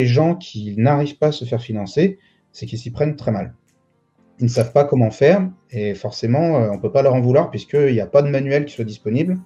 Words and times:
les 0.00 0.06
gens 0.06 0.34
qui 0.34 0.74
n'arrivent 0.76 1.18
pas 1.18 1.28
à 1.28 1.32
se 1.32 1.44
faire 1.44 1.62
financer, 1.62 2.18
c'est 2.52 2.66
qu'ils 2.66 2.78
s'y 2.78 2.90
prennent 2.90 3.16
très 3.16 3.30
mal. 3.30 3.54
Ils 4.40 4.44
ne 4.44 4.50
savent 4.50 4.72
pas 4.72 4.84
comment 4.84 5.12
faire 5.12 5.48
et 5.70 5.94
forcément, 5.94 6.56
euh, 6.58 6.70
on 6.70 6.76
ne 6.76 6.80
peut 6.80 6.90
pas 6.90 7.02
leur 7.02 7.14
en 7.14 7.20
vouloir 7.20 7.50
puisqu'il 7.50 7.92
n'y 7.92 8.00
a 8.00 8.06
pas 8.06 8.22
de 8.22 8.28
manuel 8.28 8.64
qui 8.64 8.74
soit 8.74 8.84
disponible. 8.84 9.38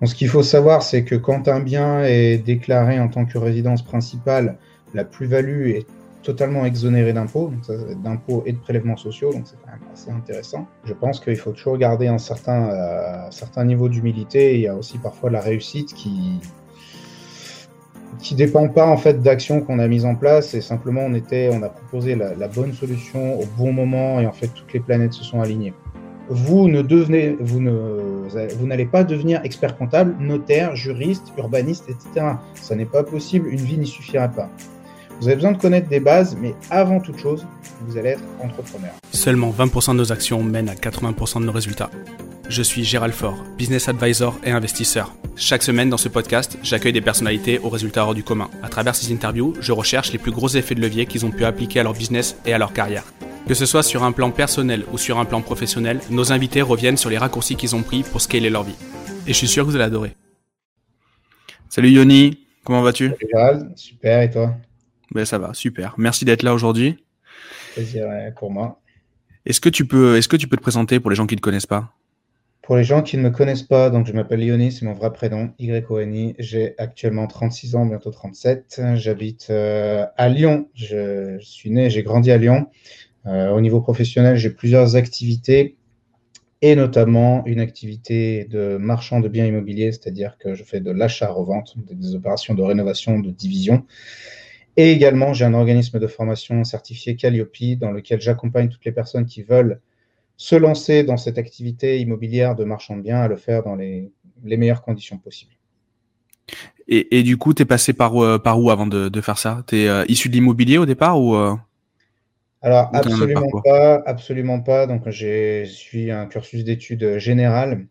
Donc, 0.00 0.08
ce 0.08 0.14
qu'il 0.14 0.28
faut 0.28 0.42
savoir, 0.42 0.82
c'est 0.82 1.04
que 1.04 1.14
quand 1.14 1.46
un 1.48 1.60
bien 1.60 2.02
est 2.02 2.38
déclaré 2.38 2.98
en 2.98 3.08
tant 3.08 3.26
que 3.26 3.38
résidence 3.38 3.82
principale, 3.82 4.58
la 4.94 5.04
plus-value 5.04 5.68
est 5.68 5.86
totalement 6.22 6.64
exonérée 6.64 7.12
d'impôts, 7.12 7.52
d'impôts 8.02 8.42
et 8.46 8.52
de 8.52 8.58
prélèvements 8.58 8.96
sociaux, 8.96 9.30
donc 9.30 9.42
c'est 9.44 9.56
quand 9.62 9.70
même 9.70 9.92
assez 9.92 10.10
intéressant. 10.10 10.66
Je 10.84 10.94
pense 10.94 11.20
qu'il 11.20 11.36
faut 11.36 11.52
toujours 11.52 11.76
garder 11.76 12.08
un 12.08 12.18
certain, 12.18 12.70
euh, 12.70 13.30
certain 13.30 13.64
niveau 13.66 13.90
d'humilité. 13.90 14.54
Il 14.54 14.62
y 14.62 14.68
a 14.68 14.74
aussi 14.74 14.96
parfois 14.98 15.30
la 15.30 15.40
réussite 15.40 15.92
qui, 15.92 16.40
qui 18.18 18.34
dépend 18.34 18.68
pas 18.68 18.86
en 18.86 18.96
fait 18.96 19.22
d'actions 19.22 19.60
qu'on 19.60 19.78
a 19.78 19.88
mises 19.88 20.04
en 20.04 20.14
place 20.14 20.54
et 20.54 20.60
simplement 20.60 21.02
on 21.02 21.14
était, 21.14 21.50
on 21.52 21.62
a 21.62 21.68
proposé 21.68 22.14
la, 22.14 22.48
bonne 22.48 22.72
solution 22.72 23.40
au 23.40 23.44
bon 23.58 23.72
moment 23.72 24.20
et 24.20 24.26
en 24.26 24.32
fait 24.32 24.48
toutes 24.48 24.72
les 24.72 24.80
planètes 24.80 25.12
se 25.12 25.24
sont 25.24 25.40
alignées. 25.40 25.74
Vous 26.28 26.68
ne 26.68 26.80
devenez, 26.80 27.36
vous 27.38 27.60
ne, 27.60 28.26
vous 28.58 28.66
n'allez 28.66 28.86
pas 28.86 29.04
devenir 29.04 29.42
expert 29.44 29.76
comptable, 29.76 30.14
notaire, 30.18 30.74
juriste, 30.74 31.32
urbaniste, 31.36 31.84
etc. 31.90 32.26
Ça 32.54 32.74
n'est 32.74 32.86
pas 32.86 33.02
possible, 33.02 33.48
une 33.48 33.60
vie 33.60 33.76
n'y 33.76 33.86
suffira 33.86 34.28
pas. 34.28 34.48
Vous 35.20 35.28
avez 35.28 35.36
besoin 35.36 35.52
de 35.52 35.58
connaître 35.58 35.88
des 35.88 36.00
bases, 36.00 36.36
mais 36.40 36.54
avant 36.70 37.00
toute 37.00 37.18
chose, 37.18 37.46
vous 37.86 37.96
allez 37.96 38.10
être 38.10 38.22
entrepreneur. 38.40 38.92
Seulement 39.12 39.50
20% 39.50 39.92
de 39.92 39.98
nos 39.98 40.12
actions 40.12 40.42
mènent 40.42 40.68
à 40.68 40.74
80% 40.74 41.40
de 41.40 41.46
nos 41.46 41.52
résultats. 41.52 41.90
Je 42.48 42.62
suis 42.62 42.84
Gérald 42.84 43.14
Faure, 43.14 43.42
business 43.56 43.88
advisor 43.88 44.38
et 44.44 44.50
investisseur. 44.50 45.14
Chaque 45.36 45.62
semaine 45.62 45.88
dans 45.88 45.96
ce 45.96 46.08
podcast, 46.08 46.58
j'accueille 46.62 46.92
des 46.92 47.00
personnalités 47.00 47.58
aux 47.58 47.70
résultats 47.70 48.04
hors 48.04 48.14
du 48.14 48.22
commun. 48.22 48.50
À 48.62 48.68
travers 48.68 48.94
ces 48.94 49.12
interviews, 49.12 49.54
je 49.60 49.72
recherche 49.72 50.12
les 50.12 50.18
plus 50.18 50.30
gros 50.30 50.48
effets 50.48 50.74
de 50.74 50.80
levier 50.80 51.06
qu'ils 51.06 51.24
ont 51.24 51.30
pu 51.30 51.44
appliquer 51.44 51.80
à 51.80 51.84
leur 51.84 51.94
business 51.94 52.36
et 52.44 52.52
à 52.52 52.58
leur 52.58 52.72
carrière. 52.72 53.04
Que 53.48 53.54
ce 53.54 53.66
soit 53.66 53.82
sur 53.82 54.02
un 54.02 54.12
plan 54.12 54.30
personnel 54.30 54.84
ou 54.92 54.98
sur 54.98 55.18
un 55.18 55.24
plan 55.24 55.40
professionnel, 55.40 56.00
nos 56.10 56.32
invités 56.32 56.62
reviennent 56.62 56.96
sur 56.96 57.10
les 57.10 57.18
raccourcis 57.18 57.56
qu'ils 57.56 57.74
ont 57.76 57.82
pris 57.82 58.02
pour 58.02 58.20
scaler 58.20 58.50
leur 58.50 58.64
vie. 58.64 58.76
Et 59.26 59.32
je 59.32 59.38
suis 59.38 59.48
sûr 59.48 59.64
que 59.64 59.70
vous 59.70 59.76
allez 59.76 59.84
adorer. 59.84 60.14
Salut 61.68 61.90
Yoni, 61.90 62.38
comment 62.64 62.82
vas-tu? 62.82 63.08
Salut 63.08 63.28
Gérald, 63.32 63.72
super 63.76 64.22
et 64.22 64.30
toi? 64.30 64.54
Ben, 65.14 65.24
Ça 65.24 65.38
va, 65.38 65.54
super. 65.54 65.94
Merci 65.98 66.24
d'être 66.24 66.42
là 66.42 66.54
aujourd'hui. 66.54 67.04
Plaisir 67.74 68.06
pour 68.36 68.50
moi. 68.50 68.80
Est-ce 69.46 69.60
que, 69.60 69.68
tu 69.68 69.86
peux, 69.86 70.16
est-ce 70.16 70.28
que 70.28 70.36
tu 70.36 70.48
peux 70.48 70.56
te 70.56 70.62
présenter 70.62 71.00
pour 71.00 71.10
les 71.10 71.16
gens 71.16 71.26
qui 71.26 71.34
ne 71.34 71.38
te 71.38 71.42
connaissent 71.42 71.66
pas? 71.66 71.92
Pour 72.62 72.76
les 72.76 72.84
gens 72.84 73.02
qui 73.02 73.18
ne 73.18 73.22
me 73.22 73.28
connaissent 73.28 73.62
pas, 73.62 73.90
donc 73.90 74.06
je 74.06 74.14
m'appelle 74.14 74.42
Yoni, 74.42 74.72
c'est 74.72 74.86
mon 74.86 74.94
vrai 74.94 75.12
prénom, 75.12 75.52
Y-O-N-I. 75.58 76.34
J'ai 76.38 76.74
actuellement 76.78 77.26
36 77.26 77.76
ans, 77.76 77.84
bientôt 77.84 78.10
37. 78.10 78.80
J'habite 78.94 79.48
euh, 79.50 80.06
à 80.16 80.30
Lyon. 80.30 80.70
Je, 80.74 81.36
suis 81.40 81.70
né, 81.70 81.90
j'ai 81.90 82.02
grandi 82.02 82.30
à 82.30 82.38
Lyon. 82.38 82.68
Euh, 83.26 83.50
au 83.50 83.60
niveau 83.60 83.82
professionnel, 83.82 84.38
j'ai 84.38 84.48
plusieurs 84.48 84.96
activités 84.96 85.76
et 86.62 86.74
notamment 86.74 87.44
une 87.44 87.60
activité 87.60 88.46
de 88.46 88.78
marchand 88.78 89.20
de 89.20 89.28
biens 89.28 89.44
immobiliers, 89.44 89.92
c'est-à-dire 89.92 90.38
que 90.38 90.54
je 90.54 90.64
fais 90.64 90.80
de 90.80 90.90
l'achat-revente, 90.90 91.74
des 91.76 92.14
opérations 92.14 92.54
de 92.54 92.62
rénovation, 92.62 93.18
de 93.18 93.30
division. 93.30 93.84
Et 94.76 94.90
également, 94.90 95.32
j'ai 95.32 95.44
un 95.44 95.54
organisme 95.54 95.98
de 95.98 96.06
formation 96.06 96.64
certifié 96.64 97.16
Calliope 97.16 97.78
dans 97.78 97.92
lequel 97.92 98.20
j'accompagne 98.20 98.68
toutes 98.68 98.84
les 98.84 98.92
personnes 98.92 99.24
qui 99.24 99.42
veulent 99.42 99.80
se 100.36 100.56
lancer 100.56 101.04
dans 101.04 101.16
cette 101.16 101.38
activité 101.38 102.00
immobilière 102.00 102.56
de 102.56 102.64
marchand 102.64 102.96
de 102.96 103.02
biens, 103.02 103.20
à 103.20 103.28
le 103.28 103.36
faire 103.36 103.62
dans 103.62 103.76
les, 103.76 104.10
meilleures 104.42 104.82
conditions 104.82 105.18
possibles. 105.18 105.52
Et, 106.88 107.22
du 107.22 107.38
coup, 107.38 107.54
tu 107.54 107.62
es 107.62 107.64
passé 107.64 107.94
par, 107.94 108.22
euh, 108.22 108.38
par 108.38 108.60
où 108.60 108.70
avant 108.70 108.86
de, 108.86 109.20
faire 109.20 109.38
ça? 109.38 109.62
Tu 109.66 109.76
es 109.76 109.88
euh, 109.88 110.04
issu 110.08 110.28
de 110.28 110.34
l'immobilier 110.34 110.76
au 110.76 110.84
départ 110.84 111.18
ou 111.20 111.34
euh, 111.34 111.54
Alors, 112.60 112.90
absolument 112.92 113.62
pas, 113.64 114.02
absolument 114.04 114.60
pas. 114.60 114.86
Donc, 114.86 115.08
j'ai 115.08 115.64
suivi 115.66 116.10
un 116.10 116.26
cursus 116.26 116.64
d'études 116.64 117.18
générales. 117.18 117.86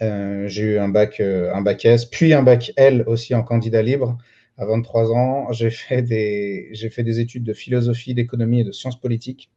j'ai 0.00 0.62
eu 0.62 0.78
un 0.78 0.88
bac, 0.88 1.20
un 1.20 1.62
bac 1.62 1.84
S, 1.84 2.04
puis 2.04 2.34
un 2.34 2.42
bac 2.42 2.72
L 2.76 3.02
aussi 3.06 3.34
en 3.34 3.42
candidat 3.42 3.82
libre. 3.82 4.18
À 4.58 4.64
23 4.64 5.12
ans, 5.12 5.52
j'ai 5.52 5.70
fait, 5.70 6.02
des, 6.02 7.20
études 7.20 7.44
de 7.44 7.52
philosophie, 7.52 8.14
d'économie 8.14 8.60
et 8.60 8.64
de 8.64 8.72
sciences 8.72 8.98
politiques. 8.98 9.50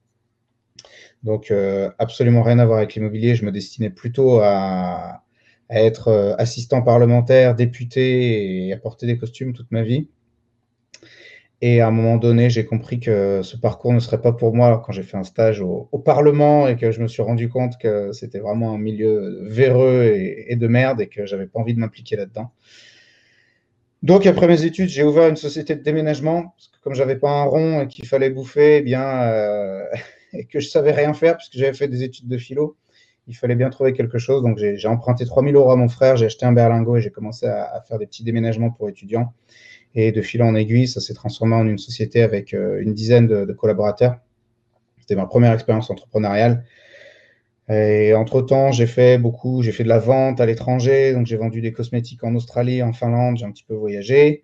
Donc, 1.24 1.52
euh, 1.52 1.90
absolument 2.00 2.44
rien 2.44 2.60
à 2.60 2.66
voir 2.66 2.80
avec 2.80 2.96
l'immobilier. 2.96 3.36
Je 3.36 3.46
me 3.46 3.52
destinais 3.52 3.90
plutôt 3.90 4.40
à, 4.42 5.24
être 5.70 6.08
euh, 6.10 6.36
assistant 6.38 6.82
parlementaire, 6.82 7.56
député 7.56 8.68
et 8.68 8.74
à 8.74 8.78
porter 8.78 9.06
des 9.06 9.18
costumes 9.18 9.54
toute 9.54 9.72
ma 9.72 9.84
vie. 9.84 10.08
Et 11.62 11.82
à 11.82 11.88
un 11.88 11.92
moment 11.92 12.16
donné, 12.16 12.50
j'ai 12.50 12.66
compris 12.66 13.00
que 13.02 13.42
ce 13.44 13.58
parcours 13.58 13.92
ne 13.92 14.00
serait 14.00 14.22
pas 14.22 14.32
pour 14.32 14.56
moi 14.56 14.82
quand 14.86 14.94
j'ai 14.94 15.04
fait 15.04 15.18
un 15.18 15.26
stage 15.26 15.62
au, 15.62 15.90
Parlement 16.06 16.68
et 16.68 16.78
que 16.78 16.92
je 16.92 17.02
me 17.02 17.08
suis 17.08 17.22
rendu 17.22 17.50
compte 17.50 17.78
que 17.78 18.14
c'était 18.14 18.40
vraiment 18.40 18.74
un 18.74 18.78
milieu 18.78 19.44
véreux 19.44 20.04
et, 20.06 20.56
de 20.56 20.68
merde 20.68 21.02
et 21.02 21.08
que 21.08 21.26
j'avais 21.26 21.48
pas 21.48 21.60
envie 21.60 21.74
de 21.74 21.80
m'impliquer 21.80 22.16
là-dedans. 22.16 22.52
Donc, 24.02 24.26
après 24.26 24.48
mes 24.48 24.64
études, 24.64 24.90
j'ai 24.90 25.04
ouvert 25.04 25.28
une 25.28 25.36
société 25.36 25.76
de 25.76 25.82
déménagement 25.84 26.54
parce 26.56 26.70
que 26.70 26.78
comme 26.82 26.94
j'avais 26.94 27.18
pas 27.18 27.32
un 27.32 27.44
rond 27.44 27.82
et 27.82 27.88
qu'il 27.88 28.08
fallait 28.08 28.30
bouffer, 28.30 28.78
eh 28.78 28.82
bien, 28.82 29.24
euh, 29.24 29.84
et 30.34 30.46
que 30.46 30.60
je 30.60 30.70
savais 30.70 30.92
rien 30.92 31.14
faire 31.14 31.36
puisque 31.38 31.58
j'avais 31.58 31.74
fait 31.74 31.88
des 31.88 32.04
études 32.04 32.28
de 32.28 32.38
philo. 32.38 32.78
Il 33.28 33.36
fallait 33.36 33.56
bien 33.56 33.70
trouver 33.70 33.94
quelque 33.94 34.18
chose. 34.18 34.42
Donc, 34.42 34.58
j'ai 34.58 34.88
emprunté 34.88 35.26
3000 35.26 35.56
euros 35.56 35.72
à 35.72 35.76
mon 35.76 35.90
frère, 35.90 36.18
j'ai 36.18 36.26
acheté 36.26 36.46
un 36.46 36.52
berlingot 36.52 36.98
et 36.98 37.02
j'ai 37.02 37.12
commencé 37.12 37.46
à, 37.46 37.84
faire 37.88 38.00
des 38.00 38.08
petits 38.08 38.24
déménagements 38.24 38.72
pour 38.72 38.90
étudiants. 38.90 39.34
Et 39.96 40.12
de 40.12 40.22
fil 40.22 40.42
en 40.44 40.56
aiguille, 40.56 40.88
ça 40.88 41.02
s'est 41.02 41.14
transformé 41.14 41.56
en 41.56 41.68
une 41.68 41.78
société 41.78 42.22
avec 42.22 42.54
euh, 42.54 42.82
une 42.82 42.94
dizaine 42.94 43.28
de, 43.28 43.54
collaborateurs. 43.54 44.18
C'était 45.00 45.16
ma 45.16 45.26
première 45.26 45.54
expérience 45.54 45.90
entrepreneuriale. 45.90 46.64
Et 47.70 48.16
entre-temps, 48.16 48.72
j'ai 48.72 48.88
fait 48.88 49.20
beaucoup, 49.20 49.62
j'ai 49.62 49.72
fait 49.72 49.84
de 49.84 49.90
la 49.90 50.00
vente 50.00 50.42
à 50.42 50.46
l'étranger, 50.48 51.14
donc 51.14 51.28
j'ai 51.28 51.38
vendu 51.38 51.62
des 51.62 51.72
cosmétiques 51.72 52.24
en 52.24 52.34
Australie, 52.36 52.82
en 52.82 52.94
Finlande, 52.94 53.38
j'ai 53.38 53.46
un 53.46 53.52
petit 53.52 53.64
peu 53.64 53.76
voyagé. 53.76 54.44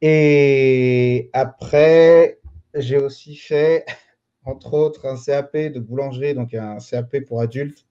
Et 0.00 1.28
après, 1.32 2.38
j'ai 2.74 2.98
aussi 2.98 3.36
fait 3.36 3.84
entre 4.44 4.74
autres 4.74 5.06
un 5.06 5.16
CAP 5.16 5.56
de 5.56 5.80
boulangerie, 5.80 6.34
donc 6.34 6.54
un 6.54 6.78
CAP 6.78 7.20
pour 7.26 7.40
adultes, 7.40 7.86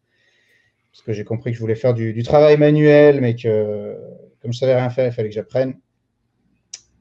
parce 0.92 1.02
que 1.04 1.14
j'ai 1.14 1.26
compris 1.26 1.52
que 1.52 1.56
je 1.56 1.62
voulais 1.62 1.76
faire 1.76 1.94
du, 1.94 2.24
travail 2.24 2.58
manuel, 2.58 3.20
mais 3.20 3.36
que 3.36 3.98
comme 4.42 4.54
je 4.54 4.58
savais 4.58 4.76
rien 4.76 4.90
faire, 4.90 5.08
il 5.08 5.12
fallait 5.12 5.30
que 5.30 5.36
j'apprenne. 5.36 5.80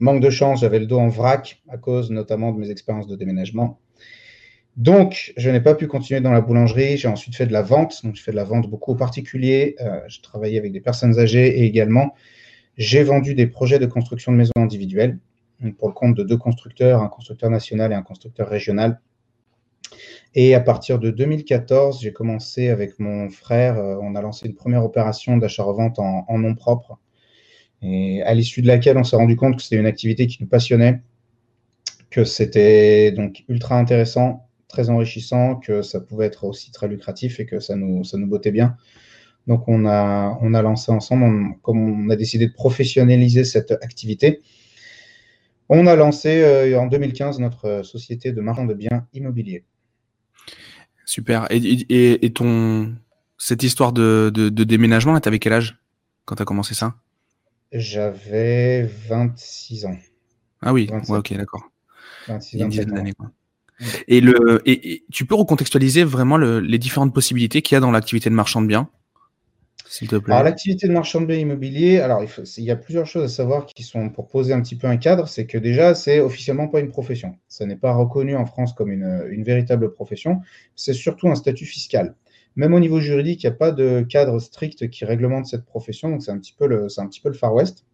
Manque 0.01 0.23
de 0.23 0.31
chance, 0.31 0.61
j'avais 0.61 0.79
le 0.81 0.87
dos 0.87 0.99
en 0.99 1.09
vrac 1.09 1.63
à 1.69 1.77
cause 1.77 2.11
notamment 2.11 2.53
de 2.53 2.59
mes 2.59 2.71
expériences 2.71 3.07
de 3.07 3.17
déménagement. 3.17 3.81
Donc, 4.77 5.33
je 5.37 5.51
n'ai 5.51 5.61
pas 5.61 5.75
pu 5.75 5.87
continuer 5.87 6.21
dans 6.21 6.31
la 6.31 6.41
boulangerie. 6.41 6.97
J'ai 6.97 7.09
ensuite 7.09 7.35
fait 7.35 7.47
de 7.47 7.53
la 7.53 7.63
vente. 7.63 8.05
Donc, 8.05 8.17
je 8.17 8.23
fais 8.23 8.31
de 8.31 8.37
la 8.37 8.45
vente 8.45 8.69
beaucoup 8.69 8.93
aux 8.93 8.97
particuliers. 8.97 9.77
Euh, 9.81 10.01
je 10.09 10.21
travaillais 10.21 10.59
avec 10.59 10.73
des 10.73 10.81
personnes 10.81 11.19
âgées 11.19 11.61
et 11.61 11.65
également, 11.65 12.15
j'ai 12.77 13.03
vendu 13.03 13.35
des 13.35 13.47
projets 13.47 13.79
de 13.79 13.87
construction 13.87 14.33
de 14.33 14.37
maisons 14.37 14.53
individuelles 14.57 15.19
pour 15.79 15.89
le 15.89 15.95
compte 15.95 16.17
de 16.17 16.23
deux 16.23 16.39
constructeurs, 16.39 17.03
un 17.03 17.09
constructeur 17.09 17.51
national 17.51 17.93
et 17.93 17.95
un 17.95 18.03
constructeur 18.03 18.49
régional. 18.49 19.01
Et 20.35 20.55
à 20.55 20.61
partir 20.61 20.99
de 20.99 21.11
2014, 21.11 22.01
j'ai 22.01 22.13
commencé 22.13 22.69
avec 22.69 22.99
mon 22.99 23.29
frère, 23.31 23.79
euh, 23.79 23.99
on 24.01 24.15
a 24.15 24.23
lancé 24.23 24.47
une 24.47 24.55
première 24.55 24.85
opération 24.85 25.37
d'achat-revente 25.37 25.99
en, 25.99 26.39
nom 26.39 26.55
propre, 26.55 26.99
et 27.83 28.23
à 28.23 28.35
l'issue 28.35 28.63
de 28.63 28.69
laquelle 28.69 28.97
on 28.97 29.05
s'est 29.05 29.17
rendu 29.17 29.37
compte 29.37 29.57
que 29.57 29.63
c'était 29.63 29.77
une 29.77 29.87
activité 29.87 30.27
qui 30.27 30.39
nous 30.41 30.49
passionnait, 30.49 31.03
que 32.11 32.25
c'était 32.25 33.11
donc 33.11 33.45
ultra 33.49 33.77
intéressant, 33.77 34.49
très 34.71 34.89
enrichissant, 34.91 35.57
que 35.57 35.83
ça 35.83 36.01
pouvait 36.01 36.27
être 36.27 36.45
aussi 36.45 36.73
très 36.73 36.89
lucratif 36.89 37.41
et 37.41 37.47
que 37.47 37.61
ça 37.61 37.77
nous, 37.77 38.05
ça 38.05 38.17
nous 38.17 38.27
bottait 38.27 38.53
bien. 38.53 38.77
Donc 39.47 39.69
on 39.69 39.87
a, 39.87 40.39
on 40.41 40.55
a 40.55 40.63
lancé 40.63 40.93
ensemble, 40.93 41.57
comme 41.63 42.07
on 42.07 42.11
a 42.11 42.17
décidé 42.17 42.47
de 42.47 42.53
professionnaliser 42.53 43.45
cette 43.45 43.73
activité, 43.73 44.41
on 45.69 45.87
a 45.87 45.95
lancé 45.95 46.43
euh, 46.43 46.79
en 46.79 46.87
2015 46.87 47.39
notre 47.39 47.83
société 47.85 48.33
de 48.33 48.41
marchand 48.41 48.65
de 48.65 48.75
biens 48.75 49.07
immobiliers. 49.15 49.65
Super. 51.05 51.47
Et, 51.51 52.33
ton 52.35 52.95
cette 53.39 53.63
histoire 53.63 53.93
de, 53.93 54.31
déménagement, 54.49 55.19
tu 55.19 55.29
avais 55.29 55.39
quel 55.39 55.53
âge 55.53 55.79
quand 56.25 56.37
tu 56.37 56.43
as 56.43 56.45
commencé 56.45 56.75
ça? 56.75 56.95
J'avais 57.73 58.83
26 59.09 59.87
ans. 59.87 59.97
Ah 60.61 60.73
oui, 60.73 60.91
ok, 61.09 61.35
d'accord. 61.35 61.71
Une 62.29 62.69
dizaine 62.69 62.91
d'années. 62.91 63.15
Et, 64.09 64.21
le, 64.21 64.63
et, 64.67 65.05
tu 65.11 65.25
peux 65.25 65.35
recontextualiser 65.35 66.05
vraiment 66.05 66.37
les 66.37 66.79
différentes 66.79 67.15
possibilités 67.15 67.63
qu'il 67.63 67.75
y 67.75 67.79
a 67.79 67.81
dans 67.81 67.91
l'activité 67.91 68.31
de 68.31 68.35
marchand 68.35 68.63
de 68.63 68.67
biens 68.67 68.89
alors, 70.29 70.45
l'activité 70.45 70.87
de 70.87 70.93
marchand 70.93 71.21
de 71.21 71.27
biens 71.27 71.37
immobiliers, 71.37 71.99
alors 71.99 72.23
il, 72.23 72.65
y 72.65 72.71
a 72.71 72.77
plusieurs 72.77 73.07
choses 73.07 73.25
à 73.25 73.29
savoir 73.29 73.67
qui 73.67 73.83
sont 73.83 74.09
pour 74.09 74.29
poser 74.29 74.53
un 74.53 74.61
petit 74.61 74.77
peu 74.77 74.87
un 74.87 74.97
cadre. 74.97 75.27
C'est 75.27 75.47
que 75.47 75.59
déjà, 75.59 75.97
c'est 75.97 76.21
officiellement 76.21 76.69
pas 76.69 76.79
une 76.79 76.91
profession. 76.91 77.37
Ça 77.49 77.67
n'est 77.67 77.77
pas 77.77 77.93
reconnu 77.93 78.37
en 78.37 78.47
France 78.47 78.73
comme 78.73 78.93
une, 78.93 79.43
véritable 79.43 79.93
profession. 79.93 80.43
C'est 80.77 80.93
surtout 80.93 81.29
un 81.29 81.35
statut 81.35 81.67
fiscal. 81.67 82.15
Même 82.55 82.73
au 82.73 82.81
niveau 82.81 83.01
juridique, 83.01 83.43
il 83.43 83.47
n'y 83.47 83.53
a 83.53 83.57
pas 83.57 83.73
de 83.73 84.03
cadre 84.03 84.39
strict 84.39 84.89
qui 84.91 85.05
réglemente 85.05 85.47
cette 85.47 85.65
profession. 85.65 86.11
Donc, 86.11 86.23
c'est 86.23 86.31
un, 86.31 86.39
petit 86.39 86.55
peu 86.57 86.69
le, 86.69 86.87
un 86.97 87.07
petit 87.09 87.21
peu 87.21 87.29
le 87.29 87.35
Far 87.35 87.53
West. 87.53 87.85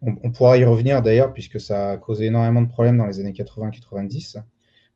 On, 0.00 0.30
pourra 0.30 0.56
y 0.58 0.64
revenir 0.64 1.02
d'ailleurs, 1.02 1.32
puisque 1.32 1.60
ça 1.60 1.90
a 1.92 1.96
causé 1.96 2.26
énormément 2.26 2.62
de 2.62 2.68
problèmes 2.68 2.98
dans 2.98 3.06
les 3.06 3.18
années 3.18 3.32
80-90, 3.32 4.40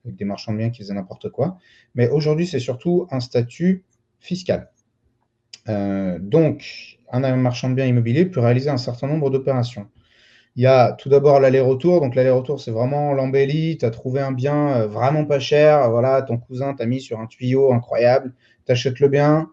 avec 0.05 0.17
des 0.17 0.25
marchands 0.25 0.53
de 0.53 0.59
biens 0.59 0.71
qui 0.71 0.83
faisaient 0.83 0.95
n'importe 0.95 1.29
quoi. 1.31 1.59
Mais 1.95 2.09
aujourd'hui, 2.09 2.47
c'est 2.47 2.61
surtout 2.61 3.09
un 3.11 3.21
statut 3.21 3.85
fiscal. 4.21 4.71
Euh, 5.69 6.19
donc, 6.21 6.99
un 7.11 7.37
marchand 7.37 7.71
de 7.71 7.75
biens 7.75 7.87
immobiliers 7.87 8.27
peut 8.27 8.41
réaliser 8.41 8.71
un 8.71 8.77
certain 8.77 9.09
nombre 9.09 9.31
d'opérations. 9.31 9.89
Il 10.55 10.63
y 10.63 10.67
a 10.67 10.93
tout 10.93 11.09
d'abord 11.09 11.41
l'aller-retour. 11.41 12.01
Donc, 12.01 12.15
l'aller-retour, 12.15 12.61
c'est 12.61 12.71
vraiment 12.71 13.13
l'embellie. 13.15 13.79
Tu 13.79 13.85
as 13.85 13.91
trouvé 13.91 14.21
un 14.21 14.33
bien 14.33 14.69
euh, 14.69 14.87
vraiment 14.87 15.25
pas 15.25 15.41
cher. 15.41 15.91
Voilà, 15.91 16.23
ton 16.23 16.39
cousin 16.39 16.75
t'a 16.75 16.87
mis 16.87 17.01
sur 17.01 17.21
un 17.21 17.27
tuyau 17.27 17.73
incroyable. 17.73 18.35
Tu 18.67 18.73
achètes 18.73 19.01
le 19.01 19.09
bien, 19.09 19.51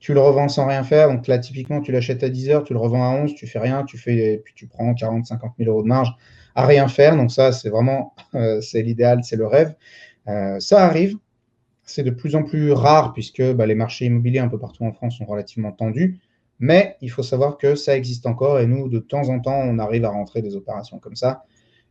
tu 0.00 0.14
le 0.14 0.20
revends 0.20 0.48
sans 0.48 0.66
rien 0.66 0.84
faire. 0.84 1.08
Donc 1.08 1.26
là, 1.26 1.38
typiquement, 1.38 1.80
tu 1.80 1.92
l'achètes 1.92 2.22
à 2.22 2.28
10 2.28 2.50
heures, 2.50 2.64
tu 2.64 2.72
le 2.72 2.78
revends 2.78 3.04
à 3.04 3.14
11, 3.14 3.34
tu 3.34 3.46
fais 3.46 3.58
rien, 3.58 3.84
tu 3.84 3.98
fais, 3.98 4.40
puis 4.44 4.54
tu 4.54 4.66
prends 4.66 4.94
40, 4.94 5.26
50 5.26 5.52
000 5.58 5.70
euros 5.70 5.82
de 5.82 5.88
marge 5.88 6.14
à 6.54 6.66
rien 6.66 6.88
faire. 6.88 7.16
Donc 7.16 7.32
ça, 7.32 7.52
c'est 7.52 7.70
vraiment, 7.70 8.14
euh, 8.34 8.60
c'est 8.60 8.82
l'idéal, 8.82 9.24
c'est 9.24 9.36
le 9.36 9.46
rêve. 9.46 9.74
Euh, 10.28 10.60
ça 10.60 10.84
arrive. 10.84 11.16
C'est 11.84 12.02
de 12.02 12.10
plus 12.10 12.36
en 12.36 12.42
plus 12.42 12.72
rare 12.72 13.14
puisque 13.14 13.42
bah, 13.52 13.64
les 13.66 13.74
marchés 13.74 14.04
immobiliers 14.04 14.40
un 14.40 14.48
peu 14.48 14.58
partout 14.58 14.84
en 14.84 14.92
France 14.92 15.16
sont 15.16 15.24
relativement 15.24 15.72
tendus. 15.72 16.20
Mais 16.60 16.96
il 17.00 17.10
faut 17.10 17.22
savoir 17.22 17.56
que 17.56 17.76
ça 17.76 17.96
existe 17.96 18.26
encore 18.26 18.58
et 18.58 18.66
nous, 18.66 18.88
de 18.88 18.98
temps 18.98 19.28
en 19.28 19.38
temps, 19.40 19.56
on 19.56 19.78
arrive 19.78 20.04
à 20.04 20.10
rentrer 20.10 20.42
des 20.42 20.56
opérations 20.56 20.98
comme 20.98 21.16
ça. 21.16 21.44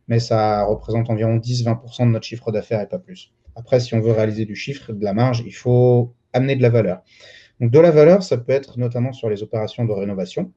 Mais 0.06 0.20
ça 0.20 0.64
représente 0.64 1.10
environ 1.10 1.36
10-20% 1.36 2.06
de 2.06 2.10
notre 2.12 2.26
chiffre 2.26 2.52
d'affaires 2.52 2.80
et 2.80 2.86
pas 2.86 2.98
plus. 2.98 3.32
Après, 3.56 3.80
si 3.80 3.94
on 3.94 4.00
veut 4.00 4.12
réaliser 4.12 4.44
du 4.44 4.54
chiffre, 4.54 4.92
de 4.92 5.02
la 5.02 5.14
marge, 5.14 5.42
il 5.44 5.52
faut 5.52 6.14
amener 6.32 6.54
de 6.54 6.62
la 6.62 6.70
valeur. 6.70 7.02
Donc, 7.60 7.70
de 7.70 7.78
la 7.78 7.90
valeur, 7.90 8.22
ça 8.22 8.36
peut 8.36 8.52
être 8.52 8.78
notamment 8.78 9.12
sur 9.12 9.28
les 9.28 9.42
opérations 9.42 9.84
de 9.84 9.92
rénovation, 9.92 10.52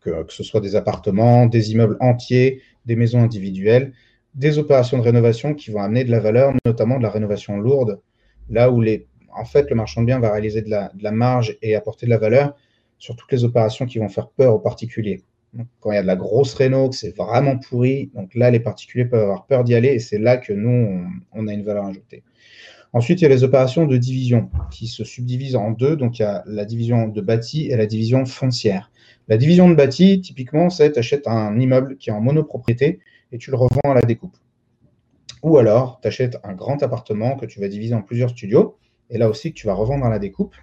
que, 0.00 0.24
ce 0.28 0.42
soit 0.42 0.60
des 0.60 0.76
appartements, 0.76 1.46
des 1.46 1.72
immeubles 1.72 1.96
entiers, 2.00 2.60
des 2.84 2.96
maisons 2.96 3.20
individuelles, 3.20 3.92
des 4.34 4.58
opérations 4.58 4.98
de 4.98 5.02
rénovation 5.02 5.54
qui 5.54 5.70
vont 5.70 5.80
amener 5.80 6.04
de 6.04 6.10
la 6.10 6.20
valeur, 6.20 6.52
notamment 6.64 6.98
de 6.98 7.02
la 7.02 7.10
rénovation 7.10 7.58
lourde, 7.58 8.00
là 8.48 8.70
où 8.70 8.80
les, 8.80 9.06
en 9.34 9.44
fait, 9.44 9.70
le 9.70 9.76
marchand 9.76 10.02
de 10.02 10.06
biens 10.06 10.20
va 10.20 10.32
réaliser 10.32 10.62
de 10.62 10.70
la, 10.70 10.90
de 10.94 11.02
la 11.02 11.12
marge 11.12 11.56
et 11.62 11.74
apporter 11.74 12.06
de 12.06 12.10
la 12.10 12.18
valeur 12.18 12.54
sur 12.98 13.16
toutes 13.16 13.32
les 13.32 13.44
opérations 13.44 13.86
qui 13.86 13.98
vont 13.98 14.08
faire 14.08 14.28
peur 14.28 14.54
aux 14.54 14.58
particuliers. 14.58 15.22
quand 15.80 15.92
il 15.92 15.96
y 15.96 15.98
a 15.98 16.02
de 16.02 16.06
la 16.06 16.16
grosse 16.16 16.54
réno, 16.54 16.88
que 16.88 16.96
c'est 16.96 17.16
vraiment 17.16 17.58
pourri, 17.58 18.10
donc 18.14 18.34
là, 18.34 18.50
les 18.50 18.60
particuliers 18.60 19.04
peuvent 19.04 19.22
avoir 19.22 19.46
peur 19.46 19.64
d'y 19.64 19.74
aller 19.74 19.88
et 19.88 19.98
c'est 19.98 20.18
là 20.18 20.36
que 20.36 20.52
nous, 20.52 21.06
on 21.32 21.48
a 21.48 21.52
une 21.52 21.62
valeur 21.62 21.86
ajoutée. 21.86 22.22
Ensuite, 22.94 23.20
il 23.20 23.24
y 23.24 23.26
a 23.26 23.30
les 23.30 23.42
opérations 23.42 23.86
de 23.86 23.96
division 23.96 24.50
qui 24.70 24.86
se 24.86 25.02
subdivisent 25.02 25.56
en 25.56 25.70
deux. 25.70 25.96
Donc, 25.96 26.18
il 26.18 26.22
y 26.22 26.24
a 26.24 26.42
la 26.46 26.64
division 26.64 27.08
de 27.08 27.20
bâti 27.20 27.68
et 27.68 27.76
la 27.76 27.86
division 27.86 28.26
foncière. 28.26 28.90
La 29.28 29.38
division 29.38 29.70
de 29.70 29.74
bâti, 29.74 30.20
typiquement, 30.20 30.68
c'est 30.68 30.92
tu 30.92 30.98
achètes 30.98 31.26
un 31.26 31.58
immeuble 31.58 31.96
qui 31.96 32.10
est 32.10 32.12
en 32.12 32.20
monopropriété 32.20 33.00
et 33.30 33.38
tu 33.38 33.50
le 33.50 33.56
revends 33.56 33.90
à 33.90 33.94
la 33.94 34.02
découpe. 34.02 34.36
Ou 35.42 35.56
alors, 35.56 36.00
tu 36.02 36.08
achètes 36.08 36.38
un 36.44 36.52
grand 36.52 36.82
appartement 36.82 37.36
que 37.36 37.46
tu 37.46 37.60
vas 37.60 37.68
diviser 37.68 37.94
en 37.94 38.02
plusieurs 38.02 38.30
studios 38.30 38.76
et 39.10 39.18
là 39.18 39.28
aussi 39.28 39.52
que 39.52 39.58
tu 39.58 39.66
vas 39.66 39.74
revendre 39.74 40.04
à 40.04 40.10
la 40.10 40.18
découpe. 40.18 40.54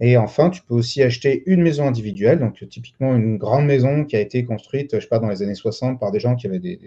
Et 0.00 0.16
enfin, 0.16 0.50
tu 0.50 0.62
peux 0.62 0.74
aussi 0.74 1.02
acheter 1.02 1.42
une 1.46 1.62
maison 1.62 1.86
individuelle, 1.86 2.38
donc 2.38 2.66
typiquement 2.68 3.16
une 3.16 3.36
grande 3.36 3.66
maison 3.66 4.04
qui 4.04 4.14
a 4.14 4.20
été 4.20 4.44
construite, 4.44 4.94
je 4.94 5.00
sais 5.00 5.08
pas, 5.08 5.18
dans 5.18 5.28
les 5.28 5.42
années 5.42 5.56
60 5.56 5.98
par 5.98 6.12
des 6.12 6.20
gens 6.20 6.36
qui 6.36 6.46
avaient 6.46 6.60
des, 6.60 6.78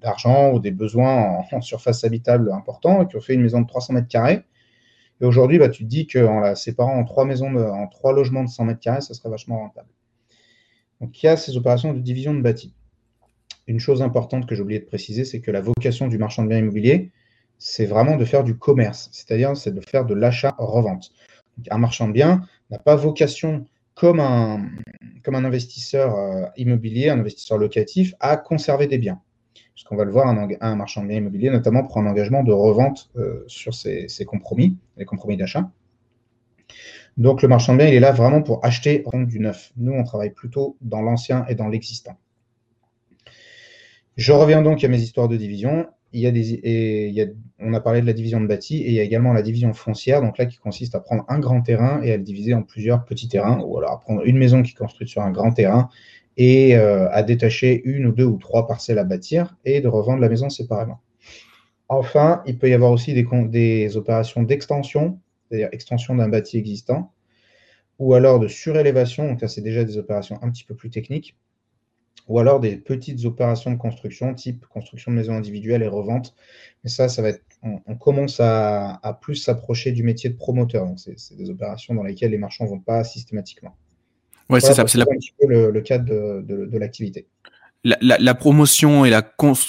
d'argent 0.00 0.52
ou 0.52 0.60
des 0.60 0.70
besoins 0.70 1.44
en, 1.50 1.60
surface 1.60 2.04
habitable 2.04 2.52
importants 2.52 3.02
et 3.02 3.08
qui 3.08 3.16
ont 3.16 3.20
fait 3.20 3.34
une 3.34 3.42
maison 3.42 3.60
de 3.60 3.66
300 3.66 3.94
mètres 3.94 4.08
carrés. 4.08 4.44
Et 5.20 5.24
aujourd'hui, 5.24 5.58
bah, 5.58 5.68
tu 5.68 5.84
te 5.84 5.88
dis 5.88 6.06
qu'en 6.06 6.40
la 6.40 6.54
séparant 6.54 6.96
en 6.96 7.04
trois 7.04 7.24
maisons, 7.24 7.54
en 7.56 7.86
trois 7.88 8.12
logements 8.12 8.44
de 8.44 8.48
100 8.48 8.64
mètres 8.66 8.80
carrés, 8.80 9.00
ça 9.00 9.14
serait 9.14 9.30
vachement 9.30 9.58
rentable. 9.58 9.88
Donc 11.00 11.22
il 11.22 11.26
y 11.26 11.28
a 11.28 11.36
ces 11.36 11.56
opérations 11.56 11.92
de 11.92 12.00
division 12.00 12.34
de 12.34 12.40
bâti. 12.40 12.74
Une 13.66 13.80
chose 13.80 14.00
importante 14.02 14.46
que 14.46 14.54
j'ai 14.54 14.62
oublié 14.62 14.80
de 14.80 14.86
préciser, 14.86 15.24
c'est 15.24 15.40
que 15.40 15.50
la 15.50 15.60
vocation 15.60 16.08
du 16.08 16.18
marchand 16.18 16.42
de 16.42 16.48
biens 16.48 16.58
immobiliers, 16.58 17.10
c'est 17.58 17.86
vraiment 17.86 18.16
de 18.16 18.24
faire 18.24 18.44
du 18.44 18.56
commerce, 18.56 19.08
c'est-à-dire 19.12 19.56
c'est 19.56 19.74
de 19.74 19.80
faire 19.80 20.04
de 20.04 20.14
l'achat-revente. 20.14 21.12
Un 21.70 21.78
marchand 21.78 22.06
de 22.08 22.12
biens 22.12 22.42
n'a 22.70 22.78
pas 22.78 22.94
vocation 22.96 23.66
comme 23.94 24.20
un, 24.20 24.70
comme 25.24 25.34
un 25.34 25.44
investisseur 25.44 26.16
euh, 26.16 26.46
immobilier, 26.56 27.10
un 27.10 27.18
investisseur 27.18 27.58
locatif, 27.58 28.14
à 28.20 28.36
conserver 28.36 28.86
des 28.86 28.98
biens 28.98 29.20
puisqu'on 29.78 29.94
va 29.94 30.04
le 30.04 30.10
voir, 30.10 30.26
un, 30.26 30.74
marchand 30.74 31.04
de 31.04 31.06
biens 31.06 31.18
immobiliers 31.18 31.50
notamment 31.50 31.84
prend 31.84 32.02
un 32.02 32.10
engagement 32.10 32.42
de 32.42 32.50
revente 32.50 33.10
euh, 33.16 33.44
sur 33.46 33.74
ses, 33.74 34.08
compromis, 34.26 34.76
les 34.96 35.04
compromis 35.04 35.36
d'achat. 35.36 35.70
Donc 37.16 37.42
le 37.42 37.48
marchand 37.48 37.74
de 37.74 37.78
biens, 37.78 37.86
il 37.86 37.94
est 37.94 38.00
là 38.00 38.10
vraiment 38.10 38.42
pour 38.42 38.64
acheter 38.64 39.04
du 39.14 39.38
neuf. 39.38 39.70
Nous, 39.76 39.92
on 39.92 40.02
travaille 40.02 40.30
plutôt 40.30 40.76
dans 40.80 41.00
l'ancien 41.00 41.46
et 41.46 41.54
dans 41.54 41.68
l'existant. 41.68 42.18
Je 44.16 44.32
reviens 44.32 44.62
donc 44.62 44.82
à 44.82 44.88
mes 44.88 45.00
histoires 45.00 45.28
de 45.28 45.36
division. 45.36 45.86
On 46.12 47.72
a 47.72 47.80
parlé 47.80 48.00
de 48.00 48.06
la 48.06 48.14
division 48.14 48.40
de 48.40 48.48
bâti 48.48 48.78
et 48.78 48.88
il 48.88 48.94
y 48.94 48.98
a 48.98 49.04
également 49.04 49.32
la 49.32 49.42
division 49.42 49.72
foncière, 49.74 50.22
donc 50.22 50.38
là 50.38 50.46
qui 50.46 50.58
consiste 50.58 50.96
à 50.96 51.00
prendre 51.00 51.24
un 51.28 51.38
grand 51.38 51.62
terrain 51.62 52.02
et 52.02 52.10
à 52.10 52.16
le 52.16 52.24
diviser 52.24 52.52
en 52.52 52.62
plusieurs 52.62 53.04
petits 53.04 53.28
terrains, 53.28 53.60
ou 53.60 53.78
alors 53.78 53.92
à 53.92 54.00
prendre 54.00 54.26
une 54.26 54.38
maison 54.38 54.64
qui 54.64 54.72
est 54.72 54.76
construite 54.76 55.08
sur 55.08 55.22
un 55.22 55.30
grand 55.30 55.52
terrain 55.52 55.88
et 56.38 56.76
euh, 56.76 57.10
à 57.10 57.24
détacher 57.24 57.82
une 57.84 58.06
ou 58.06 58.12
deux 58.12 58.24
ou 58.24 58.38
trois 58.38 58.66
parcelles 58.66 58.98
à 58.98 59.04
bâtir 59.04 59.56
et 59.64 59.80
de 59.80 59.88
revendre 59.88 60.20
la 60.20 60.28
maison 60.28 60.48
séparément. 60.48 61.00
Enfin, 61.88 62.42
il 62.46 62.58
peut 62.58 62.70
y 62.70 62.74
avoir 62.74 62.92
aussi 62.92 63.12
des, 63.12 63.96
opérations 63.96 64.42
d'extension, 64.44 65.18
c'est-à-dire 65.48 65.68
extension 65.72 66.14
d'un 66.14 66.28
bâti 66.28 66.56
existant, 66.56 67.12
ou 67.98 68.14
alors 68.14 68.38
de 68.38 68.46
surélévation, 68.46 69.26
donc 69.26 69.40
là 69.40 69.48
c'est 69.48 69.62
déjà 69.62 69.82
des 69.84 69.98
opérations 69.98 70.38
un 70.42 70.50
petit 70.50 70.64
peu 70.64 70.74
plus 70.74 70.90
techniques, 70.90 71.36
ou 72.28 72.38
alors 72.38 72.60
des 72.60 72.76
petites 72.76 73.24
opérations 73.24 73.72
de 73.72 73.76
construction, 73.76 74.34
type 74.34 74.66
construction 74.66 75.10
de 75.10 75.16
maison 75.16 75.32
individuelle 75.32 75.82
et 75.82 75.88
revente. 75.88 76.36
Mais 76.84 76.90
ça, 76.90 77.08
ça 77.08 77.22
va 77.22 77.30
être, 77.30 77.42
on, 77.62 77.96
commence 77.96 78.38
à, 78.38 79.18
plus 79.22 79.36
s'approcher 79.36 79.92
du 79.92 80.02
métier 80.02 80.28
de 80.28 80.36
promoteur. 80.36 80.86
Donc 80.86 81.00
c'est 81.00 81.36
des 81.36 81.48
opérations 81.48 81.94
dans 81.94 82.02
lesquelles 82.02 82.30
les 82.30 82.38
marchands 82.38 82.64
ne 82.64 82.70
vont 82.70 82.80
pas 82.80 83.02
systématiquement. 83.02 83.74
Ouais, 84.50 84.60
c'est 84.60 84.72
ça. 84.72 84.86
C'est 84.86 85.00
un 85.00 85.04
petit 85.04 85.32
peu 85.38 85.46
le, 85.46 85.80
cadre 85.80 86.04
de, 86.42 86.78
l'activité. 86.78 87.26
La, 87.84 88.34
promotion 88.34 89.04
et 89.04 89.10
la 89.10 89.22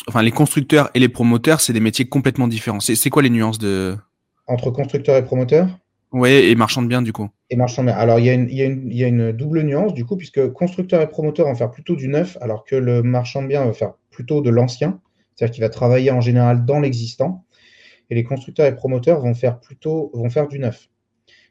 enfin, 0.07 0.21
les 0.21 0.31
constructeurs 0.31 0.89
et 0.93 0.99
les 0.99 1.09
promoteurs, 1.09 1.61
c'est 1.61 1.73
des 1.73 1.79
métiers 1.79 2.05
complètement 2.07 2.47
différents. 2.47 2.79
C'est 2.79 3.09
quoi 3.09 3.21
les 3.21 3.29
nuances 3.29 3.59
de? 3.59 3.97
Entre 4.47 4.71
constructeurs 4.71 5.15
et 5.15 5.23
promoteurs? 5.23 5.67
Oui, 6.11 6.29
et 6.31 6.55
marchand 6.55 6.81
de 6.81 6.87
biens 6.87 7.03
du 7.03 7.13
coup. 7.13 7.29
Et 7.51 7.55
marchand 7.55 7.83
de 7.83 7.89
biens. 7.89 7.97
Alors 7.97 8.19
il 8.19 8.25
y, 8.25 8.29
a 8.29 8.33
une, 8.33 8.49
il, 8.49 8.97
y 8.97 9.03
a 9.03 9.07
une, 9.07 9.31
double 9.31 9.61
nuance 9.61 9.93
du 9.93 10.05
coup, 10.05 10.17
puisque 10.17 10.51
constructeur 10.53 11.01
et 11.01 11.07
promoteur 11.07 11.45
vont 11.45 11.55
faire 11.55 11.69
plutôt 11.69 11.95
du 11.95 12.07
neuf, 12.07 12.37
alors 12.41 12.65
que 12.65 12.75
le 12.75 13.03
marchand 13.03 13.43
de 13.43 13.47
biens 13.47 13.65
va 13.65 13.73
faire 13.73 13.93
plutôt 14.09 14.41
de 14.41 14.49
l'ancien, 14.49 14.99
c'est-à-dire 15.35 15.53
qu'il 15.53 15.61
va 15.61 15.69
travailler 15.69 16.09
en 16.09 16.21
général 16.21 16.65
dans 16.65 16.79
l'existant. 16.79 17.45
Et 18.09 18.15
les 18.15 18.23
constructeurs 18.23 18.65
et 18.65 18.75
promoteurs 18.75 19.21
vont 19.21 19.35
faire 19.35 19.59
plutôt 19.59 20.09
vont 20.15 20.31
faire 20.31 20.47
du 20.47 20.57
neuf. 20.57 20.88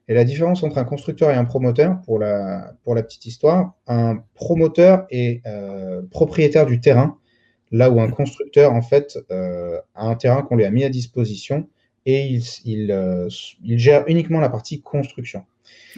Et 0.09 0.15
la 0.15 0.25
différence 0.25 0.63
entre 0.63 0.79
un 0.79 0.85
constructeur 0.85 1.31
et 1.31 1.35
un 1.35 1.45
promoteur, 1.45 2.01
pour 2.07 2.19
la, 2.19 2.73
pour 2.83 2.95
la 2.95 3.03
petite 3.03 3.27
histoire, 3.27 3.75
un 3.87 4.23
promoteur 4.35 5.07
est 5.11 5.47
euh, 5.47 6.01
propriétaire 6.11 6.65
du 6.65 6.81
terrain, 6.81 7.19
là 7.71 7.91
où 7.91 8.01
un 8.01 8.11
constructeur, 8.11 8.73
en 8.73 8.81
fait, 8.81 9.19
euh, 9.31 9.79
a 9.95 10.07
un 10.07 10.15
terrain 10.15 10.41
qu'on 10.41 10.57
lui 10.57 10.65
a 10.65 10.71
mis 10.71 10.83
à 10.83 10.89
disposition 10.89 11.69
et 12.07 12.27
il, 12.27 12.43
il, 12.65 12.91
euh, 12.91 13.29
il 13.63 13.79
gère 13.79 14.05
uniquement 14.09 14.41
la 14.41 14.49
partie 14.49 14.81
construction. 14.81 15.45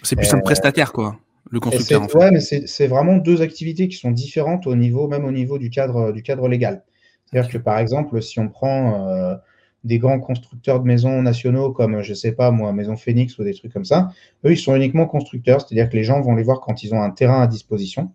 C'est 0.02 0.16
plus 0.16 0.34
un 0.34 0.40
prestataire, 0.40 0.92
quoi, 0.92 1.16
le 1.48 1.60
constructeur. 1.60 2.02
En 2.02 2.08
fait. 2.08 2.18
Ouais, 2.18 2.30
mais 2.32 2.40
c'est 2.40 2.86
vraiment 2.88 3.16
deux 3.16 3.42
activités 3.42 3.86
qui 3.86 3.96
sont 3.96 4.10
différentes 4.10 4.66
au 4.66 4.74
niveau, 4.74 5.06
même 5.06 5.24
au 5.24 5.30
niveau 5.30 5.56
du 5.56 5.70
cadre, 5.70 6.10
du 6.10 6.24
cadre 6.24 6.48
légal. 6.48 6.82
C'est-à-dire 7.26 7.48
que, 7.48 7.58
par 7.58 7.78
exemple, 7.78 8.20
si 8.22 8.40
on 8.40 8.48
prend 8.48 9.38
des 9.84 9.98
grands 9.98 10.20
constructeurs 10.20 10.80
de 10.80 10.86
maisons 10.86 11.22
nationaux 11.22 11.72
comme, 11.72 12.02
je 12.02 12.14
sais 12.14 12.32
pas 12.32 12.50
moi, 12.50 12.72
Maison 12.72 12.96
Phoenix 12.96 13.38
ou 13.38 13.44
des 13.44 13.54
trucs 13.54 13.72
comme 13.72 13.84
ça, 13.84 14.10
eux, 14.44 14.52
ils 14.52 14.58
sont 14.58 14.76
uniquement 14.76 15.06
constructeurs, 15.06 15.60
c'est-à-dire 15.60 15.88
que 15.88 15.96
les 15.96 16.04
gens 16.04 16.20
vont 16.20 16.34
les 16.34 16.42
voir 16.42 16.60
quand 16.60 16.82
ils 16.82 16.94
ont 16.94 17.02
un 17.02 17.10
terrain 17.10 17.42
à 17.42 17.46
disposition 17.46 18.12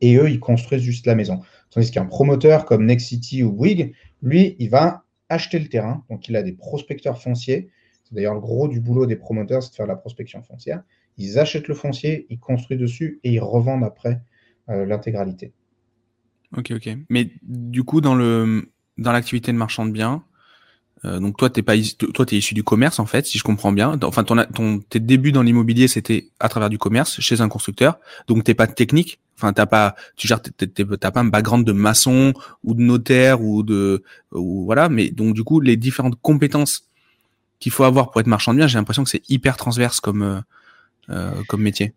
et 0.00 0.16
eux, 0.16 0.28
ils 0.28 0.40
construisent 0.40 0.82
juste 0.82 1.06
la 1.06 1.14
maison. 1.14 1.40
Tandis 1.70 1.90
qu'un 1.90 2.06
promoteur 2.06 2.64
comme 2.64 2.84
Nexity 2.86 3.42
ou 3.42 3.52
Bouygues, 3.52 3.94
lui, 4.22 4.56
il 4.58 4.70
va 4.70 5.04
acheter 5.28 5.58
le 5.58 5.68
terrain, 5.68 6.04
donc 6.10 6.28
il 6.28 6.36
a 6.36 6.42
des 6.42 6.52
prospecteurs 6.52 7.20
fonciers. 7.20 7.70
C'est 8.04 8.14
d'ailleurs 8.14 8.34
le 8.34 8.40
gros 8.40 8.68
du 8.68 8.80
boulot 8.80 9.06
des 9.06 9.16
promoteurs, 9.16 9.62
c'est 9.62 9.70
de 9.70 9.74
faire 9.74 9.86
la 9.86 9.96
prospection 9.96 10.42
foncière. 10.42 10.82
Ils 11.16 11.38
achètent 11.38 11.68
le 11.68 11.74
foncier, 11.74 12.26
ils 12.30 12.38
construisent 12.38 12.78
dessus 12.78 13.20
et 13.24 13.32
ils 13.32 13.40
revendent 13.40 13.84
après 13.84 14.20
euh, 14.68 14.84
l'intégralité. 14.84 15.52
Ok, 16.56 16.72
ok. 16.72 16.90
Mais 17.08 17.30
du 17.42 17.82
coup, 17.82 18.00
dans 18.00 18.14
l'activité 18.96 19.50
de 19.50 19.56
marchand 19.56 19.86
de 19.86 19.90
biens, 19.90 20.24
euh, 21.06 21.20
donc 21.20 21.36
toi, 21.36 21.50
t'es 21.50 21.62
pas, 21.62 21.74
toi, 22.14 22.26
t'es 22.26 22.36
issu 22.36 22.54
du 22.54 22.64
commerce 22.64 22.98
en 22.98 23.06
fait, 23.06 23.26
si 23.26 23.38
je 23.38 23.44
comprends 23.44 23.72
bien. 23.72 23.98
Enfin, 24.02 24.24
ton, 24.24 24.42
ton 24.54 24.80
tes 24.80 25.00
débuts 25.00 25.32
dans 25.32 25.42
l'immobilier, 25.42 25.88
c'était 25.88 26.28
à 26.40 26.48
travers 26.48 26.68
du 26.68 26.78
commerce 26.78 27.20
chez 27.20 27.40
un 27.40 27.48
constructeur. 27.48 27.98
Donc 28.26 28.44
t'es 28.44 28.54
pas 28.54 28.66
technique. 28.66 29.20
Enfin, 29.36 29.52
t'as 29.52 29.66
pas, 29.66 29.94
tu 30.16 30.26
gères, 30.26 30.40
t'as 30.40 31.10
pas 31.10 31.20
un 31.20 31.26
background 31.26 31.66
de 31.66 31.72
maçon 31.72 32.32
ou 32.64 32.74
de 32.74 32.80
notaire 32.80 33.42
ou 33.42 33.62
de, 33.62 34.02
ou 34.32 34.64
voilà. 34.64 34.88
Mais 34.88 35.10
donc 35.10 35.34
du 35.34 35.44
coup, 35.44 35.60
les 35.60 35.76
différentes 35.76 36.18
compétences 36.20 36.84
qu'il 37.60 37.72
faut 37.72 37.84
avoir 37.84 38.10
pour 38.10 38.20
être 38.20 38.26
marchand 38.26 38.52
de 38.52 38.58
biens, 38.58 38.66
j'ai 38.66 38.78
l'impression 38.78 39.04
que 39.04 39.10
c'est 39.10 39.28
hyper 39.28 39.56
transverse 39.56 40.00
comme, 40.00 40.22
euh, 40.22 40.40
euh 41.10 41.42
comme 41.48 41.62
métier. 41.62 41.92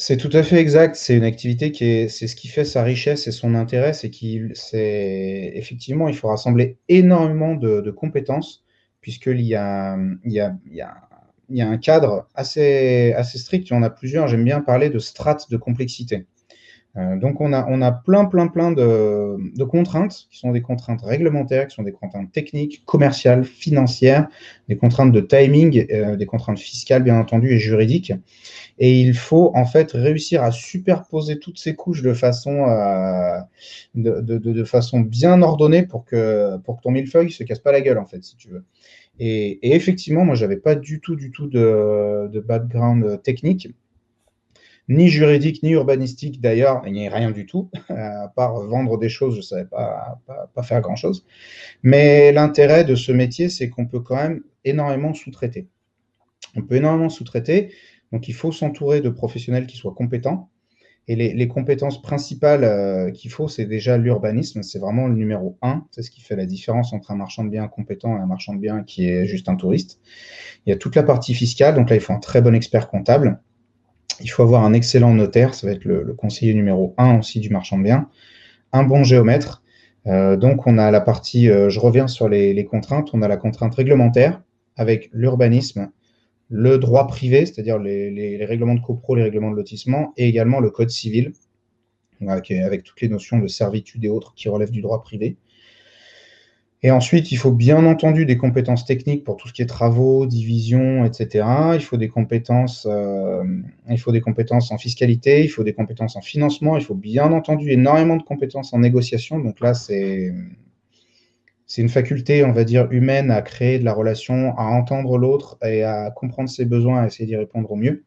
C'est 0.00 0.16
tout 0.16 0.30
à 0.32 0.44
fait 0.44 0.58
exact. 0.58 0.94
C'est 0.94 1.16
une 1.16 1.24
activité 1.24 1.72
qui 1.72 1.84
est, 1.84 2.08
c'est 2.08 2.28
ce 2.28 2.36
qui 2.36 2.46
fait 2.46 2.64
sa 2.64 2.84
richesse 2.84 3.26
et 3.26 3.32
son 3.32 3.54
intérêt, 3.56 3.92
c'est 3.92 4.10
qu'il, 4.10 4.52
c'est 4.54 5.52
effectivement, 5.54 6.08
il 6.08 6.14
faut 6.16 6.28
rassembler 6.28 6.78
énormément 6.88 7.54
de, 7.56 7.90
compétences 7.90 8.64
puisqu'il 9.00 9.40
y 9.40 9.56
a, 9.56 9.98
il 10.24 10.32
y 10.32 10.40
a, 10.40 10.56
il 10.66 10.74
y 10.74 10.80
a, 10.80 10.94
il 11.48 11.56
y 11.56 11.62
a 11.62 11.68
un 11.68 11.78
cadre 11.78 12.28
assez, 12.34 13.12
assez 13.14 13.38
strict. 13.38 13.68
Il 13.70 13.72
y 13.72 13.76
en 13.76 13.82
a 13.82 13.90
plusieurs. 13.90 14.28
J'aime 14.28 14.44
bien 14.44 14.60
parler 14.60 14.88
de 14.90 15.00
strates 15.00 15.50
de 15.50 15.56
complexité. 15.56 16.26
Euh, 16.96 17.16
donc 17.16 17.40
on 17.40 17.52
a, 17.52 17.66
on 17.68 17.82
a 17.82 17.92
plein, 17.92 18.24
plein, 18.24 18.48
plein 18.48 18.72
de, 18.72 19.64
contraintes 19.64 20.26
qui 20.30 20.38
sont 20.38 20.52
des 20.52 20.62
contraintes 20.62 21.02
réglementaires, 21.02 21.66
qui 21.66 21.74
sont 21.74 21.82
des 21.82 21.92
contraintes 21.92 22.32
techniques, 22.32 22.84
commerciales, 22.86 23.44
financières, 23.44 24.28
des 24.68 24.76
contraintes 24.76 25.12
de 25.12 25.20
timing, 25.20 25.86
euh, 25.92 26.16
des 26.16 26.26
contraintes 26.26 26.58
fiscales 26.58 27.02
bien 27.02 27.18
entendu 27.18 27.50
et 27.50 27.58
juridiques. 27.58 28.12
Et 28.78 29.00
il 29.00 29.14
faut 29.14 29.52
en 29.54 29.66
fait 29.66 29.92
réussir 29.92 30.42
à 30.42 30.50
superposer 30.50 31.38
toutes 31.38 31.58
ces 31.58 31.74
couches 31.74 32.02
de 32.02 32.14
façon, 32.14 32.68
euh, 32.68 33.38
de, 33.94 34.64
façon 34.64 35.00
bien 35.00 35.42
ordonnée 35.42 35.84
pour 35.84 36.04
que, 36.04 36.56
pour 36.58 36.78
que 36.78 36.82
ton 36.82 36.90
millefeuille 36.90 37.30
se 37.30 37.44
casse 37.44 37.58
pas 37.58 37.72
la 37.72 37.80
gueule, 37.80 37.98
en 37.98 38.06
fait, 38.06 38.22
si 38.24 38.36
tu 38.36 38.48
veux. 38.48 38.64
Et, 39.20 39.74
effectivement, 39.74 40.24
moi, 40.24 40.36
je 40.36 40.44
n'avais 40.44 40.58
pas 40.58 40.76
du 40.76 41.00
tout, 41.00 41.16
du 41.16 41.32
tout 41.32 41.48
de 41.48 42.40
background 42.46 43.20
technique 43.22 43.68
ni 44.88 45.08
juridique, 45.08 45.62
ni 45.62 45.70
urbanistique 45.70 46.40
d'ailleurs, 46.40 46.82
il 46.86 46.92
n'y 46.92 47.06
a 47.06 47.14
rien 47.14 47.30
du 47.30 47.46
tout, 47.46 47.70
à 47.88 48.28
part 48.34 48.60
vendre 48.62 48.98
des 48.98 49.08
choses, 49.08 49.34
je 49.34 49.40
ne 49.40 49.42
savais 49.42 49.64
pas, 49.66 50.20
pas, 50.54 50.62
faire 50.62 50.80
grand-chose. 50.80 51.26
Mais 51.82 52.32
l'intérêt 52.32 52.84
de 52.84 52.94
ce 52.94 53.12
métier, 53.12 53.48
c'est 53.48 53.68
qu'on 53.68 53.86
peut 53.86 54.00
quand 54.00 54.16
même 54.16 54.42
énormément 54.64 55.14
sous-traiter. 55.14 55.68
On 56.56 56.62
peut 56.62 56.76
énormément 56.76 57.10
sous-traiter, 57.10 57.72
donc 58.12 58.28
il 58.28 58.34
faut 58.34 58.52
s'entourer 58.52 59.00
de 59.00 59.10
professionnels 59.10 59.66
qui 59.66 59.76
soient 59.76 59.94
compétents. 59.94 60.50
Et 61.10 61.16
les, 61.16 61.48
compétences 61.48 62.02
principales 62.02 62.64
euh, 62.64 63.10
qu'il 63.10 63.30
faut, 63.30 63.48
c'est 63.48 63.64
déjà 63.64 63.96
l'urbanisme, 63.96 64.62
c'est 64.62 64.78
vraiment 64.78 65.08
le 65.08 65.14
numéro 65.14 65.56
un. 65.62 65.86
C'est 65.90 66.02
ce 66.02 66.10
qui 66.10 66.20
fait 66.20 66.36
la 66.36 66.44
différence 66.44 66.92
entre 66.92 67.10
un 67.10 67.16
marchand 67.16 67.44
de 67.44 67.48
biens 67.48 67.66
compétent 67.66 68.14
et 68.18 68.20
un 68.20 68.26
marchand 68.26 68.52
de 68.52 68.58
biens 68.58 68.82
qui 68.82 69.08
est 69.08 69.24
juste 69.24 69.48
un 69.48 69.56
touriste. 69.56 70.00
Il 70.66 70.70
y 70.70 70.72
a 70.74 70.76
toute 70.76 70.94
la 70.96 71.02
partie 71.02 71.32
fiscale, 71.32 71.76
donc 71.76 71.88
là, 71.88 71.96
il 71.96 72.02
faut 72.02 72.12
un 72.12 72.18
très 72.18 72.42
bon 72.42 72.54
expert 72.54 72.90
comptable. 72.90 73.40
Il 74.20 74.30
faut 74.30 74.42
avoir 74.42 74.64
un 74.64 74.72
excellent 74.72 75.14
notaire, 75.14 75.54
ça 75.54 75.66
va 75.66 75.72
être 75.72 75.84
le, 75.84 76.12
conseiller 76.14 76.54
numéro 76.54 76.94
un 76.98 77.18
aussi 77.18 77.40
du 77.40 77.50
marchand 77.50 77.78
de 77.78 77.84
biens. 77.84 78.08
Un 78.72 78.82
bon 78.82 79.04
géomètre. 79.04 79.62
Euh, 80.06 80.36
donc, 80.36 80.66
on 80.66 80.78
a 80.78 80.90
la 80.90 81.00
partie, 81.00 81.48
euh, 81.48 81.70
je 81.70 81.78
reviens 81.80 82.08
sur 82.08 82.28
les, 82.28 82.64
contraintes, 82.64 83.10
on 83.12 83.22
a 83.22 83.28
la 83.28 83.36
contrainte 83.36 83.74
réglementaire 83.74 84.42
avec 84.76 85.10
l'urbanisme, 85.12 85.90
le 86.48 86.78
droit 86.78 87.06
privé, 87.06 87.46
c'est-à-dire 87.46 87.78
les, 87.78 88.44
règlements 88.44 88.74
de 88.74 88.80
copro, 88.80 89.14
les 89.14 89.22
règlements 89.22 89.50
de 89.50 89.56
lotissement, 89.56 90.12
et 90.16 90.28
également 90.28 90.60
le 90.60 90.70
code 90.70 90.90
civil, 90.90 91.32
avec, 92.26 92.82
toutes 92.84 93.00
les 93.00 93.08
notions 93.08 93.38
de 93.38 93.46
servitude 93.46 94.04
et 94.04 94.08
autres 94.08 94.34
qui 94.34 94.48
relèvent 94.48 94.70
du 94.70 94.80
droit 94.80 95.00
privé. 95.02 95.36
Et 96.84 96.92
ensuite, 96.92 97.32
il 97.32 97.36
faut 97.36 97.50
bien 97.50 97.84
entendu 97.86 98.24
des 98.24 98.36
compétences 98.36 98.84
techniques 98.84 99.24
pour 99.24 99.36
tout 99.36 99.48
ce 99.48 99.52
qui 99.52 99.62
est 99.62 99.66
travaux, 99.66 100.26
division, 100.26 101.04
etc. 101.04 101.44
Il 101.74 101.80
faut 101.80 101.96
des 101.96 102.08
compétences, 102.08 102.86
euh, 102.88 103.42
il 103.90 103.98
faut 103.98 104.12
des 104.12 104.20
compétences 104.20 104.70
en 104.70 104.78
fiscalité, 104.78 105.42
il 105.42 105.48
faut 105.48 105.64
des 105.64 105.72
compétences 105.72 106.14
en 106.14 106.20
financement, 106.20 106.76
il 106.76 106.84
faut 106.84 106.94
bien 106.94 107.32
entendu 107.32 107.72
énormément 107.72 108.16
de 108.16 108.22
compétences 108.22 108.72
en 108.72 108.78
négociation. 108.78 109.40
Donc 109.40 109.58
là, 109.60 109.74
c'est 109.74 110.32
c'est 111.66 111.82
une 111.82 111.90
faculté, 111.90 112.44
on 112.44 112.52
va 112.52 112.64
dire, 112.64 112.88
humaine 112.90 113.30
à 113.30 113.42
créer 113.42 113.78
de 113.78 113.84
la 113.84 113.92
relation, 113.92 114.56
à 114.56 114.64
entendre 114.64 115.18
l'autre 115.18 115.58
et 115.62 115.82
à 115.82 116.10
comprendre 116.10 116.48
ses 116.48 116.64
besoins, 116.64 117.02
à 117.02 117.06
essayer 117.06 117.26
d'y 117.26 117.36
répondre 117.36 117.70
au 117.70 117.76
mieux. 117.76 118.04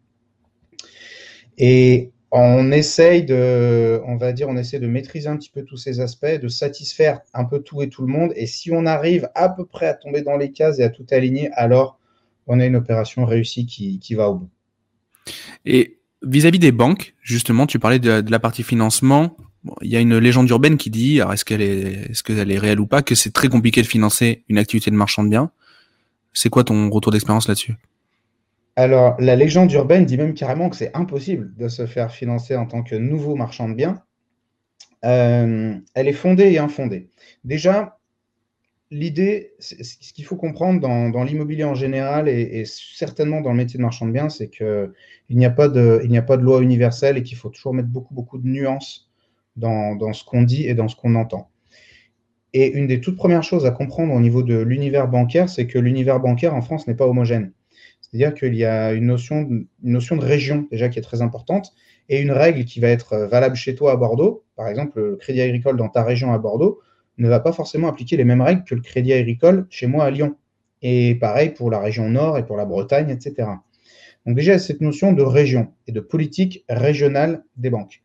Et 1.60 2.12
on 2.32 2.72
essaye 2.72 3.24
de, 3.24 4.02
on 4.06 4.16
va 4.16 4.32
dire, 4.32 4.48
on 4.48 4.56
essaie 4.56 4.80
de 4.80 4.88
maîtriser 4.88 5.28
un 5.28 5.36
petit 5.36 5.50
peu 5.50 5.64
tous 5.64 5.76
ces 5.76 6.00
aspects, 6.00 6.26
de 6.26 6.48
satisfaire 6.48 7.20
un 7.34 7.44
peu 7.44 7.60
tout 7.60 7.82
et 7.82 7.90
tout 7.90 8.04
le 8.04 8.08
monde. 8.08 8.32
Et 8.38 8.48
si 8.48 8.72
on 8.72 8.86
arrive 8.86 9.30
à 9.36 9.50
peu 9.50 9.66
près 9.66 9.88
à 9.88 9.94
tomber 9.94 10.22
dans 10.22 10.38
les 10.38 10.52
cases 10.52 10.80
et 10.80 10.84
à 10.84 10.90
tout 10.90 11.06
aligner, 11.12 11.52
alors 11.54 12.00
on 12.48 12.60
a 12.60 12.66
une 12.66 12.78
opération 12.78 13.26
réussie 13.26 13.66
qui, 13.66 14.16
va 14.16 14.30
au 14.30 14.36
bout. 14.36 14.50
Et 15.66 16.00
vis-à-vis 16.24 16.60
des 16.60 16.72
banques, 16.72 17.16
justement, 17.22 17.68
tu 17.68 17.80
parlais 17.80 18.00
de, 18.00 18.24
la 18.30 18.40
partie 18.40 18.64
financement. 18.64 19.36
il 19.82 19.90
y 19.90 19.98
a 19.98 20.00
une 20.00 20.18
légende 20.18 20.50
urbaine 20.50 20.78
qui 20.78 20.90
dit, 20.90 21.20
est-ce 21.20 21.44
qu'elle 21.44 21.62
est 21.62 22.58
réelle 22.58 22.80
ou 22.80 22.88
pas, 22.88 23.02
que 23.02 23.14
c'est 23.14 23.32
très 23.32 23.50
compliqué 23.50 23.82
de 23.82 23.88
financer 23.88 24.44
une 24.48 24.58
activité 24.58 24.90
de 24.90 24.96
marchand 24.96 25.24
de 25.24 25.30
biens. 25.30 25.52
C'est 26.34 26.50
quoi 26.50 26.64
ton 26.64 26.90
retour 26.90 27.12
d'expérience 27.12 27.50
là-dessus? 27.50 27.76
Alors, 28.76 29.16
la 29.20 29.36
légende 29.36 29.72
urbaine 29.74 30.06
dit 30.06 30.18
même 30.18 30.34
carrément 30.34 30.70
que 30.70 30.76
c'est 30.76 30.96
impossible 30.96 31.54
de 31.58 31.68
se 31.68 31.86
faire 31.86 32.12
financer 32.12 32.56
en 32.56 32.66
tant 32.66 32.84
que 32.84 32.96
nouveau 32.96 33.36
marchand 33.36 33.68
de 33.68 33.74
biens. 33.74 34.02
Euh, 35.04 35.76
elle 35.94 36.08
est 36.08 36.14
fondée 36.14 36.52
et 36.52 36.58
infondée. 36.58 37.10
Déjà, 37.44 38.00
l'idée, 38.90 39.54
ce 39.60 40.14
qu'il 40.14 40.26
faut 40.26 40.38
comprendre 40.38 40.80
dans, 40.80 41.24
l'immobilier 41.24 41.64
en 41.66 41.76
général 41.76 42.30
et, 42.30 42.64
certainement 42.66 43.42
dans 43.42 43.52
le 43.52 43.58
métier 43.58 43.78
de 43.78 43.82
marchand 43.82 44.06
de 44.06 44.12
biens, 44.12 44.30
c'est 44.30 44.50
qu'il 44.50 44.94
n'y 45.30 45.46
a, 45.46 45.50
pas 45.50 45.68
de, 45.68 46.42
loi 46.42 46.62
universelle 46.62 47.18
et 47.18 47.24
qu'il 47.24 47.38
faut 47.38 47.50
toujours 47.50 47.74
mettre 47.74 47.90
beaucoup, 47.90 48.14
beaucoup 48.14 48.38
de 48.38 48.48
nuances 48.48 49.10
dans 49.58 50.14
ce 50.14 50.24
qu'on 50.24 50.44
dit 50.44 50.66
et 50.68 50.76
dans 50.76 50.88
ce 50.88 50.96
qu'on 50.96 51.16
entend. 51.16 51.50
Et 52.54 52.72
une 52.72 52.88
des 52.88 53.00
toutes 53.00 53.16
premières 53.16 53.44
choses 53.44 53.66
à 53.66 53.72
comprendre 53.72 54.14
au 54.14 54.20
niveau 54.20 54.44
de 54.44 54.58
l'univers 54.58 55.08
bancaire, 55.08 55.50
c'est 55.50 55.68
que 55.68 55.80
l'univers 55.80 56.20
bancaire 56.20 56.54
en 56.54 56.62
France 56.62 56.88
n'est 56.88 56.96
pas 56.96 57.08
homogène. 57.08 57.54
C'est-à-dire 58.12 58.34
qu'il 58.34 58.56
y 58.56 58.66
a 58.66 58.92
une 58.92 59.06
notion, 59.06 59.44
de, 59.44 60.26
région 60.26 60.68
déjà 60.70 60.90
qui 60.90 61.00
est 61.00 61.04
très 61.04 61.22
importante 61.22 61.74
et 62.10 62.20
une 62.20 62.32
règle 62.32 62.66
qui 62.66 62.82
va 62.82 62.90
être 62.90 63.18
valable 63.18 63.56
chez 63.56 63.74
toi 63.74 63.94
à 63.94 63.96
Bordeaux. 63.96 64.44
Par 64.58 64.68
exemple, 64.68 65.00
le 65.00 65.16
crédit 65.16 65.42
agricole 65.42 65.78
dans 65.78 65.88
ta 65.88 66.04
région 66.04 66.34
à 66.34 66.38
Bordeaux 66.38 66.82
ne 67.18 67.30
va 67.30 67.40
pas 67.40 67.54
forcément 67.54 67.88
appliquer 67.88 68.18
les 68.18 68.26
mêmes 68.26 68.42
règles 68.42 68.64
que 68.66 68.76
le 68.76 68.82
crédit 68.82 69.14
agricole 69.14 69.66
chez 69.70 69.88
moi 69.88 70.06
à 70.06 70.12
Lyon. 70.12 70.36
Et 70.82 71.16
pareil 71.16 71.52
pour 71.52 71.72
la 71.72 71.80
région 71.80 72.10
Nord 72.10 72.38
et 72.38 72.46
pour 72.46 72.58
la 72.58 72.66
Bretagne, 72.66 73.10
etc. 73.10 73.48
Donc 74.26 74.36
déjà, 74.36 74.60
cette 74.60 74.82
notion 74.82 75.14
de 75.14 75.24
région 75.24 75.72
et 75.88 75.94
de 75.94 76.02
politique 76.02 76.66
régionale 76.68 77.44
des 77.56 77.70
banques. 77.70 78.04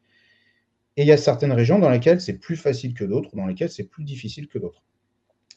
Et 0.96 1.02
il 1.02 1.08
y 1.08 1.12
a 1.12 1.16
certaines 1.16 1.52
régions 1.52 1.78
dans 1.78 1.90
lesquelles 1.90 2.20
c'est 2.20 2.38
plus 2.38 2.56
facile 2.56 2.94
que 2.94 3.04
d'autres, 3.04 3.34
dans 3.34 3.46
lesquelles 3.46 3.70
c'est 3.70 3.84
plus 3.84 4.04
difficile 4.04 4.46
que 4.46 4.58
d'autres. 4.58 4.85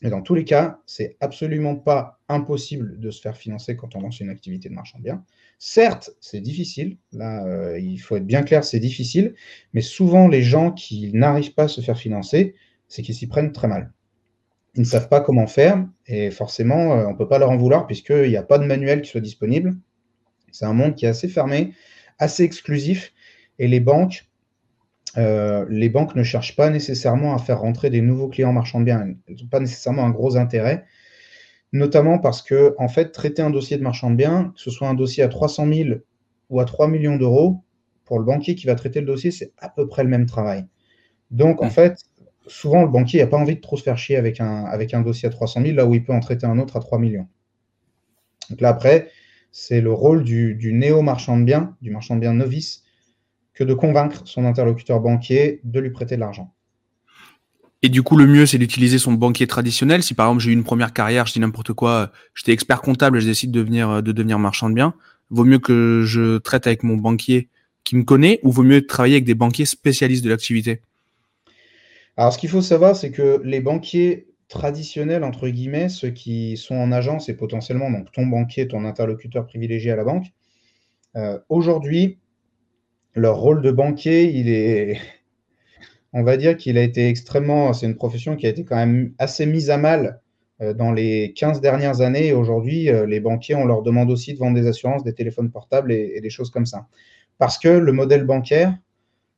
Mais 0.02 0.10
dans 0.10 0.22
tous 0.22 0.34
les 0.34 0.46
cas, 0.46 0.80
c'est 0.86 1.18
absolument 1.20 1.76
pas 1.76 2.20
impossible 2.30 3.00
de 3.00 3.12
se 3.12 3.22
faire 3.22 3.36
financer 3.36 3.76
quand 3.76 3.96
on 3.96 4.02
lance 4.02 4.22
une 4.22 4.30
activité 4.30 4.70
de 4.70 4.74
marchand 4.74 4.98
de 4.98 5.04
biens. 5.04 5.26
Certes, 5.58 6.12
c'est 6.22 6.40
difficile. 6.40 6.98
Là, 7.12 7.46
euh, 7.46 7.80
il 7.80 7.98
faut 7.98 8.16
être 8.16 8.26
bien 8.26 8.44
clair, 8.44 8.64
c'est 8.64 8.80
difficile. 8.80 9.36
Mais 9.74 9.82
souvent, 9.82 10.30
les 10.30 10.42
gens 10.42 10.72
qui 10.72 11.12
n'arrivent 11.14 11.54
pas 11.54 11.64
à 11.64 11.68
se 11.68 11.82
faire 11.82 11.98
financer, 11.98 12.56
c'est 12.88 13.02
qu'ils 13.02 13.16
s'y 13.16 13.28
prennent 13.28 13.52
très 13.52 13.68
mal. 13.68 13.92
Ils 14.76 14.82
ne 14.82 14.86
savent 14.86 15.10
pas 15.10 15.20
comment 15.20 15.48
faire 15.48 15.86
et 16.06 16.32
forcément, 16.32 16.94
euh, 16.94 17.08
on 17.08 17.12
ne 17.12 17.18
peut 17.18 17.28
pas 17.28 17.40
leur 17.40 17.50
en 17.50 17.58
vouloir 17.58 17.86
puisqu'il 17.86 18.30
n'y 18.30 18.38
a 18.38 18.44
pas 18.44 18.58
de 18.58 18.66
manuel 18.66 19.02
qui 19.02 19.10
soit 19.10 19.20
disponible. 19.20 19.76
C'est 20.52 20.66
un 20.66 20.74
monde 20.74 20.96
qui 20.96 21.06
est 21.06 21.10
assez 21.10 21.28
fermé, 21.28 21.74
assez 22.20 22.44
exclusif 22.44 23.14
et 23.58 23.68
les 23.68 23.82
banques 23.82 24.29
euh, 25.18 25.66
les 25.70 25.90
banques 25.90 26.16
ne 26.16 26.24
cherchent 26.24 26.56
pas 26.56 26.70
nécessairement 26.70 27.34
à 27.34 27.40
faire 27.40 27.60
rentrer 27.60 27.90
des 27.90 28.02
nouveaux 28.02 28.28
clients 28.28 28.54
marchands 28.54 28.80
de 28.80 28.86
biens. 28.86 29.16
Elles 29.28 29.36
n'ont 29.42 29.48
pas 29.50 29.60
nécessairement 29.60 30.06
un 30.06 30.12
gros 30.12 30.38
intérêt, 30.38 30.86
notamment 31.74 32.20
parce 32.20 32.42
que, 32.42 32.76
en 32.78 32.88
fait, 32.88 33.12
traiter 33.12 33.42
un 33.42 33.50
dossier 33.50 33.78
de 33.78 33.84
marchand 33.84 34.12
de 34.12 34.16
biens, 34.16 34.52
que 34.56 34.62
ce 34.62 34.70
soit 34.70 34.88
un 34.88 34.94
dossier 34.94 35.24
à 35.24 35.28
300 35.28 35.68
000 35.72 35.90
ou 36.50 36.60
à 36.60 36.66
3 36.66 36.88
millions 36.88 37.16
d'euros, 37.16 37.64
pour 38.06 38.20
le 38.20 38.26
banquier 38.26 38.56
qui 38.56 38.66
va 38.66 38.76
traiter 38.76 39.02
le 39.02 39.06
dossier, 39.06 39.32
c'est 39.32 39.52
à 39.58 39.70
peu 39.70 39.88
près 39.88 40.04
le 40.04 40.10
même 40.10 40.26
travail. 40.26 40.66
Donc, 41.32 41.62
en 41.62 41.70
fait, 41.70 41.98
souvent, 42.48 42.82
le 42.82 42.90
banquier 42.90 43.20
n'a 43.20 43.28
pas 43.28 43.38
envie 43.38 43.56
de 43.56 43.62
trop 43.62 43.78
se 43.78 43.84
faire 43.84 43.98
chier 43.98 44.16
avec 44.16 44.42
un, 44.42 44.66
avec 44.66 44.94
un 44.94 45.02
dossier 45.02 45.28
à 45.28 45.32
300 45.32 45.62
000, 45.62 45.76
là 45.76 45.86
où 45.86 45.94
il 45.94 46.04
peut 46.04 46.14
en 46.14 46.20
traiter 46.20 46.48
un 46.48 46.58
autre 46.58 46.76
à 46.76 46.80
3 46.80 46.98
millions. 46.98 47.28
Donc 48.50 48.62
là, 48.62 48.70
après, 48.70 49.10
c'est 49.52 49.82
le 49.82 49.94
rôle 49.94 50.24
du, 50.24 50.56
du 50.56 50.74
néo-marchand 50.74 51.38
de 51.38 51.44
biens, 51.44 51.76
du 51.82 51.92
marchand 51.92 52.16
de 52.16 52.22
biens 52.22 52.34
novice, 52.34 52.84
que 53.60 53.66
de 53.66 53.74
convaincre 53.74 54.22
son 54.24 54.46
interlocuteur 54.46 55.02
banquier 55.02 55.60
de 55.66 55.82
lui 55.82 55.90
prêter 55.90 56.16
de 56.16 56.22
l'argent. 56.22 56.54
Et 57.82 57.90
du 57.90 58.04
coup, 58.04 58.16
le 58.16 58.26
mieux, 58.26 58.46
c'est 58.46 58.58
d'utiliser 58.58 59.00
son 59.00 59.12
banquier 59.12 59.48
traditionnel. 59.48 60.02
Si 60.02 60.14
par 60.14 60.28
exemple 60.28 60.42
j'ai 60.42 60.52
eu 60.52 60.54
une 60.54 60.64
première 60.64 60.94
carrière, 60.94 61.26
je 61.26 61.34
dis 61.34 61.42
n'importe 61.42 61.74
quoi, 61.74 62.14
j'étais 62.34 62.54
expert 62.54 62.82
comptable 62.82 63.18
et 63.18 63.22
je 63.22 63.26
décide 63.26 63.52
de, 63.52 63.60
venir, 63.60 64.02
de 64.02 64.14
devenir 64.14 64.40
marchand 64.40 64.70
de 64.70 64.76
biens, 64.76 64.94
vaut 65.30 65.44
mieux 65.44 65.60
que 65.60 66.04
je 66.06 66.38
traite 66.38 66.68
avec 66.68 66.84
mon 66.84 66.96
banquier 66.96 67.50
qui 67.84 67.98
me 67.98 68.04
connaît 68.04 68.40
ou 68.44 68.52
vaut 68.52 68.64
mieux 68.64 68.86
travailler 68.86 69.16
avec 69.16 69.26
des 69.26 69.36
banquiers 69.36 69.66
spécialistes 69.66 70.24
de 70.24 70.30
l'activité? 70.30 70.82
Alors, 72.16 72.32
ce 72.32 72.38
qu'il 72.38 72.50
faut 72.50 72.62
savoir, 72.62 72.96
c'est 72.96 73.12
que 73.12 73.42
les 73.44 73.60
banquiers 73.60 74.28
traditionnels, 74.48 75.26
entre 75.26 75.50
guillemets, 75.50 75.90
ceux 75.90 76.12
qui 76.12 76.56
sont 76.56 76.76
en 76.76 76.94
agence 76.94 77.28
et 77.28 77.34
potentiellement 77.34 77.92
donc 77.92 78.10
ton 78.14 78.26
banquier, 78.26 78.70
ton 78.70 78.86
interlocuteur 78.86 79.46
privilégié 79.46 79.92
à 79.92 79.98
la 79.98 80.06
banque, 80.06 80.28
euh, 81.18 81.40
aujourd'hui, 81.50 82.20
leur 83.20 83.38
rôle 83.38 83.62
de 83.62 83.72
banquier, 83.72 84.32
il 84.34 84.50
est, 84.50 85.00
on 86.14 86.24
va 86.24 86.38
dire 86.38 86.58
qu'il 86.58 86.78
a 86.78 86.84
été 86.84 87.08
extrêmement, 87.08 87.74
c'est 87.74 87.86
une 87.86 87.96
profession 87.96 88.36
qui 88.36 88.48
a 88.48 88.50
été 88.50 88.64
quand 88.64 88.76
même 88.76 89.14
assez 89.20 89.46
mise 89.46 89.70
à 89.70 89.78
mal 89.78 90.22
euh, 90.62 90.74
dans 90.74 90.92
les 90.92 91.34
15 91.36 91.62
dernières 91.62 92.02
années. 92.02 92.34
aujourd'hui, 92.34 92.90
euh, 92.90 93.06
les 93.06 93.20
banquiers, 93.20 93.56
on 93.56 93.66
leur 93.66 93.84
demande 93.84 94.10
aussi 94.10 94.34
de 94.34 94.40
vendre 94.40 94.60
des 94.60 94.68
assurances, 94.68 95.04
des 95.04 95.14
téléphones 95.14 95.52
portables 95.52 95.92
et, 95.92 96.20
des 96.22 96.30
choses 96.30 96.50
comme 96.50 96.66
ça. 96.66 96.88
parce 97.38 97.58
que 97.58 97.70
le 97.70 97.92
modèle 97.92 98.26
bancaire, 98.26 98.76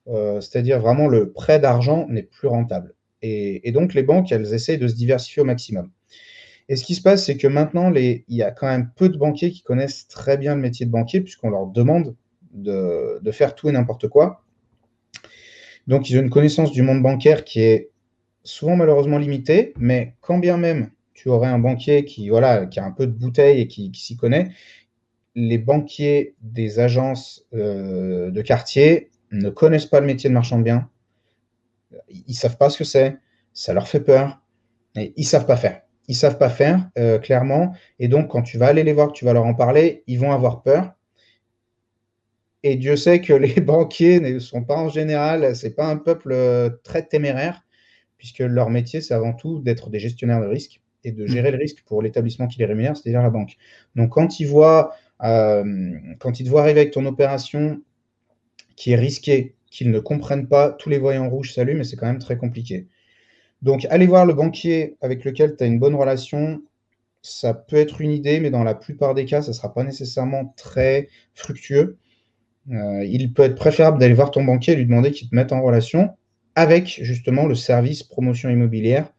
c'est-à-dire 0.07 0.79
vraiment 0.81 1.07
le 1.07 1.31
prêt 1.31 1.59
d'argent, 1.59 2.07
n'est 2.09 2.23
plus 2.23 2.47
rentable. 2.47 2.95
Et, 3.21 3.71
donc, 3.71 3.93
les 3.93 4.03
banques, 4.03 4.31
elles 4.31 4.53
essayent 4.53 4.77
de 4.77 4.87
se 4.87 4.95
diversifier 4.95 5.43
au 5.43 5.45
maximum. 5.45 5.91
Et 6.69 6.75
ce 6.75 6.83
qui 6.83 6.95
se 6.95 7.01
passe, 7.01 7.25
c'est 7.25 7.37
que 7.37 7.47
maintenant, 7.47 7.93
il 7.93 8.23
y 8.27 8.43
a 8.43 8.51
quand 8.51 8.67
même 8.67 8.91
peu 8.95 9.09
de 9.09 9.17
banquiers 9.17 9.51
qui 9.51 9.61
connaissent 9.61 10.07
très 10.07 10.37
bien 10.37 10.55
le 10.55 10.61
métier 10.61 10.85
de 10.85 10.91
banquier, 10.91 11.21
puisqu'on 11.21 11.49
leur 11.49 11.67
demande 11.67 12.15
de, 12.53 13.19
faire 13.31 13.55
tout 13.55 13.69
et 13.69 13.71
n'importe 13.71 14.07
quoi. 14.07 14.43
Donc, 15.87 16.09
ils 16.09 16.17
ont 16.17 16.21
une 16.21 16.29
connaissance 16.29 16.71
du 16.71 16.81
monde 16.81 17.01
bancaire 17.01 17.43
qui 17.43 17.61
est 17.61 17.89
souvent 18.43 18.75
malheureusement 18.75 19.17
limitée, 19.17 19.73
mais 19.77 20.15
quand 20.21 20.37
bien 20.37 20.57
même 20.57 20.91
tu 21.13 21.29
aurais 21.29 21.49
un 21.49 21.59
banquier 21.59 22.03
qui, 22.05 22.29
voilà, 22.29 22.65
qui 22.65 22.79
a 22.79 22.85
un 22.85 22.91
peu 22.91 23.05
de 23.05 23.11
bouteille 23.11 23.61
et 23.61 23.67
qui, 23.67 23.91
s'y 23.93 24.17
connaît, 24.17 24.49
les 25.35 25.59
banquiers 25.59 26.35
des 26.41 26.79
agences 26.79 27.45
euh, 27.53 28.31
de 28.31 28.41
quartier 28.41 29.11
ne 29.31 29.49
connaissent 29.49 29.85
pas 29.85 29.99
le 29.99 30.07
métier 30.07 30.29
de 30.29 30.33
marchand 30.33 30.57
de 30.57 30.63
biens. 30.63 30.89
Ils 32.09 32.23
ne 32.27 32.33
savent 32.33 32.57
pas 32.57 32.69
ce 32.69 32.79
que 32.79 32.83
c'est. 32.83 33.17
Ça 33.53 33.73
leur 33.73 33.87
fait 33.87 33.99
peur. 33.99 34.41
Ils 34.95 35.13
ne 35.15 35.23
savent 35.23 35.45
pas 35.45 35.57
faire. 35.57 35.81
Ils 36.07 36.13
ne 36.13 36.17
savent 36.17 36.37
pas 36.37 36.49
faire, 36.49 36.89
euh, 36.97 37.19
clairement. 37.19 37.73
Et 37.99 38.07
donc, 38.07 38.29
quand 38.29 38.41
tu 38.41 38.57
vas 38.57 38.67
aller 38.67 38.83
les 38.83 38.93
voir, 38.93 39.11
tu 39.11 39.23
vas 39.23 39.33
leur 39.33 39.45
en 39.45 39.53
parler, 39.53 40.03
ils 40.07 40.19
vont 40.19 40.31
avoir 40.31 40.61
peur. 40.63 40.93
Et 42.63 42.75
Dieu 42.75 42.95
sait 42.95 43.21
que 43.21 43.33
les 43.33 43.53
banquiers 43.61 44.19
ne 44.19 44.39
sont 44.39 44.63
pas 44.63 44.77
en 44.77 44.89
général, 44.89 45.55
ce 45.55 45.67
n'est 45.67 45.73
pas 45.73 45.87
un 45.87 45.97
peuple 45.97 46.31
euh, 46.31 46.69
très 46.83 47.05
téméraire, 47.05 47.63
puisque 48.17 48.39
leur 48.39 48.69
métier, 48.69 49.01
c'est 49.01 49.13
avant 49.13 49.33
tout 49.33 49.59
d'être 49.59 49.89
des 49.89 49.99
gestionnaires 49.99 50.41
de 50.41 50.47
risque 50.47 50.81
et 51.03 51.11
de 51.11 51.25
gérer 51.25 51.51
le 51.51 51.57
risque 51.57 51.83
pour 51.85 52.01
l'établissement 52.01 52.47
qui 52.47 52.59
les 52.59 52.65
rémunère, 52.65 52.95
c'est-à-dire 52.95 53.23
la 53.23 53.31
banque. 53.31 53.57
Donc, 53.95 54.11
quand 54.11 54.39
ils, 54.39 54.45
voient, 54.45 54.95
euh, 55.23 55.63
quand 56.19 56.39
ils 56.39 56.43
te 56.43 56.49
voient 56.49 56.61
arriver 56.61 56.81
avec 56.81 56.93
ton 56.93 57.05
opération 57.07 57.81
qui 58.75 58.91
est 58.91 58.95
risquée, 58.95 59.55
qu'ils 59.71 59.89
ne 59.89 59.99
comprennent 59.99 60.47
pas, 60.47 60.71
tous 60.71 60.89
les 60.89 60.99
voyants 60.99 61.29
rouges 61.29 61.53
s'allument 61.53 61.81
et 61.81 61.83
c'est 61.83 61.95
quand 61.95 62.05
même 62.05 62.19
très 62.19 62.37
compliqué. 62.37 62.87
Donc, 63.61 63.85
aller 63.89 64.05
voir 64.05 64.25
le 64.25 64.33
banquier 64.33 64.97
avec 65.01 65.23
lequel 65.23 65.55
tu 65.55 65.63
as 65.63 65.67
une 65.67 65.79
bonne 65.79 65.95
relation, 65.95 66.61
ça 67.21 67.53
peut 67.53 67.77
être 67.77 68.01
une 68.01 68.11
idée, 68.11 68.39
mais 68.39 68.49
dans 68.49 68.63
la 68.63 68.75
plupart 68.75 69.13
des 69.13 69.25
cas, 69.25 69.41
ça 69.41 69.49
ne 69.49 69.53
sera 69.53 69.73
pas 69.73 69.83
nécessairement 69.83 70.53
très 70.57 71.07
fructueux. 71.33 71.97
Euh, 72.71 73.03
il 73.03 73.33
peut 73.33 73.43
être 73.43 73.55
préférable 73.55 73.99
d'aller 73.99 74.13
voir 74.13 74.31
ton 74.31 74.43
banquier 74.43 74.73
et 74.73 74.75
lui 74.77 74.85
demander 74.85 75.11
qu'il 75.11 75.29
te 75.29 75.35
mette 75.35 75.51
en 75.51 75.61
relation 75.61 76.15
avec 76.55 76.99
justement 77.01 77.45
le 77.45 77.55
service 77.55 78.03
promotion 78.03 78.49
immobilière 78.49 79.11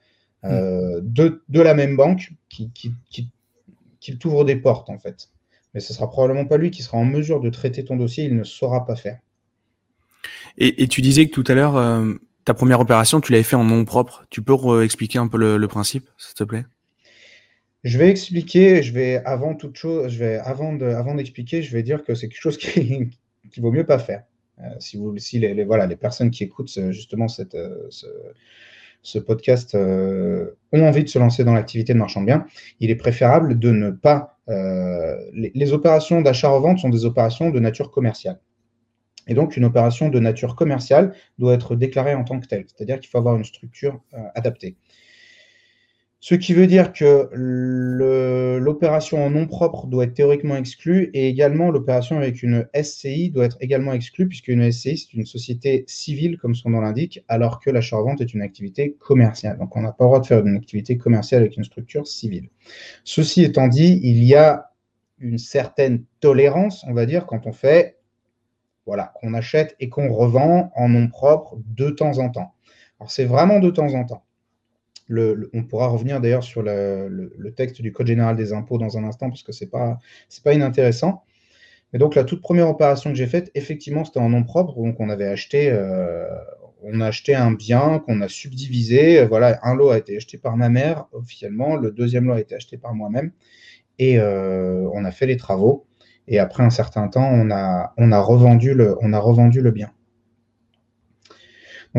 euh, 0.44 1.00
de, 1.02 1.40
la 1.60 1.74
même 1.74 1.96
banque 1.96 2.32
qui, 2.48 2.70
qui, 2.72 4.18
t'ouvre 4.18 4.44
des 4.44 4.56
portes 4.56 4.90
en 4.90 4.98
fait. 4.98 5.28
Mais 5.74 5.80
ce 5.80 5.92
sera 5.92 6.10
probablement 6.10 6.46
pas 6.46 6.56
lui 6.56 6.70
qui 6.70 6.82
sera 6.82 6.98
en 6.98 7.04
mesure 7.04 7.40
de 7.40 7.50
traiter 7.50 7.84
ton 7.84 7.96
dossier, 7.96 8.24
il 8.24 8.36
ne 8.36 8.44
saura 8.44 8.86
pas 8.86 8.96
faire. 8.96 9.18
Et, 10.58 10.86
tu 10.88 11.00
disais 11.00 11.26
que 11.26 11.32
tout 11.32 11.44
à 11.46 11.54
l'heure, 11.54 11.76
euh, 11.76 12.14
ta 12.44 12.54
première 12.54 12.80
opération, 12.80 13.20
tu 13.20 13.32
l'avais 13.32 13.44
fait 13.44 13.56
en 13.56 13.64
nom 13.64 13.84
propre. 13.84 14.26
Tu 14.28 14.42
peux 14.42 14.84
expliquer 14.84 15.18
un 15.18 15.28
peu 15.28 15.38
le, 15.38 15.68
principe, 15.68 16.08
s'il 16.18 16.34
te 16.34 16.44
plaît? 16.44 16.64
Je 17.84 17.98
vais 17.98 18.10
expliquer, 18.10 18.82
je 18.82 18.92
vais 18.92 19.22
avant 19.24 19.54
toute 19.54 19.76
chose, 19.76 20.12
je 20.12 20.18
vais 20.18 20.36
avant 20.36 20.74
de, 20.74 20.86
avant 20.86 21.14
d'expliquer, 21.14 21.62
je 21.62 21.72
vais 21.72 21.82
dire 21.82 22.04
que 22.04 22.14
c'est 22.14 22.28
quelque 22.28 22.40
chose 22.40 22.58
qui, 22.58 23.08
qui 23.50 23.60
vaut 23.60 23.72
mieux 23.72 23.86
pas 23.86 23.98
faire. 23.98 24.24
Euh, 24.60 24.68
si 24.78 24.96
vous, 24.96 25.12
les, 25.12 25.64
voilà, 25.64 25.86
les 25.86 25.96
personnes 25.96 26.30
qui 26.30 26.44
écoutent 26.44 26.70
justement 26.90 27.28
cette, 27.28 27.56
ce, 29.02 29.18
podcast 29.18 29.74
euh, 29.74 30.52
ont 30.72 30.82
envie 30.86 31.04
de 31.04 31.08
se 31.08 31.18
lancer 31.18 31.44
dans 31.44 31.52
l'activité 31.52 31.92
de 31.92 31.98
marchand 31.98 32.20
de 32.20 32.26
biens, 32.26 32.46
il 32.80 32.90
est 32.90 32.96
préférable 32.96 33.58
de 33.58 33.70
ne 33.70 33.90
pas. 33.90 34.38
Euh, 34.48 35.16
les, 35.32 35.72
opérations 35.72 36.20
d'achat-revente 36.22 36.78
sont 36.78 36.88
des 36.88 37.04
opérations 37.04 37.50
de 37.50 37.60
nature 37.60 37.90
commerciale. 37.90 38.40
Et 39.28 39.34
donc, 39.34 39.56
une 39.56 39.64
opération 39.64 40.08
de 40.08 40.18
nature 40.18 40.56
commerciale 40.56 41.14
doit 41.38 41.54
être 41.54 41.76
déclarée 41.76 42.14
en 42.14 42.24
tant 42.24 42.40
que 42.40 42.46
telle, 42.46 42.64
c'est-à-dire 42.66 42.98
qu'il 42.98 43.08
faut 43.08 43.18
avoir 43.18 43.36
une 43.36 43.44
structure 43.44 44.00
euh, 44.14 44.18
adaptée. 44.34 44.76
Ce 46.24 46.36
qui 46.36 46.54
veut 46.54 46.68
dire 46.68 46.92
que 46.92 47.28
l'opération 48.60 49.26
en 49.26 49.30
nom 49.30 49.48
propre 49.48 49.88
doit 49.88 50.04
être 50.04 50.14
théoriquement 50.14 50.54
exclue 50.54 51.10
et 51.14 51.26
également 51.28 51.72
l'opération 51.72 52.16
avec 52.16 52.44
une 52.44 52.68
SCI 52.80 53.30
doit 53.30 53.46
être 53.46 53.56
également 53.58 53.92
exclue 53.92 54.28
puisqu'une 54.28 54.70
SCI 54.70 54.98
c'est 54.98 55.14
une 55.14 55.26
société 55.26 55.84
civile 55.88 56.38
comme 56.38 56.54
son 56.54 56.70
nom 56.70 56.80
l'indique 56.80 57.24
alors 57.26 57.58
que 57.58 57.70
l'achat-revente 57.70 58.20
est 58.20 58.34
une 58.34 58.42
activité 58.42 58.94
commerciale. 59.00 59.58
Donc 59.58 59.74
on 59.74 59.80
n'a 59.80 59.90
pas 59.90 60.04
le 60.04 60.10
droit 60.10 60.20
de 60.20 60.26
faire 60.26 60.46
une 60.46 60.54
activité 60.54 60.96
commerciale 60.96 61.40
avec 61.40 61.56
une 61.56 61.64
structure 61.64 62.06
civile. 62.06 62.50
Ceci 63.02 63.42
étant 63.42 63.66
dit, 63.66 63.98
il 64.04 64.22
y 64.22 64.36
a 64.36 64.70
une 65.18 65.38
certaine 65.38 66.04
tolérance, 66.20 66.84
on 66.86 66.94
va 66.94 67.04
dire, 67.04 67.26
quand 67.26 67.48
on 67.48 67.52
fait, 67.52 67.98
voilà, 68.86 69.12
qu'on 69.16 69.34
achète 69.34 69.74
et 69.80 69.88
qu'on 69.88 70.12
revend 70.12 70.70
en 70.76 70.88
nom 70.88 71.08
propre 71.08 71.58
de 71.66 71.90
temps 71.90 72.18
en 72.18 72.30
temps. 72.30 72.54
Alors 73.00 73.10
c'est 73.10 73.24
vraiment 73.24 73.58
de 73.58 73.70
temps 73.70 73.92
en 73.94 74.04
temps 74.04 74.22
on 75.10 75.64
pourra 75.64 75.88
revenir 75.88 76.20
d'ailleurs 76.20 76.44
sur 76.44 76.62
le, 76.62 77.52
texte 77.56 77.82
du 77.82 77.92
Code 77.92 78.06
général 78.06 78.36
des 78.36 78.52
impôts 78.52 78.78
dans 78.78 78.98
un 78.98 79.04
instant, 79.04 79.28
parce 79.28 79.42
que 79.42 79.52
ce 79.52 79.64
n'est 79.64 79.70
pas, 79.70 79.98
inintéressant. 80.52 81.24
Mais 81.92 81.98
donc, 81.98 82.14
la 82.14 82.24
toute 82.24 82.40
première 82.40 82.68
opération 82.68 83.10
que 83.10 83.16
j'ai 83.16 83.26
faite, 83.26 83.50
effectivement, 83.54 84.04
c'était 84.04 84.20
en 84.20 84.30
nom 84.30 84.44
propre. 84.44 84.74
Donc, 84.76 84.98
on 84.98 85.10
avait 85.10 85.26
acheté, 85.26 85.70
euh, 85.70 86.26
a 87.00 87.06
acheté 87.06 87.34
un 87.34 87.52
bien 87.52 87.98
qu'on 87.98 88.22
a 88.22 88.28
subdivisé. 88.28 89.26
Voilà, 89.26 89.60
un 89.62 89.74
lot 89.74 89.90
a 89.90 89.98
été 89.98 90.16
acheté 90.16 90.38
par 90.38 90.56
ma 90.56 90.70
mère 90.70 91.06
officiellement, 91.12 91.76
le 91.76 91.90
deuxième 91.90 92.26
lot 92.26 92.34
a 92.34 92.40
été 92.40 92.54
acheté 92.54 92.78
par 92.78 92.94
moi-même. 92.94 93.32
Et 93.98 94.18
euh, 94.18 94.88
on 94.94 95.04
a 95.04 95.10
fait 95.10 95.26
les 95.26 95.36
travaux. 95.36 95.86
Et 96.28 96.38
après 96.38 96.62
un 96.62 96.70
certain 96.70 97.08
temps, 97.08 97.28
on 97.30 97.50
a 97.50 98.20
revendu 98.20 98.74
le 98.74 99.70
bien 99.70 99.92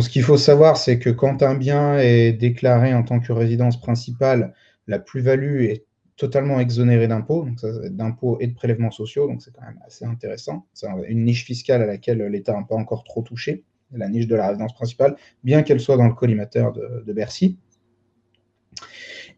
ce 0.02 0.10
qu'il 0.10 0.24
faut 0.24 0.38
savoir, 0.38 0.78
c'est 0.78 0.98
que 1.00 1.10
quand 1.10 1.44
un 1.44 1.56
bien 1.56 1.98
est 2.00 2.34
déclaré 2.34 2.94
en 2.94 3.04
tant 3.04 3.20
que 3.20 3.32
résidence 3.32 3.80
principale, 3.80 4.54
la 4.88 5.00
plus-value 5.00 5.64
est 5.64 5.86
totalement 6.16 6.60
exonérée 6.60 7.08
d'impôts, 7.08 7.48
d'impôts 7.90 8.38
et 8.40 8.48
de 8.48 8.54
prélèvements 8.54 8.92
sociaux, 8.92 9.28
donc 9.28 9.42
c'est 9.42 9.52
quand 9.52 9.66
même 9.66 9.80
assez 9.86 10.06
intéressant. 10.06 10.66
C'est 10.74 10.88
une 11.08 11.24
niche 11.24 11.46
fiscale 11.46 11.82
à 11.82 11.86
laquelle 11.86 12.24
l'État 12.24 12.54
n'a 12.54 12.64
pas 12.64 12.76
encore 12.76 13.04
trop 13.04 13.22
touché, 13.22 13.64
la 13.92 14.10
niche 14.10 14.28
de 14.28 14.36
la 14.36 14.48
résidence 14.48 14.74
principale, 14.74 15.16
bien 15.44 15.64
qu'elle 15.64 15.80
soit 15.80 15.98
dans 15.98 16.08
le 16.08 16.14
collimateur 16.14 16.74
de, 16.74 17.14
Bercy. 17.14 17.58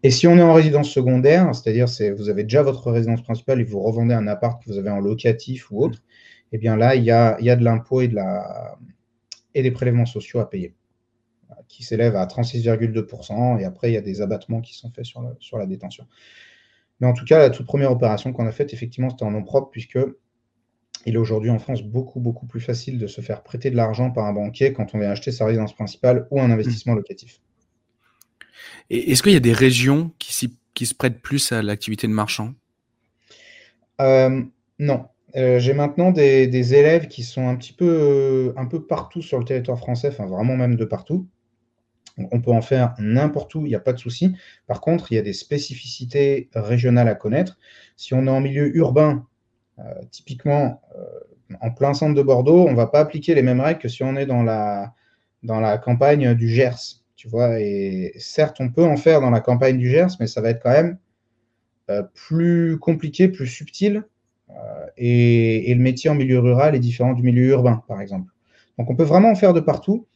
Et 0.04 0.12
si 0.12 0.28
on 0.28 0.38
est 0.38 0.42
en 0.42 0.54
résidence 0.54 0.90
secondaire, 0.90 1.54
c'est-à-dire 1.56 1.88
que 1.88 2.14
vous 2.14 2.30
avez 2.30 2.44
déjà 2.44 2.62
votre 2.62 2.92
résidence 2.92 3.24
principale 3.24 3.60
et 3.62 3.64
vous 3.64 3.80
revendez 3.80 4.14
un 4.14 4.28
appart 4.28 4.62
que 4.64 4.70
vous 4.70 4.78
avez 4.78 4.90
en 4.90 5.00
locatif 5.00 5.72
ou 5.72 5.84
autre, 5.84 6.04
eh 6.52 6.58
bien 6.58 6.78
là, 6.78 6.96
il 6.96 7.04
y 7.04 7.12
a, 7.12 7.38
il 7.40 7.46
y 7.46 7.50
a 7.50 7.56
de 7.56 7.64
l'impôt 7.64 8.02
et 8.02 8.08
de 8.08 8.16
la, 8.16 8.78
et 9.56 9.64
des 9.64 9.72
prélèvements 9.72 10.06
sociaux 10.06 10.40
à 10.40 10.50
payer, 10.50 10.76
qui 11.68 11.84
s'élèvent 11.84 12.16
à 12.16 12.26
36,2%, 12.26 13.60
et 13.60 13.66
après, 13.66 13.90
il 13.90 13.94
y 13.94 13.98
a 13.98 14.02
des 14.02 14.22
abattements 14.22 14.62
qui 14.62 14.76
sont 14.76 14.92
faits 14.92 15.06
sur 15.06 15.22
la, 15.22 15.34
sur 15.40 15.58
la 15.58 15.66
détention. 15.66 16.06
Mais 17.00 17.08
en 17.08 17.14
tout 17.14 17.26
cas, 17.26 17.40
la 17.40 17.50
toute 17.50 17.66
première 17.66 17.92
opération 17.92 18.32
qu'on 18.32 18.46
a 18.46 18.52
faite, 18.52 18.74
effectivement, 18.74 19.10
c'était 19.10 19.24
en 19.24 19.32
nom 19.32 19.44
propre, 19.44 19.70
puisque 19.72 20.00
il 21.06 21.16
est 21.16 21.18
aujourd'hui 21.18 21.50
en 21.50 21.60
France 21.60 21.84
beaucoup, 21.84 22.20
beaucoup 22.20 22.46
plus 22.46 22.62
facile 22.62 23.00
de 23.00 23.08
se 23.08 23.22
faire 23.22 23.44
prêter 23.44 23.70
de 23.70 23.76
l'argent 23.76 24.12
par 24.12 24.26
un 24.26 24.34
banquier 24.34 24.74
quand 24.74 24.94
on 24.94 25.00
vient 25.00 25.10
acheter 25.10 25.32
sa 25.32 25.46
résidence 25.46 25.74
principale 25.74 26.28
ou 26.32 26.42
un 26.42 26.52
investissement 26.52 26.94
locatif. 26.94 27.40
Est-ce 28.90 29.24
qu'il 29.24 29.34
y 29.34 29.38
a 29.38 29.42
des 29.42 29.54
régions 29.54 30.12
qui, 30.20 30.58
qui 30.74 30.86
se 30.86 30.94
prêtent 30.94 31.22
plus 31.22 31.52
à 31.52 31.62
l'activité 31.62 32.08
de 32.08 32.14
marchand? 32.14 32.54
Euh, 34.02 34.42
Non. 34.80 35.06
Euh, 35.36 35.60
j'ai 35.60 35.74
maintenant 35.74 36.12
des, 36.12 36.74
élèves 36.74 37.08
qui 37.08 37.24
sont 37.24 37.48
un 37.48 37.56
petit 37.56 37.74
peu, 37.74 37.86
euh, 37.88 38.54
un 38.58 38.66
peu 38.66 38.86
partout 38.86 39.22
sur 39.22 39.38
le 39.38 39.46
territoire 39.46 39.78
français, 39.78 40.08
enfin 40.08 40.26
vraiment 40.26 40.56
même 40.56 40.76
de 40.76 40.86
partout. 40.86 41.28
On 42.32 42.40
peut 42.40 42.52
en 42.52 42.62
faire 42.62 42.96
n'importe 42.98 43.54
où, 43.56 43.66
il 43.66 43.70
n'y 43.70 43.76
a 43.76 43.82
pas 43.82 43.92
de 43.92 44.00
souci. 44.00 44.34
Par 44.68 44.80
contre, 44.80 45.12
il 45.12 45.16
y 45.16 45.18
a 45.18 45.22
des 45.22 45.34
spécificités 45.34 46.50
régionales 46.56 47.10
à 47.10 47.16
connaître. 47.16 47.58
Si 47.98 48.14
on 48.14 48.28
est 48.28 48.30
en 48.30 48.40
milieu 48.40 48.74
urbain, 48.78 49.28
euh, 49.80 49.84
typiquement 50.12 50.82
en 51.60 51.72
plein 51.72 51.94
centre 51.94 52.16
de 52.16 52.22
Bordeaux, 52.22 52.66
on 52.66 52.72
ne 52.72 52.76
va 52.78 52.88
pas 52.88 53.02
appliquer 53.02 53.36
les 53.36 53.42
mêmes 53.42 53.60
règles 53.60 53.82
que 53.82 53.90
si 53.90 54.04
on 54.04 54.16
est 54.16 54.26
dans 54.26 54.44
la, 54.44 54.94
dans 55.44 55.60
la 55.60 55.78
campagne 55.78 56.34
du 56.36 56.48
Gers. 56.48 57.02
Tu 57.18 57.28
vois, 57.28 57.60
et 57.60 58.14
certes, 58.18 58.58
on 58.62 58.70
peut 58.70 58.86
en 58.86 58.96
faire 58.96 59.20
dans 59.20 59.30
la 59.30 59.42
campagne 59.42 59.78
du 59.78 59.90
Gers, 59.90 60.16
mais 60.22 60.28
ça 60.28 60.40
va 60.40 60.52
être 60.52 60.64
quand 60.64 60.72
même 60.72 60.98
plus 62.14 62.80
compliqué, 62.80 63.28
plus 63.28 63.48
subtil 63.48 64.06
euh, 64.56 64.88
et, 64.98 65.74
le 65.74 65.82
métier 65.82 66.10
en 66.10 66.16
milieu 66.16 66.40
rural 66.40 66.76
est 66.76 66.80
différent 66.80 67.14
du 67.14 67.24
milieu 67.24 67.50
urbain, 67.50 67.84
par 67.88 68.02
exemple. 68.02 68.32
Donc 68.78 68.90
on 68.90 68.96
peut 68.96 69.04
vraiment 69.04 69.32
en 69.32 69.36
faire 69.36 69.54
de 69.54 69.60
partout. 69.60 70.08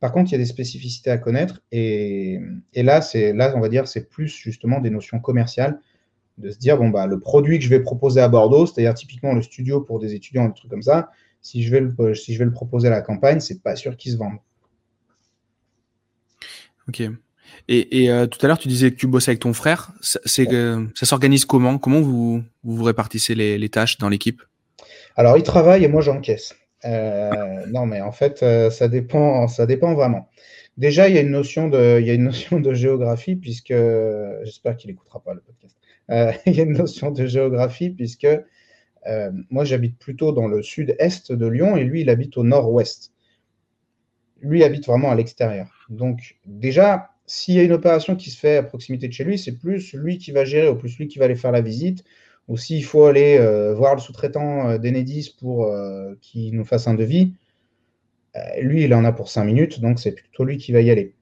Par 0.00 0.12
contre, 0.12 0.30
il 0.30 0.32
y 0.32 0.34
a 0.34 0.38
des 0.38 0.46
spécificités 0.46 1.10
à 1.10 1.18
connaître. 1.18 1.62
Et, 1.70 2.40
là, 2.74 3.00
c'est 3.00 3.32
là, 3.32 3.52
on 3.56 3.60
va 3.60 3.68
dire, 3.68 3.86
c'est 3.86 4.08
plus 4.08 4.28
justement 4.28 4.80
des 4.80 4.90
notions 4.90 5.20
commerciales 5.20 5.78
de 6.38 6.50
se 6.50 6.58
dire 6.58 6.78
bon 6.78 6.88
bah 6.88 7.06
le 7.06 7.20
produit 7.20 7.58
que 7.58 7.64
je 7.64 7.68
vais 7.68 7.80
proposer 7.80 8.20
à 8.20 8.28
Bordeaux, 8.28 8.64
c'est-à-dire 8.66 8.94
typiquement 8.94 9.34
le 9.34 9.42
studio 9.42 9.82
pour 9.82 10.00
des 10.00 10.14
étudiants, 10.14 10.48
des 10.48 10.54
trucs 10.54 10.70
comme 10.70 10.82
ça, 10.82 11.10
si 11.42 11.62
je 11.62 11.70
vais 11.70 11.80
le, 11.80 12.14
si 12.14 12.32
je 12.32 12.38
vais 12.38 12.46
le 12.46 12.52
proposer 12.52 12.88
à 12.88 12.90
la 12.90 13.02
campagne, 13.02 13.38
c'est 13.40 13.62
pas 13.62 13.76
sûr 13.76 13.96
qu'il 13.96 14.12
se 14.12 14.16
vende. 14.16 14.38
Ok. 16.88 17.02
Et, 17.68 18.10
euh, 18.10 18.26
tout 18.26 18.38
à 18.44 18.48
l'heure, 18.48 18.58
tu 18.58 18.68
disais 18.68 18.90
que 18.90 18.96
tu 18.96 19.06
bossais 19.06 19.30
avec 19.30 19.40
ton 19.40 19.52
frère. 19.52 19.92
Ça 20.00 20.20
s'organise 21.02 21.44
comment? 21.44 21.78
Comment 21.78 22.00
vous, 22.00 22.42
vous, 22.64 22.84
répartissez 22.84 23.34
les, 23.34 23.68
tâches 23.68 23.98
dans 23.98 24.08
l'équipe? 24.08 24.42
Alors, 25.16 25.36
il 25.36 25.42
travaille 25.42 25.84
et 25.84 25.88
moi 25.88 26.00
j'encaisse. 26.00 26.54
non, 26.84 27.86
mais 27.86 28.00
en 28.00 28.12
fait, 28.12 28.44
ça, 28.70 28.88
dépend, 28.88 29.48
ça 29.48 29.66
dépend 29.66 29.94
vraiment. 29.94 30.28
Déjà, 30.76 31.08
il 31.08 31.14
y 31.14 31.18
a 31.18 31.20
une 31.20 31.30
notion 31.30 31.68
de, 31.68 31.98
il 32.00 32.06
y 32.06 32.10
a 32.10 32.14
une 32.14 32.24
notion 32.24 32.58
de 32.58 32.72
géographie, 32.74 33.36
puisque 33.36 33.74
j'espère 34.42 34.76
qu'il 34.76 34.90
n'écoutera 34.90 35.20
pas 35.20 35.34
le 35.34 35.40
podcast. 35.40 35.76
il 36.46 36.54
y 36.54 36.60
a 36.60 36.64
une 36.64 36.76
notion 36.76 37.10
de 37.10 37.26
géographie, 37.26 37.90
puisque 37.90 38.28
moi, 39.50 39.64
j'habite 39.64 39.98
plutôt 39.98 40.32
dans 40.32 40.48
le 40.48 40.62
sud-est 40.62 41.32
de 41.32 41.46
Lyon 41.46 41.76
et 41.76 41.84
lui, 41.84 42.02
il 42.02 42.10
habite 42.10 42.36
au 42.36 42.42
nord-ouest. 42.42 43.12
Lui 44.40 44.64
habite 44.64 44.86
vraiment 44.86 45.12
à 45.12 45.14
l'extérieur. 45.14 45.68
Donc, 45.88 46.36
déjà, 46.46 47.11
s'il 47.26 47.54
y 47.54 47.60
a 47.60 47.62
une 47.62 47.72
opération 47.72 48.16
qui 48.16 48.30
se 48.30 48.38
fait 48.38 48.56
à 48.56 48.62
proximité 48.62 49.08
de 49.08 49.12
chez 49.12 49.24
lui, 49.24 49.38
c'est 49.38 49.58
plus 49.58 49.94
lui 49.94 50.18
qui 50.18 50.32
va 50.32 50.44
gérer, 50.44 50.68
ou 50.68 50.76
plus 50.76 50.98
lui 50.98 51.08
qui 51.08 51.18
va 51.18 51.26
aller 51.26 51.36
faire 51.36 51.52
la 51.52 51.60
visite, 51.60 52.04
ou 52.48 52.56
s'il 52.56 52.84
faut 52.84 53.04
aller 53.04 53.38
euh, 53.38 53.74
voir 53.74 53.94
le 53.94 54.00
sous-traitant 54.00 54.70
euh, 54.70 54.78
d'Enedis 54.78 55.36
pour 55.38 55.64
euh, 55.64 56.14
qu'il 56.20 56.54
nous 56.56 56.64
fasse 56.64 56.86
un 56.88 56.94
devis, 56.94 57.34
lui, 58.62 58.84
il 58.84 58.94
en 58.94 59.04
a 59.04 59.12
pour 59.12 59.28
5 59.28 59.44
minutes, 59.44 59.80
donc 59.80 60.00
c'est 60.00 60.12
plutôt 60.12 60.44
lui 60.44 60.56
qui 60.56 60.72
va 60.72 60.80
y 60.80 60.90
aller. 60.90 61.14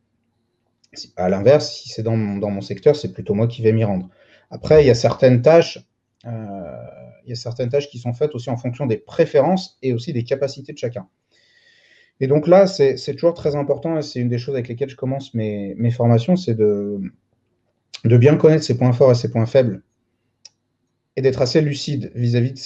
À 1.17 1.29
l'inverse, 1.29 1.73
si 1.73 1.89
c'est 1.89 2.05
dans, 2.05 2.17
mon 2.17 2.61
secteur, 2.61 2.95
c'est 2.95 3.13
plutôt 3.13 3.35
moi 3.35 3.49
qui 3.49 3.63
vais 3.63 3.73
m'y 3.73 3.83
rendre. 3.83 4.09
Après, 4.49 4.85
il 4.85 4.87
y 4.87 4.91
a 4.91 4.95
certaines 4.95 5.43
tâches, 5.43 5.81
il 6.25 6.31
y 7.27 7.33
a 7.33 7.35
certaines 7.35 7.69
tâches 7.69 7.89
qui 7.89 7.99
sont 7.99 8.13
faites 8.13 8.33
aussi 8.37 8.49
en 8.49 8.57
fonction 8.57 8.87
des 8.87 8.97
préférences 8.97 9.77
et 9.83 9.93
aussi 9.93 10.13
des 10.13 10.23
capacités 10.23 10.73
de 10.73 10.79
chacun. 10.79 11.09
Et 12.21 12.27
donc 12.27 12.47
là, 12.47 12.67
c'est 12.67 13.15
toujours 13.15 13.35
très 13.35 13.57
important, 13.57 13.99
et 13.99 14.03
c'est 14.03 14.21
une 14.21 14.29
des 14.29 14.39
choses 14.39 14.55
avec 14.55 14.69
lesquelles 14.69 14.91
je 14.91 14.97
commence 14.97 15.33
mes, 15.35 15.91
formations, 15.91 16.37
c'est 16.37 16.55
de, 16.55 17.01
bien 18.05 18.37
connaître 18.37 18.65
ses 18.65 18.77
points 18.77 18.93
forts 18.93 19.13
et 19.13 19.15
ses 19.15 19.31
points 19.31 19.47
faibles 19.47 19.83
et 21.17 21.23
d'être 21.23 21.43
assez 21.43 21.61
lucide 21.61 22.13
vis-à-vis 22.15 22.53
de, 22.53 22.57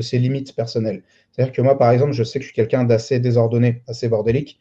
ses, 0.00 0.18
limites 0.18 0.54
personnelles. 0.54 1.02
C'est-à-dire 1.30 1.52
que 1.52 1.62
moi, 1.62 1.78
par 1.78 1.90
exemple, 1.92 2.12
je 2.12 2.22
sais 2.24 2.38
que 2.38 2.42
je 2.42 2.48
suis 2.48 2.54
quelqu'un 2.54 2.84
d'assez 2.84 3.20
désordonné, 3.20 3.82
assez 3.86 4.08
bordélique. 4.08 4.60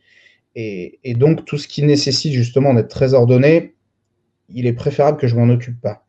Et, 0.55 1.13
donc, 1.17 1.43
tout 1.43 1.57
ce 1.57 1.67
qui 1.67 1.83
nécessite 1.83 2.33
justement 2.33 2.73
d'être 2.73 2.87
très 2.87 3.13
ordonné, 3.13 3.75
il 4.49 4.67
est 4.67 4.73
préférable 4.73 5.17
que 5.17 5.27
je 5.27 5.35
m'en 5.35 5.49
occupe 5.49 5.81
pas. 5.81 6.05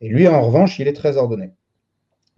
Et 0.00 0.08
lui, 0.08 0.28
en 0.28 0.40
revanche, 0.40 0.78
il 0.78 0.86
est 0.86 0.92
très 0.92 1.16
ordonné 1.16 1.50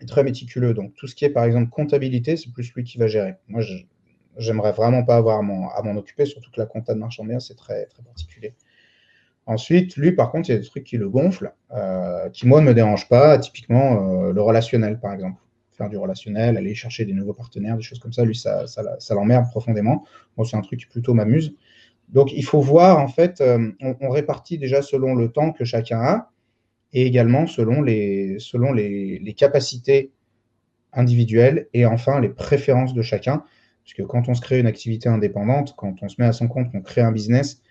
très 0.06 0.22
méticuleux. 0.22 0.74
Donc, 0.74 0.94
tout 0.94 1.06
ce 1.06 1.14
qui 1.14 1.24
est, 1.24 1.30
par 1.30 1.44
exemple, 1.44 1.70
comptabilité, 1.70 2.36
c'est 2.36 2.52
plus 2.52 2.72
lui 2.74 2.84
qui 2.84 2.98
va 2.98 3.06
gérer. 3.06 3.34
Moi, 3.48 3.62
j'aimerais 4.36 4.72
vraiment 4.72 5.04
pas 5.04 5.16
avoir 5.16 5.38
à 5.38 5.42
m'en 5.82 5.96
occuper, 5.96 6.26
surtout 6.26 6.50
que 6.50 6.60
la 6.60 6.66
compta 6.66 6.94
de 6.94 6.98
marchand 6.98 7.24
bien, 7.24 7.40
c'est 7.40 7.56
très, 7.56 7.86
très 7.86 8.02
particulier. 8.02 8.54
Ensuite, 9.46 9.96
lui, 9.96 10.12
par 10.12 10.30
contre, 10.30 10.50
il 10.50 10.52
y 10.52 10.54
a 10.56 10.58
des 10.58 10.66
trucs 10.66 10.84
qui 10.84 10.98
le 10.98 11.08
gonflent, 11.08 11.54
euh, 11.72 12.28
qui, 12.28 12.46
moi, 12.46 12.60
ne 12.60 12.66
me 12.66 12.74
dérangent 12.74 13.08
pas. 13.08 13.38
Typiquement, 13.38 14.26
euh, 14.26 14.32
le 14.32 14.42
relationnel, 14.42 15.00
par 15.00 15.14
exemple. 15.14 15.40
Faire 15.72 15.88
du 15.88 15.96
relationnel, 15.96 16.56
aller 16.58 16.74
chercher 16.74 17.04
des 17.04 17.14
nouveaux 17.14 17.32
partenaires, 17.32 17.76
des 17.76 17.82
choses 17.82 17.98
comme 17.98 18.12
ça, 18.12 18.24
lui, 18.24 18.34
ça, 18.34 18.66
ça, 18.66 19.14
l'emmerde 19.14 19.46
profondément. 19.50 20.04
Moi, 20.36 20.44
c'est 20.44 20.56
un 20.56 20.60
truc 20.60 20.80
qui 20.80 20.86
plutôt 20.86 21.14
m'amuse. 21.14 21.54
Donc, 22.08 22.32
il 22.32 22.44
faut 22.44 22.60
voir, 22.60 22.98
en 22.98 23.08
fait, 23.08 23.40
euh, 23.40 23.70
on, 23.80 24.10
répartit 24.10 24.58
déjà 24.58 24.82
selon 24.82 25.14
le 25.14 25.28
temps 25.30 25.52
que 25.52 25.64
chacun 25.64 26.00
a 26.00 26.30
et 26.92 27.06
également 27.06 27.46
selon 27.46 27.82
les, 27.82 28.36
selon 28.38 28.72
les, 28.72 29.18
les 29.18 29.34
capacités 29.34 30.12
individuelles 30.92 31.68
et 31.74 31.86
enfin 31.86 32.20
les 32.20 32.28
préférences 32.28 32.94
de 32.94 33.02
chacun. 33.02 33.42
Parce 33.84 33.94
que 33.94 34.02
quand 34.02 34.28
on 34.28 34.34
se 34.34 34.40
crée 34.40 34.58
une 34.58 34.66
activité 34.66 35.08
indépendante, 35.08 35.74
quand 35.76 35.94
on 36.02 36.08
se 36.08 36.16
met 36.18 36.26
à 36.26 36.32
son 36.32 36.48
compte, 36.48 36.70
qu'on 36.70 36.82
crée 36.82 37.00
un 37.00 37.12
business, 37.12 37.62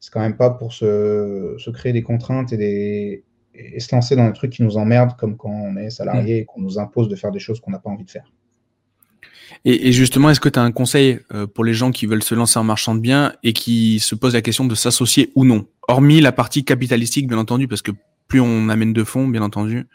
c'est 0.00 0.12
quand 0.12 0.20
même 0.20 0.36
pas 0.36 0.50
pour 0.50 0.72
se, 0.72 1.70
créer 1.70 1.92
des 1.92 2.02
contraintes 2.02 2.52
et, 2.52 2.56
des, 2.56 3.24
se 3.78 3.94
lancer 3.94 4.16
dans 4.16 4.26
des 4.26 4.32
trucs 4.32 4.50
qui 4.50 4.64
nous 4.64 4.76
emmerdent, 4.76 5.16
comme 5.16 5.36
quand 5.36 5.50
on 5.50 5.76
est 5.76 5.90
salarié 5.90 6.38
et 6.38 6.44
qu'on 6.44 6.60
nous 6.60 6.80
impose 6.80 7.08
de 7.08 7.14
faire 7.14 7.30
des 7.30 7.38
choses 7.38 7.60
qu'on 7.60 7.70
n'a 7.70 7.78
pas 7.78 7.90
envie 7.90 8.04
de 8.04 8.10
faire. 8.10 8.24
Et, 9.64 9.92
justement, 9.92 10.30
est-ce 10.30 10.40
que 10.40 10.48
tu 10.48 10.58
as 10.58 10.62
un 10.62 10.72
conseil 10.72 11.20
euh, 11.32 11.46
pour 11.46 11.62
les 11.62 11.74
gens 11.74 11.92
qui 11.92 12.06
veulent 12.06 12.22
se 12.24 12.34
lancer 12.34 12.58
en 12.58 12.64
marchand 12.64 12.96
de 12.96 13.00
biens 13.00 13.32
et 13.44 13.52
qui 13.52 14.00
se 14.00 14.16
posent 14.16 14.34
la 14.34 14.42
question 14.42 14.64
de 14.64 14.74
s'associer 14.74 15.30
ou 15.36 15.44
non? 15.44 15.66
Hormis 15.86 16.20
la 16.20 16.32
partie 16.32 16.64
capitalistique, 16.64 17.28
bien 17.28 17.38
entendu, 17.38 17.68
parce 17.68 17.82
que 17.82 17.92
plus 18.32 18.40
on 18.40 18.70
amène 18.70 18.94
de 18.94 19.04
fonds, 19.04 19.28
bien 19.28 19.42
entendu, 19.42 19.86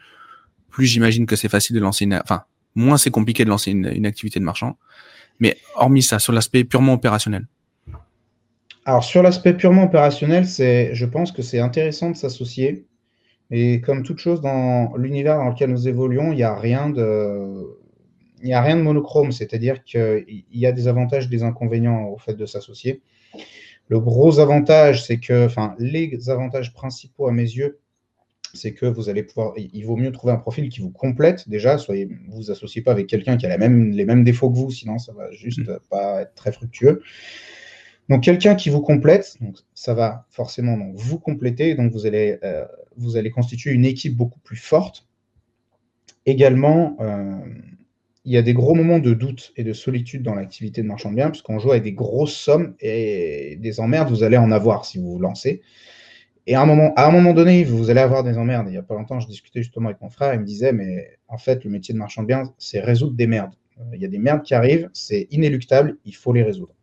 plus 0.69 0.86
j'imagine 0.86 1.26
que 1.26 1.36
c'est 1.36 1.50
facile 1.50 1.76
de 1.76 1.82
lancer 1.82 2.06
une... 2.06 2.21
Enfin, 2.23 2.43
moins 2.76 2.97
c'est 2.97 3.10
compliqué 3.10 3.43
de 3.43 3.50
lancer 3.50 3.71
une 3.71 4.06
activité 4.06 4.39
de 4.39 4.45
marchand. 4.45 4.78
Mais 5.39 5.58
hormis 5.73 6.04
ça, 6.04 6.19
sur 6.19 6.34
l'aspect 6.34 6.63
purement 6.63 6.93
opérationnel. 6.93 7.47
Alors, 8.86 9.04
sur 9.04 9.23
l'aspect 9.23 9.56
purement 9.56 9.86
opérationnel, 9.86 10.45
c'est, 10.45 10.93
je 10.93 11.06
pense 11.08 11.32
que 11.32 11.41
c'est 11.41 11.60
intéressant 11.60 12.12
de 12.12 12.15
s'associer. 12.15 12.86
Et 13.50 13.82
comme 13.82 14.04
toute 14.04 14.19
chose 14.19 14.39
dans 14.39 14.95
l'univers 14.97 15.38
dans 15.38 15.50
lequel 15.50 15.71
nous 15.71 15.88
évoluons, 15.88 16.32
il 16.32 16.36
n'y 16.36 16.43
a 16.43 16.56
rien 16.56 16.91
de, 16.91 17.76
il 18.43 18.54
a 18.54 18.62
rien 18.62 18.78
de 18.78 18.84
monochrome, 18.84 19.32
c'est-à-dire 19.32 19.84
qu'il 19.84 20.43
y 20.54 20.67
a 20.67 20.71
des 20.71 20.88
avantages 20.88 21.28
des 21.28 21.41
inconvénients 21.41 22.04
au 22.10 22.19
fait 22.19 22.36
de 22.36 22.45
s'associer. 22.45 23.02
Le 23.88 24.00
gros 24.00 24.38
avantage, 24.38 25.04
c'est 25.04 25.17
que, 25.17 25.47
enfin, 25.47 25.73
les 25.80 26.30
avantages 26.30 26.71
principaux 26.71 27.26
à 27.26 27.32
mes 27.32 27.41
yeux, 27.41 27.80
c'est 28.58 28.74
que 28.74 28.86
vous 28.86 29.10
allez 29.10 29.24
pouvoir, 29.24 29.54
il 29.56 29.86
vaut 29.86 29.96
mieux 29.96 30.12
trouver 30.12 30.34
un 30.34 30.38
profil 30.38 30.70
qui 30.70 30.82
vous 30.82 30.91
complète 30.91 31.48
déjà, 31.48 31.78
soyez, 31.78 32.06
vous 32.06 32.38
vous 32.38 32.52
associez 32.52 32.82
pas 32.82 32.91
avec 32.91 33.08
quelqu'un 33.08 33.38
qui 33.38 33.46
a 33.46 33.58
même, 33.58 33.91
les 33.91 34.06
mêmes 34.06 34.24
défauts 34.24 34.50
que 34.50 34.58
vous, 34.58 34.72
sinon 34.72 34.98
ça 34.98 35.13
va 35.13 35.32
juste 35.32 35.60
mmh. 35.60 35.80
pas 35.89 36.22
être 36.22 36.34
très 36.36 36.52
fructueux. 36.52 37.02
Donc 38.10 38.24
quelqu'un 38.24 38.56
qui 38.56 38.70
vous 38.70 38.82
complète, 38.82 39.38
donc 39.41 39.58
ça 39.74 39.93
va 39.93 40.26
forcément 40.30 40.78
donc, 40.78 40.96
vous 40.96 41.20
compléter, 41.20 41.76
donc 41.76 41.91
vous 41.91 42.06
allez, 42.06 42.38
euh, 42.43 42.65
vous 42.96 43.17
allez 43.17 43.32
constituer 43.32 43.72
une 43.72 43.86
équipe 43.86 44.15
beaucoup 44.15 44.39
plus 44.39 44.58
forte. 44.58 45.08
Également, 46.26 46.98
euh, 47.00 47.38
il 48.24 48.32
y 48.32 48.38
a 48.38 48.41
des 48.41 48.54
gros 48.54 48.76
moments 48.76 49.00
de 49.00 49.13
doute 49.13 49.54
et 49.56 49.63
de 49.63 49.74
solitude 49.74 50.24
dans 50.24 50.36
l'activité 50.36 50.82
de 50.82 50.88
marchand 50.88 51.12
de 51.12 51.15
biens, 51.15 51.30
puisqu'on 51.30 51.60
joue 51.60 51.72
avec 51.72 51.84
des 51.84 51.93
grosses 51.93 52.36
sommes 52.36 52.76
et 52.80 53.58
des 53.62 53.80
emmerdes, 53.80 54.10
vous 54.10 54.24
allez 54.24 54.38
en 54.38 54.52
avoir 54.52 54.86
si 54.86 54.98
vous 54.98 55.12
vous 55.13 55.20
lancez. 55.20 55.62
Et 56.49 56.55
à 56.55 56.62
un 56.62 56.65
moment, 56.65 57.33
donné, 57.33 57.65
vous 57.65 57.89
allez 57.89 57.99
avoir 57.99 58.23
des 58.23 58.38
emmerdes. 58.38 58.67
Il 58.69 58.71
n'y 58.71 58.77
a 58.77 58.81
pas 58.81 58.95
longtemps, 58.95 59.19
je 59.19 59.27
discutais 59.27 59.62
justement 59.62 59.89
avec 59.89 60.01
mon 60.01 60.10
frère, 60.10 60.33
il 60.33 60.39
me 60.39 60.45
disait, 60.45 60.71
mais 60.71 61.19
en 61.27 61.38
fait, 61.38 61.65
le 61.65 61.69
métier 61.69 61.93
de 61.93 61.99
marchand 61.99 62.21
de 62.21 62.27
biens, 62.27 62.53
c'est 62.57 62.79
résoudre 62.79 63.17
des 63.17 63.27
merdes. 63.27 63.53
Euh, 63.79 63.83
il 63.93 64.01
y 64.01 64.05
a 64.05 64.07
des 64.07 64.17
merdes 64.17 64.43
qui 64.43 64.55
arrivent, 64.55 64.89
c'est 64.93 65.27
inéluctable, 65.29 65.97
il 66.05 66.15
faut 66.15 66.31
les 66.31 66.43
résoudre. 66.43 66.73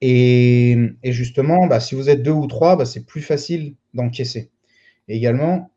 Et, 0.00 0.94
justement, 1.02 1.66
bah, 1.66 1.80
si 1.80 1.96
vous 1.96 2.08
êtes 2.08 2.22
deux 2.22 2.30
ou 2.30 2.46
trois, 2.46 2.76
bah, 2.76 2.84
c'est 2.84 3.04
plus 3.04 3.22
facile 3.22 3.74
d'encaisser. 3.92 4.50
également, 5.08 5.72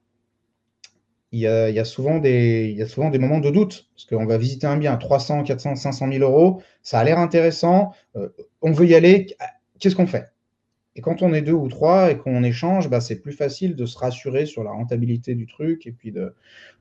il 1.32 1.40
y, 1.40 1.48
a, 1.48 1.86
souvent 1.86 2.20
des, 2.20 2.76
il 2.78 2.88
souvent 2.88 3.10
des 3.10 3.18
moments 3.18 3.40
de 3.40 3.50
doute, 3.50 3.90
parce 3.96 4.06
qu'on 4.06 4.28
va 4.28 4.38
visiter 4.38 4.68
un 4.68 4.78
bien 4.78 4.94
à 4.94 4.98
300, 4.98 5.44
400, 5.44 5.78
500 5.78 6.12
000 6.12 6.24
euros, 6.24 6.62
ça 6.84 7.00
a 7.00 7.04
l'air 7.04 7.18
intéressant, 7.18 7.94
euh, 8.18 8.30
on 8.62 8.72
veut 8.72 8.86
y 8.86 8.94
aller, 8.94 9.36
qu'est-ce 9.80 9.96
qu'on 9.96 10.08
fait? 10.08 10.31
Et 10.96 11.02
quand 11.02 11.22
on 11.22 11.34
est 11.34 11.42
deux 11.42 11.54
ou 11.54 11.70
trois 11.70 12.12
et 12.12 12.18
qu'on 12.18 12.44
échange, 12.44 12.90
bah, 12.90 13.00
c'est 13.00 13.22
plus 13.22 13.32
facile 13.32 13.76
de 13.76 13.86
se 13.86 13.98
rassurer 13.98 14.46
sur 14.46 14.64
la 14.64 14.72
rentabilité 14.72 15.36
du 15.36 15.48
truc, 15.48 15.88
et 15.88 15.92
puis 15.92 16.12
de, 16.12 16.34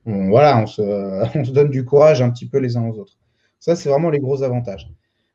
voilà, 0.05 0.59
on 0.61 0.67
se, 0.67 0.83
on 1.39 1.45
se 1.45 1.53
donne 1.53 1.71
du 1.71 1.85
courage 1.85 2.23
un 2.23 2.31
petit 2.31 2.49
peu 2.49 2.59
les 2.59 2.77
uns 2.77 2.87
aux 2.89 2.99
autres. 2.99 3.19
Ça, 3.61 3.77
c'est 3.77 3.89
vraiment 3.91 4.11
les 4.11 4.19
gros 4.19 4.43
avantages. 4.43 4.91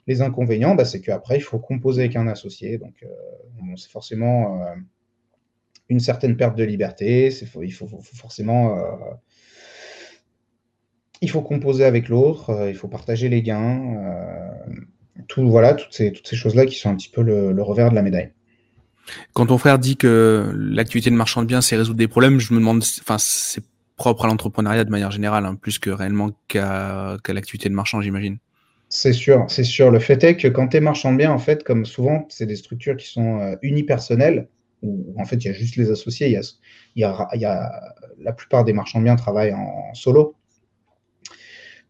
Les 0.07 0.21
inconvénients, 0.21 0.75
bah, 0.75 0.85
c'est 0.85 0.99
qu'après, 0.99 1.37
il 1.37 1.41
faut 1.41 1.59
composer 1.59 2.01
avec 2.01 2.15
un 2.15 2.27
associé. 2.27 2.77
Donc, 2.77 3.03
euh, 3.03 3.75
c'est 3.77 3.89
forcément 3.89 4.61
euh, 4.61 4.75
une 5.89 5.99
certaine 5.99 6.35
perte 6.35 6.57
de 6.57 6.63
liberté. 6.63 7.31
il 7.61 7.73
faut, 7.73 7.87
forcément. 8.13 8.77
Euh, 8.77 8.81
composer 11.43 11.85
avec 11.85 12.07
l'autre, 12.07 12.67
il 12.69 12.75
faut 12.75 12.87
partager 12.87 13.29
les 13.29 13.41
gains. 13.41 13.97
tout, 15.27 15.47
voilà, 15.49 15.73
toutes 15.73 15.91
ces, 15.91 16.11
toutes 16.11 16.27
ces 16.27 16.35
choses-là 16.35 16.65
qui 16.65 16.75
sont 16.75 16.89
un 16.89 16.95
petit 16.95 17.09
peu 17.09 17.23
le, 17.23 17.61
revers 17.61 17.89
de 17.89 17.95
la 17.95 18.03
médaille. 18.03 18.31
Quand 19.33 19.47
ton 19.47 19.57
frère 19.57 19.79
dit 19.79 19.97
que 19.97 20.51
l'activité 20.55 21.09
de 21.09 21.15
marchand 21.15 21.41
de 21.41 21.47
biens, 21.47 21.61
c'est 21.61 21.75
résoudre 21.75 21.97
des 21.97 22.07
problèmes, 22.07 22.39
je 22.39 22.53
me 22.53 22.59
demande, 22.59 22.83
enfin, 23.01 23.17
c'est 23.19 23.63
propre 23.97 24.25
à 24.25 24.27
l'entrepreneuriat 24.27 24.83
de 24.83 24.89
manière 24.89 25.11
générale, 25.11 25.45
hein, 25.45 25.55
plus 25.55 25.79
que 25.79 25.89
réellement 25.89 26.31
qu'à 26.47 27.17
l'activité 27.27 27.69
de 27.69 27.73
marchand, 27.73 28.01
j'imagine. 28.01 28.37
C'est 28.89 29.13
sûr, 29.13 29.45
c'est 29.47 29.63
sûr. 29.63 29.91
Le 29.91 29.99
fait 29.99 30.23
est 30.23 30.37
que 30.37 30.47
quand 30.47 30.69
tu 30.69 30.77
es 30.77 30.79
marchand 30.79 31.11
de 31.11 31.17
biens, 31.17 31.31
en 31.31 31.39
fait, 31.39 31.63
comme 31.63 31.85
souvent, 31.85 32.25
c'est 32.29 32.45
des 32.45 32.55
structures 32.55 32.95
qui 32.95 33.07
sont 33.07 33.39
euh, 33.41 33.55
unipersonnelles, 33.61 34.47
où 34.83 35.13
en 35.17 35.25
fait, 35.25 35.37
il 35.37 35.45
y 35.45 35.49
a 35.49 35.53
juste 35.53 35.75
les 35.75 35.89
associés. 35.89 36.29
Y 36.95 37.03
a, 37.03 37.81
la 38.19 38.33
plupart 38.33 38.63
des 38.63 38.73
marchands 38.73 38.99
de 38.99 39.05
biens 39.05 39.15
travaillent 39.15 39.53
en, 39.53 39.93
solo. 39.93 40.35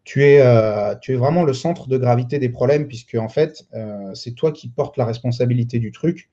Tu 0.04 0.24
es, 0.24 0.40
euh, 0.42 0.96
tu 1.02 1.14
es 1.14 1.16
vraiment 1.16 1.44
le 1.44 1.54
centre 1.54 1.88
de 1.88 1.98
gravité 1.98 2.40
des 2.40 2.50
problèmes, 2.50 2.88
puisque 2.88 3.16
en 3.16 3.30
fait, 3.30 3.66
euh, 3.74 4.14
c'est 4.14 4.32
toi 4.34 4.52
qui 4.52 4.70
portes 4.70 4.98
la 4.98 5.06
responsabilité 5.06 5.80
du 5.80 5.92
truc. 5.92 6.30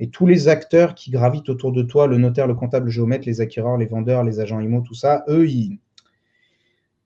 Et 0.00 0.10
tous 0.10 0.26
les 0.26 0.48
acteurs 0.48 0.94
qui 0.94 1.10
gravitent 1.10 1.48
autour 1.48 1.72
de 1.72 1.82
toi, 1.82 2.06
le 2.06 2.18
notaire, 2.18 2.46
le 2.46 2.54
comptable, 2.54 2.86
le 2.86 2.90
géomètre, 2.90 3.26
les 3.26 3.40
acquéreurs, 3.40 3.76
les 3.76 3.86
vendeurs, 3.86 4.22
les 4.24 4.40
agents 4.40 4.60
IMO, 4.60 4.80
tout 4.82 4.94
ça, 4.94 5.24
eux, 5.28 5.48
ils, 5.48 5.78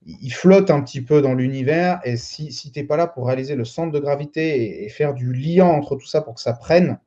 il 0.05 0.31
flotte 0.33 0.69
un 0.69 0.81
petit 0.81 1.01
peu 1.01 1.21
dans 1.21 1.33
l'univers. 1.33 1.99
Et 2.03 2.17
si, 2.17 2.49
tu 2.49 2.79
n'es 2.79 2.85
pas 2.85 2.97
là 2.97 3.07
pour 3.07 3.27
réaliser 3.27 3.55
le 3.55 3.65
centre 3.65 3.91
de 3.91 3.99
gravité 3.99 4.83
et, 4.85 4.89
faire 4.89 5.13
du 5.13 5.33
lien 5.33 5.65
entre 5.65 5.95
tout 5.95 6.05
ça 6.05 6.21
pour 6.21 6.35
que 6.35 6.41
ça 6.41 6.53
prenne, 6.53 6.99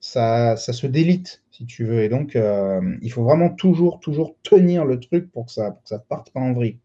ça, 0.00 0.56
ça 0.56 0.72
se 0.72 0.86
délite, 0.86 1.42
si 1.50 1.66
tu 1.66 1.84
veux. 1.84 2.02
Et 2.02 2.08
donc, 2.08 2.36
euh, 2.36 2.80
il 3.02 3.12
faut 3.12 3.22
vraiment 3.22 3.50
toujours, 3.50 4.00
toujours 4.00 4.36
tenir 4.42 4.84
le 4.84 4.98
truc 5.00 5.30
pour 5.30 5.46
que 5.46 5.52
ça 5.52 5.78
ne 5.90 5.96
parte 6.08 6.32
pas 6.32 6.40
en 6.40 6.52
vrille. 6.52 6.78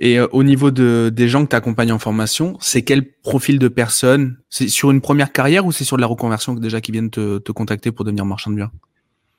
Et 0.00 0.18
euh, 0.18 0.26
au 0.32 0.42
niveau 0.42 0.70
de, 0.70 1.10
des 1.14 1.28
gens 1.28 1.44
que 1.44 1.50
tu 1.50 1.56
accompagnes 1.56 1.92
en 1.92 1.98
formation, 1.98 2.56
c'est 2.60 2.82
quel 2.82 3.12
profil 3.12 3.58
de 3.58 3.68
personnes? 3.68 4.38
C'est 4.50 4.68
sur 4.68 4.90
une 4.90 5.00
première 5.00 5.32
carrière 5.32 5.66
ou 5.66 5.72
c'est 5.72 5.84
sur 5.84 5.96
de 5.96 6.00
la 6.00 6.08
reconversion 6.08 6.54
déjà 6.54 6.80
qui 6.80 6.90
viennent 6.90 7.10
te, 7.10 7.38
te 7.38 7.52
contacter 7.52 7.92
pour 7.92 8.04
devenir 8.04 8.24
marchand 8.24 8.50
de 8.50 8.56
biens? 8.56 8.72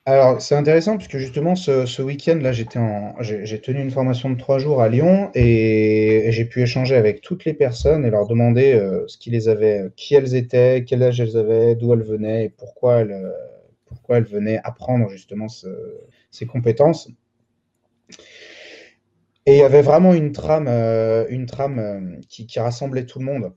Alors, 0.08 0.40
c'est 0.40 0.54
intéressant 0.54 0.96
puisque 0.96 1.18
justement, 1.18 1.56
ce, 1.56 1.84
ce 1.84 2.00
week-end, 2.00 2.38
là, 2.40 2.52
j'étais 2.52 2.78
en, 2.78 3.16
j'ai 3.20 3.60
tenu 3.60 3.82
une 3.82 3.90
formation 3.90 4.30
de 4.30 4.38
trois 4.38 4.58
jours 4.58 4.80
à 4.80 4.88
Lyon 4.88 5.30
et 5.34 6.28
j'ai 6.30 6.44
pu 6.44 6.62
échanger 6.62 6.94
avec 6.94 7.22
toutes 7.22 7.44
les 7.44 7.54
personnes 7.54 8.04
et 8.04 8.10
leur 8.10 8.28
demander 8.28 8.72
euh, 8.72 9.04
ce 9.08 9.18
qui 9.18 9.30
les 9.30 9.48
avait, 9.48 9.90
qui 9.96 10.14
elles 10.14 10.36
étaient, 10.36 10.84
quel 10.86 11.02
âge 11.02 11.20
elles 11.20 11.36
avaient, 11.36 11.74
d'où 11.74 11.92
elles 11.92 12.04
venaient 12.04 12.44
et 12.44 12.48
pourquoi 12.48 13.00
elles, 13.00 13.32
pourquoi 13.84 14.18
elles 14.18 14.24
venaient 14.26 14.60
apprendre 14.62 15.10
justement 15.10 15.48
ce, 15.48 15.66
ces 16.30 16.46
compétences. 16.46 17.10
Et 19.46 19.54
il 19.54 19.58
y 19.58 19.62
avait 19.62 19.82
vraiment 19.82 20.12
une 20.12 20.32
trame, 20.32 20.66
euh, 20.68 21.26
une 21.28 21.46
trame 21.46 22.20
qui, 22.28 22.46
qui, 22.46 22.58
rassemblait 22.58 23.06
tout 23.06 23.20
le 23.20 23.24
monde. 23.24 23.54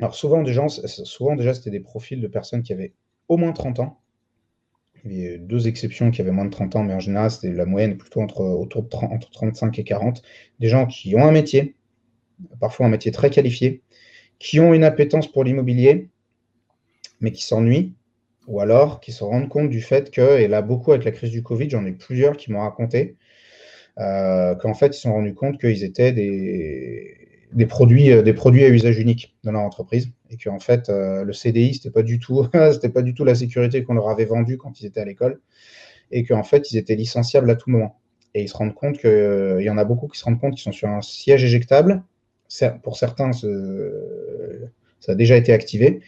Alors 0.00 0.14
souvent, 0.14 0.44
souvent 0.86 1.36
déjà, 1.36 1.54
c'était 1.54 1.70
des 1.70 1.80
profils 1.80 2.20
de 2.20 2.28
personnes 2.28 2.62
qui 2.62 2.72
avaient 2.72 2.94
au 3.26 3.36
moins 3.36 3.52
30 3.52 3.80
ans 3.80 4.00
il 5.04 5.18
y 5.18 5.28
a 5.28 5.38
deux 5.38 5.68
exceptions 5.68 6.10
qui 6.10 6.20
avaient 6.20 6.30
moins 6.30 6.44
de 6.44 6.50
30 6.50 6.76
ans, 6.76 6.84
mais 6.84 6.94
en 6.94 7.00
général, 7.00 7.30
c'était 7.30 7.52
la 7.52 7.66
moyenne 7.66 7.96
plutôt 7.96 8.20
entre, 8.20 8.40
autour 8.40 8.82
de 8.82 8.88
30, 8.88 9.12
entre 9.12 9.30
35 9.30 9.78
et 9.78 9.84
40. 9.84 10.22
Des 10.60 10.68
gens 10.68 10.86
qui 10.86 11.14
ont 11.16 11.24
un 11.24 11.32
métier, 11.32 11.76
parfois 12.60 12.86
un 12.86 12.90
métier 12.90 13.12
très 13.12 13.30
qualifié, 13.30 13.82
qui 14.38 14.60
ont 14.60 14.74
une 14.74 14.84
appétence 14.84 15.30
pour 15.30 15.44
l'immobilier, 15.44 16.08
mais 17.20 17.32
qui 17.32 17.44
s'ennuient, 17.44 17.94
ou 18.46 18.60
alors 18.60 19.00
qui 19.00 19.12
se 19.12 19.24
rendent 19.24 19.48
compte 19.48 19.70
du 19.70 19.82
fait 19.82 20.10
que, 20.10 20.38
et 20.38 20.48
là, 20.48 20.62
beaucoup 20.62 20.92
avec 20.92 21.04
la 21.04 21.12
crise 21.12 21.30
du 21.30 21.42
Covid, 21.42 21.70
j'en 21.70 21.84
ai 21.84 21.92
plusieurs 21.92 22.36
qui 22.36 22.52
m'ont 22.52 22.60
raconté, 22.60 23.16
euh, 23.98 24.54
qu'en 24.54 24.74
fait, 24.74 24.88
ils 24.88 24.94
se 24.94 25.02
sont 25.02 25.12
rendus 25.12 25.34
compte 25.34 25.60
qu'ils 25.60 25.82
étaient 25.82 26.12
des, 26.12 27.18
des 27.52 27.66
produits, 27.66 28.12
euh, 28.12 28.22
des 28.22 28.32
produits 28.32 28.64
à 28.64 28.68
usage 28.68 28.98
unique 28.98 29.36
dans 29.42 29.52
leur 29.52 29.62
entreprise 29.62 30.10
et 30.30 30.36
que 30.36 30.48
en 30.48 30.60
fait 30.60 30.88
euh, 30.88 31.24
le 31.24 31.32
CDI 31.32 31.74
c'était 31.74 31.90
pas 31.90 32.02
du 32.02 32.18
tout 32.18 32.46
pas 32.52 33.02
du 33.02 33.14
tout 33.14 33.24
la 33.24 33.34
sécurité 33.34 33.82
qu'on 33.82 33.94
leur 33.94 34.08
avait 34.08 34.26
vendue 34.26 34.58
quand 34.58 34.80
ils 34.80 34.86
étaient 34.86 35.00
à 35.00 35.04
l'école 35.04 35.40
et 36.10 36.24
qu'en 36.24 36.44
fait 36.44 36.70
ils 36.70 36.76
étaient 36.76 36.94
licenciables 36.94 37.50
à 37.50 37.56
tout 37.56 37.70
moment. 37.70 37.98
Et 38.34 38.42
ils 38.42 38.48
se 38.48 38.56
rendent 38.56 38.74
compte 38.74 38.98
qu'il 38.98 39.62
y 39.62 39.70
en 39.70 39.78
a 39.78 39.84
beaucoup 39.84 40.06
qui 40.06 40.18
se 40.18 40.24
rendent 40.24 40.40
compte 40.40 40.54
qu'ils 40.54 40.62
sont 40.62 40.72
sur 40.72 40.88
un 40.88 41.02
siège 41.02 41.42
éjectable. 41.44 42.02
Pour 42.82 42.96
certains 42.96 43.32
ça 43.32 45.12
a 45.12 45.14
déjà 45.14 45.36
été 45.36 45.52
activé. 45.52 46.00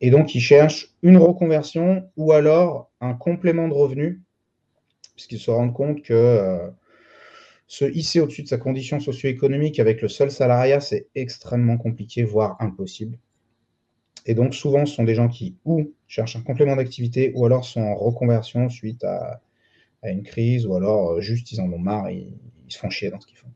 Et 0.00 0.10
donc 0.10 0.34
ils 0.34 0.40
cherchent 0.40 0.94
une 1.02 1.16
reconversion 1.16 2.08
ou 2.16 2.32
alors 2.32 2.90
un 3.00 3.14
complément 3.14 3.68
de 3.68 3.74
revenu 3.74 4.20
puisqu'ils 5.14 5.38
se 5.38 5.50
rendent 5.50 5.72
compte 5.72 6.02
que 6.02 6.72
se 7.66 7.84
hisser 7.84 8.20
au-dessus 8.20 8.42
de 8.42 8.48
sa 8.48 8.58
condition 8.58 9.00
socio-économique 9.00 9.80
avec 9.80 10.02
le 10.02 10.08
seul 10.08 10.30
salariat, 10.30 10.80
c'est 10.80 11.08
extrêmement 11.14 11.78
compliqué, 11.78 12.22
voire 12.24 12.56
impossible. 12.60 13.18
Et 14.26 14.34
donc, 14.34 14.54
souvent, 14.54 14.86
ce 14.86 14.94
sont 14.94 15.04
des 15.04 15.14
gens 15.14 15.28
qui 15.28 15.56
ou 15.64 15.92
cherchent 16.06 16.36
un 16.36 16.42
complément 16.42 16.76
d'activité 16.76 17.32
ou 17.34 17.44
alors 17.46 17.64
sont 17.64 17.80
en 17.80 17.94
reconversion 17.94 18.68
suite 18.68 19.04
à, 19.04 19.40
une 20.04 20.22
crise 20.22 20.66
ou 20.66 20.74
alors 20.74 21.12
euh, 21.12 21.20
juste 21.20 21.52
ils 21.52 21.60
en 21.60 21.72
ont 21.72 21.78
marre 21.78 22.08
et 22.08 22.26
ils 22.66 22.72
se 22.72 22.78
font 22.78 22.90
chier 22.90 23.08
dans 23.10 23.20
ce 23.20 23.26
qu'ils 23.26 23.36
font. 23.36 23.48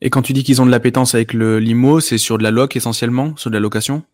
Et 0.00 0.10
quand 0.10 0.22
tu 0.22 0.32
dis 0.32 0.44
qu'ils 0.44 0.62
ont 0.62 0.66
de 0.66 0.70
l'appétence 0.70 1.16
avec 1.16 1.32
le 1.32 1.58
limo, 1.58 1.98
c'est 1.98 2.18
sur 2.18 2.38
de 2.38 2.44
la 2.44 2.52
loc 2.52 2.76
essentiellement, 2.76 3.36
sur 3.36 3.50
de 3.50 3.56
la 3.56 3.60
location? 3.60 4.04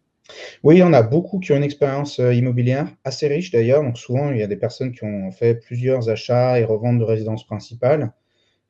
Oui, 0.62 0.76
il 0.76 0.78
y 0.78 0.82
en 0.82 0.94
a 0.94 1.02
beaucoup 1.02 1.38
qui 1.38 1.52
ont 1.52 1.56
une 1.56 1.62
expérience 1.62 2.18
euh, 2.20 2.32
immobilière 2.32 2.88
assez 3.04 3.28
riche 3.28 3.50
d'ailleurs. 3.50 3.82
Donc 3.82 3.98
souvent, 3.98 4.30
il 4.30 4.38
y 4.38 4.42
a 4.42 4.46
des 4.46 4.56
personnes 4.56 4.92
qui 4.92 5.04
ont 5.04 5.30
fait 5.30 5.54
plusieurs 5.54 6.08
achats 6.08 6.58
et 6.58 6.64
reventes 6.64 6.98
de 6.98 7.04
résidences 7.04 7.46
principales. 7.46 8.12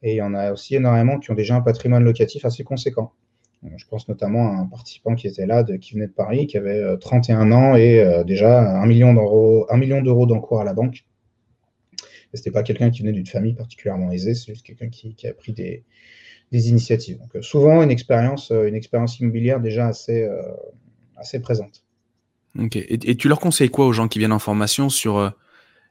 Et 0.04 0.12
il 0.12 0.16
y 0.16 0.22
en 0.22 0.34
a 0.34 0.52
aussi 0.52 0.76
énormément 0.76 1.18
qui 1.18 1.30
ont 1.30 1.34
déjà 1.34 1.56
un 1.56 1.62
patrimoine 1.62 2.04
locatif 2.04 2.44
assez 2.44 2.62
conséquent. 2.62 3.12
Je 3.74 3.86
pense 3.86 4.06
notamment 4.06 4.52
à 4.52 4.60
un 4.60 4.66
participant 4.66 5.14
qui 5.14 5.26
était 5.26 5.46
là, 5.46 5.64
qui 5.64 5.94
venait 5.94 6.06
de 6.06 6.12
Paris, 6.12 6.46
qui 6.46 6.58
avait 6.58 6.98
31 6.98 7.50
euh, 7.50 7.54
ans 7.54 7.74
et 7.74 8.00
euh, 8.00 8.22
déjà 8.22 8.60
un 8.60 8.86
million 8.86 9.14
d'euros, 9.14 10.26
d'encours 10.26 10.60
à 10.60 10.64
la 10.64 10.74
banque. 10.74 11.06
Ce 12.34 12.40
n'était 12.40 12.50
pas 12.50 12.62
quelqu'un 12.62 12.90
qui 12.90 13.00
venait 13.00 13.12
d'une 13.12 13.26
famille 13.26 13.54
particulièrement 13.54 14.10
aisée, 14.10 14.34
c'est 14.34 14.52
juste 14.52 14.66
quelqu'un 14.66 14.90
qui, 14.90 15.16
a 15.26 15.32
pris 15.32 15.54
des, 15.54 15.82
initiatives. 16.52 17.18
Donc, 17.18 17.34
euh, 17.36 17.42
souvent 17.42 17.82
une 17.82 17.90
expérience, 17.90 18.50
une 18.50 18.74
expérience 18.74 19.18
immobilière 19.20 19.58
déjà 19.58 19.86
assez, 19.86 20.28
présente. 21.40 21.82
Et, 22.74 23.16
tu 23.16 23.28
leur 23.28 23.40
conseilles 23.40 23.70
quoi 23.70 23.86
aux 23.86 23.94
gens 23.94 24.08
qui 24.08 24.18
viennent 24.18 24.32
en 24.32 24.38
formation 24.38 24.90
sur 24.90 25.32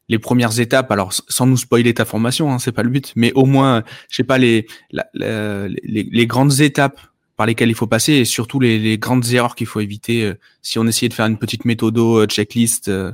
les 0.10 0.20
premières 0.20 0.60
étapes, 0.60 0.92
alors 0.92 1.13
sans 1.13 1.46
nous 1.46 1.58
spoiler 1.58 1.94
ta 1.94 2.06
formation, 2.06 2.52
hein, 2.52 2.60
c'est 2.60 2.72
pas 2.72 2.84
le 2.84 2.89
but, 2.89 3.13
mais 3.16 3.32
au 3.34 3.46
moins, 3.46 3.84
je 4.10 4.18
sais 4.18 4.24
pas 4.24 4.38
les, 4.38 4.68
les, 4.92 6.28
grandes 6.28 6.60
étapes 6.60 7.00
par 7.38 7.46
lesquelles 7.46 7.70
il 7.70 7.76
faut 7.76 7.88
passer 7.88 8.13
et 8.13 8.26
surtout 8.26 8.60
les, 8.60 8.98
grandes 8.98 9.26
erreurs 9.32 9.56
qu'il 9.56 9.68
faut 9.68 9.80
éviter 9.80 10.24
euh, 10.24 10.38
si 10.62 10.78
on 10.78 10.86
essayait 10.86 11.10
de 11.10 11.13
faire 11.13 11.26
une 11.26 11.38
petite 11.38 11.66
méthodo 11.66 12.20
euh, 12.20 12.26
checklist. 12.26 12.89
Euh, 12.89 13.12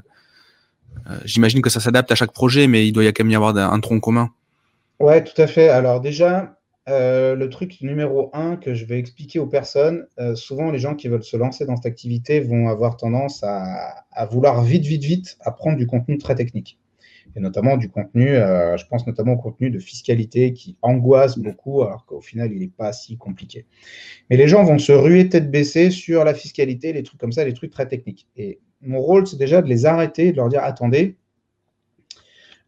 j'imagine 1.25 1.61
que 1.61 1.69
ça 1.69 1.79
s'adapte 1.79 2.11
à 2.11 2.15
chaque 2.15 2.33
projet, 2.33 2.67
mais 2.67 2.87
il 2.87 2.91
doit 2.91 3.03
y 3.03 3.13
quand 3.13 3.23
même 3.23 3.31
y 3.31 3.35
avoir 3.35 3.55
un, 3.55 3.79
tronc 3.79 3.99
commun. 3.99 4.29
Ouais, 4.99 5.23
tout 5.23 5.39
à 5.41 5.47
fait. 5.47 5.69
Alors 5.69 6.01
déjà, 6.01 6.58
le 6.89 7.47
truc 7.47 7.81
numéro 7.81 8.29
un 8.33 8.55
que 8.55 8.73
je 8.73 8.85
vais 8.85 8.99
expliquer 8.99 9.39
aux 9.39 9.47
personnes, 9.47 10.07
souvent 10.35 10.71
les 10.71 10.79
gens 10.79 10.95
qui 10.95 11.07
veulent 11.07 11.23
se 11.23 11.37
lancer 11.37 11.65
dans 11.65 11.75
cette 11.75 11.85
activité 11.85 12.39
vont 12.39 12.67
avoir 12.67 12.97
tendance 12.97 13.43
à, 13.43 14.25
vouloir 14.31 14.63
vite, 14.63 14.85
vite, 14.85 15.03
vite 15.03 15.37
apprendre 15.41 15.77
du 15.77 15.87
contenu 15.87 16.17
très 16.17 16.35
technique 16.35 16.79
et 17.35 17.39
notamment 17.39 17.77
du 17.77 17.89
contenu, 17.89 18.29
euh, 18.29 18.77
je 18.77 18.85
pense 18.87 19.05
notamment 19.05 19.33
au 19.33 19.37
contenu 19.37 19.69
de 19.69 19.79
fiscalité 19.79 20.53
qui 20.53 20.77
angoisse 20.81 21.37
beaucoup, 21.37 21.81
alors 21.83 22.05
qu'au 22.05 22.21
final, 22.21 22.51
il 22.51 22.59
n'est 22.59 22.67
pas 22.67 22.93
si 22.93 23.17
compliqué. 23.17 23.65
Mais 24.29 24.37
les 24.37 24.47
gens 24.47 24.63
vont 24.63 24.79
se 24.79 24.91
ruer 24.91 25.29
tête 25.29 25.51
baissée 25.51 25.91
sur 25.91 26.23
la 26.23 26.33
fiscalité, 26.33 26.93
les 26.93 27.03
trucs 27.03 27.19
comme 27.19 27.31
ça, 27.31 27.45
les 27.45 27.53
trucs 27.53 27.71
très 27.71 27.87
techniques. 27.87 28.27
Et 28.35 28.59
mon 28.81 28.99
rôle, 28.99 29.27
c'est 29.27 29.37
déjà 29.37 29.61
de 29.61 29.67
les 29.67 29.85
arrêter 29.85 30.31
de 30.31 30.37
leur 30.37 30.49
dire, 30.49 30.63
attendez, 30.63 31.17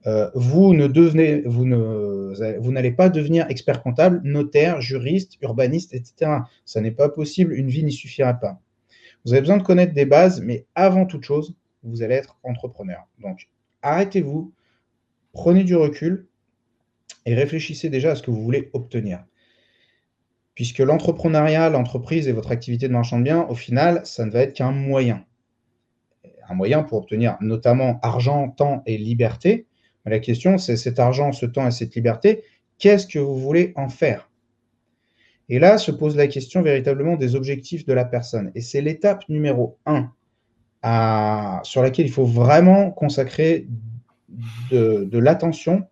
euh, 0.08 0.32
vous 0.34 0.74
ne 0.74 0.88
devenez, 0.88 1.42
vous 1.42 1.66
n'allez 2.72 2.92
pas 2.92 3.10
devenir 3.10 3.46
expert 3.50 3.84
comptable, 3.84 4.22
notaire, 4.24 4.82
juriste, 4.82 5.38
urbaniste, 5.42 5.94
etc. 5.94 6.32
Ça 6.66 6.82
n'est 6.82 6.92
pas 6.92 7.10
possible, 7.10 7.54
une 7.54 7.70
vie 7.70 7.84
n'y 7.84 7.92
suffira 7.92 8.34
pas. 8.34 8.60
Vous 9.26 9.34
avez 9.34 9.42
besoin 9.42 9.58
de 9.58 9.64
connaître 9.64 9.94
des 9.94 10.06
bases, 10.06 10.42
mais 10.42 10.66
avant 10.74 11.06
toute 11.06 11.24
chose, 11.24 11.54
vous 11.84 12.02
allez 12.02 12.16
être 12.16 12.38
entrepreneur. 12.44 13.08
Donc, 13.20 13.48
arrêtez-vous, 13.82 14.52
prenez 15.34 15.64
du 15.64 15.76
recul 15.76 16.28
et 17.26 17.36
réfléchissez 17.36 17.90
déjà 17.90 18.12
à 18.12 18.16
ce 18.16 18.24
que 18.24 18.32
vous 18.32 18.42
voulez 18.42 18.70
obtenir. 18.74 19.24
Puisque 20.56 20.80
l'entrepreneuriat, 20.80 21.70
l'entreprise 21.70 22.28
et 22.28 22.34
votre 22.34 22.52
activité 22.52 22.88
de 22.88 22.94
marchand 22.94 23.20
de 23.20 23.24
biens, 23.24 23.46
au 23.50 23.56
final, 23.56 24.02
ça 24.06 24.26
ne 24.26 24.32
va 24.32 24.42
être 24.42 24.54
qu'un 24.54 24.72
moyen. 24.72 25.26
Un 26.50 26.56
moyen 26.56 26.84
pour 26.84 26.98
obtenir 26.98 27.38
notamment 27.40 28.00
argent, 28.02 28.50
temps 28.50 28.82
et 28.86 28.98
liberté. 28.98 29.68
La 30.06 30.20
question, 30.20 30.58
c'est 30.58 30.78
cet 30.78 31.00
argent, 31.00 31.32
ce 31.32 31.46
temps 31.46 31.68
et 31.68 31.72
cette 31.72 31.96
liberté, 31.96 32.44
qu'est-ce 32.80 33.08
que 33.08 33.20
vous 33.20 33.38
voulez 33.38 33.74
en 33.76 33.90
faire? 33.90 34.30
Et 35.50 35.60
là 35.60 35.78
se 35.78 35.92
pose 35.92 36.16
la 36.16 36.28
question 36.28 36.62
véritablement 36.62 37.18
des 37.18 37.36
objectifs 37.36 37.86
de 37.86 37.94
la 37.94 38.06
personne. 38.06 38.52
Et 38.56 38.62
c'est 38.62 38.82
l'étape 38.82 39.28
numéro 39.30 39.78
un 39.86 40.12
sur 41.64 41.84
laquelle 41.84 42.06
il 42.06 42.12
faut 42.12 42.26
vraiment 42.26 42.92
consacrer 42.92 43.68
de, 44.72 45.18
l'attention, 45.18 45.88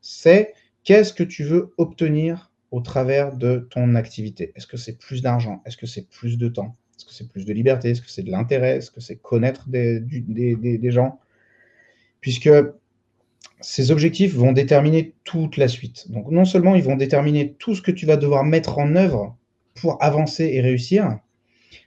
c'est 0.00 0.54
qu'est-ce 0.84 1.12
que 1.12 1.24
tu 1.24 1.44
veux 1.44 1.72
obtenir 1.78 2.52
au 2.70 2.80
travers 2.80 3.34
de 3.34 3.66
ton 3.70 3.94
activité? 3.94 4.52
Est-ce 4.54 4.66
que 4.66 4.76
c'est 4.76 4.98
plus 4.98 5.22
d'argent? 5.22 5.62
Est-ce 5.64 5.76
que 5.76 5.86
c'est 5.86 6.08
plus 6.08 6.38
de 6.38 6.48
temps? 6.48 6.76
Est-ce 6.96 7.06
que 7.06 7.12
c'est 7.12 7.28
plus 7.28 7.44
de 7.44 7.52
liberté? 7.52 7.90
Est-ce 7.90 8.02
que 8.02 8.10
c'est 8.10 8.22
de 8.22 8.30
l'intérêt? 8.30 8.76
Est-ce 8.76 8.90
que 8.90 9.00
c'est 9.00 9.16
connaître 9.16 9.68
des, 9.68 10.00
des, 10.00 10.90
gens? 10.90 11.18
Puisque 12.20 12.50
ces 13.60 13.90
objectifs 13.90 14.34
vont 14.34 14.52
déterminer 14.52 15.14
toute 15.24 15.56
la 15.56 15.68
suite. 15.68 16.10
Donc 16.10 16.30
non 16.30 16.44
seulement 16.44 16.74
ils 16.74 16.82
vont 16.82 16.96
déterminer 16.96 17.54
tout 17.54 17.74
ce 17.74 17.82
que 17.82 17.90
tu 17.90 18.06
vas 18.06 18.16
devoir 18.16 18.44
mettre 18.44 18.78
en 18.78 18.94
œuvre 18.94 19.36
pour 19.74 20.02
avancer 20.02 20.50
et 20.52 20.60
réussir, 20.60 21.18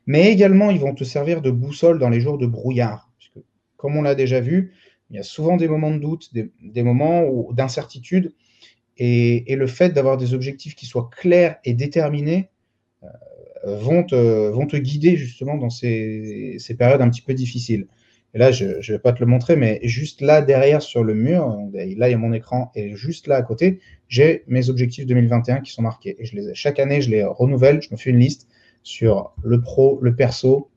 mais 0.05 0.31
également 0.31 0.71
ils 0.71 0.79
vont 0.79 0.93
te 0.93 1.03
servir 1.03 1.41
de 1.41 1.51
boussole 1.51 1.99
dans 1.99 2.09
les 2.09 2.21
jours 2.21 2.37
de 2.37 2.45
brouillard. 2.45 3.09
Puisque, 3.17 3.45
comme 3.77 3.95
on 3.95 4.01
l'a 4.01 4.15
déjà 4.15 4.39
vu, 4.39 4.73
il 5.09 5.17
y 5.17 5.19
a 5.19 5.23
souvent 5.23 5.57
des 5.57 5.67
moments 5.67 5.91
de 5.91 5.97
doute, 5.97 6.31
des, 6.33 6.83
moments 6.83 7.51
d'incertitude, 7.51 8.33
et, 8.97 9.55
le 9.55 9.67
fait 9.67 9.89
d'avoir 9.89 10.17
des 10.17 10.33
objectifs 10.33 10.75
qui 10.75 10.85
soient 10.85 11.09
clairs 11.11 11.57
et 11.65 11.73
déterminés 11.73 12.49
euh, 13.03 13.77
vont, 13.77 14.03
te, 14.03 14.77
guider 14.77 15.17
justement 15.17 15.57
dans 15.57 15.69
ces, 15.69 16.57
périodes 16.77 17.01
un 17.01 17.09
petit 17.09 17.21
peu 17.21 17.33
difficiles. 17.33 17.87
Et 18.33 18.37
là, 18.37 18.51
je 18.51 18.65
ne 18.65 18.81
vais 18.81 18.99
pas 18.99 19.11
te 19.11 19.19
le 19.19 19.25
montrer, 19.25 19.55
mais 19.57 19.79
juste 19.83 20.21
là 20.21 20.41
derrière 20.41 20.81
sur 20.81 21.03
le 21.03 21.13
mur, 21.13 21.57
là 21.73 21.83
il 21.83 22.11
y 22.11 22.13
a 22.13 22.17
mon 22.17 22.31
écran, 22.31 22.71
et 22.75 22.95
juste 22.95 23.27
là 23.27 23.35
à 23.35 23.41
côté, 23.41 23.81
j'ai 24.07 24.43
mes 24.47 24.69
objectifs 24.69 25.05
2021 25.05 25.59
qui 25.59 25.71
sont 25.71 25.81
marqués. 25.81 26.15
Et 26.19 26.53
chaque 26.53 26.79
année, 26.79 27.01
je 27.01 27.09
les 27.09 27.23
renouvelle, 27.23 27.81
je 27.81 27.89
me 27.91 27.97
fais 27.97 28.09
une 28.09 28.19
liste 28.19 28.47
sur 28.83 29.33
le 29.43 29.61
pro, 29.61 29.99
le 30.01 30.15
perso, 30.15 30.69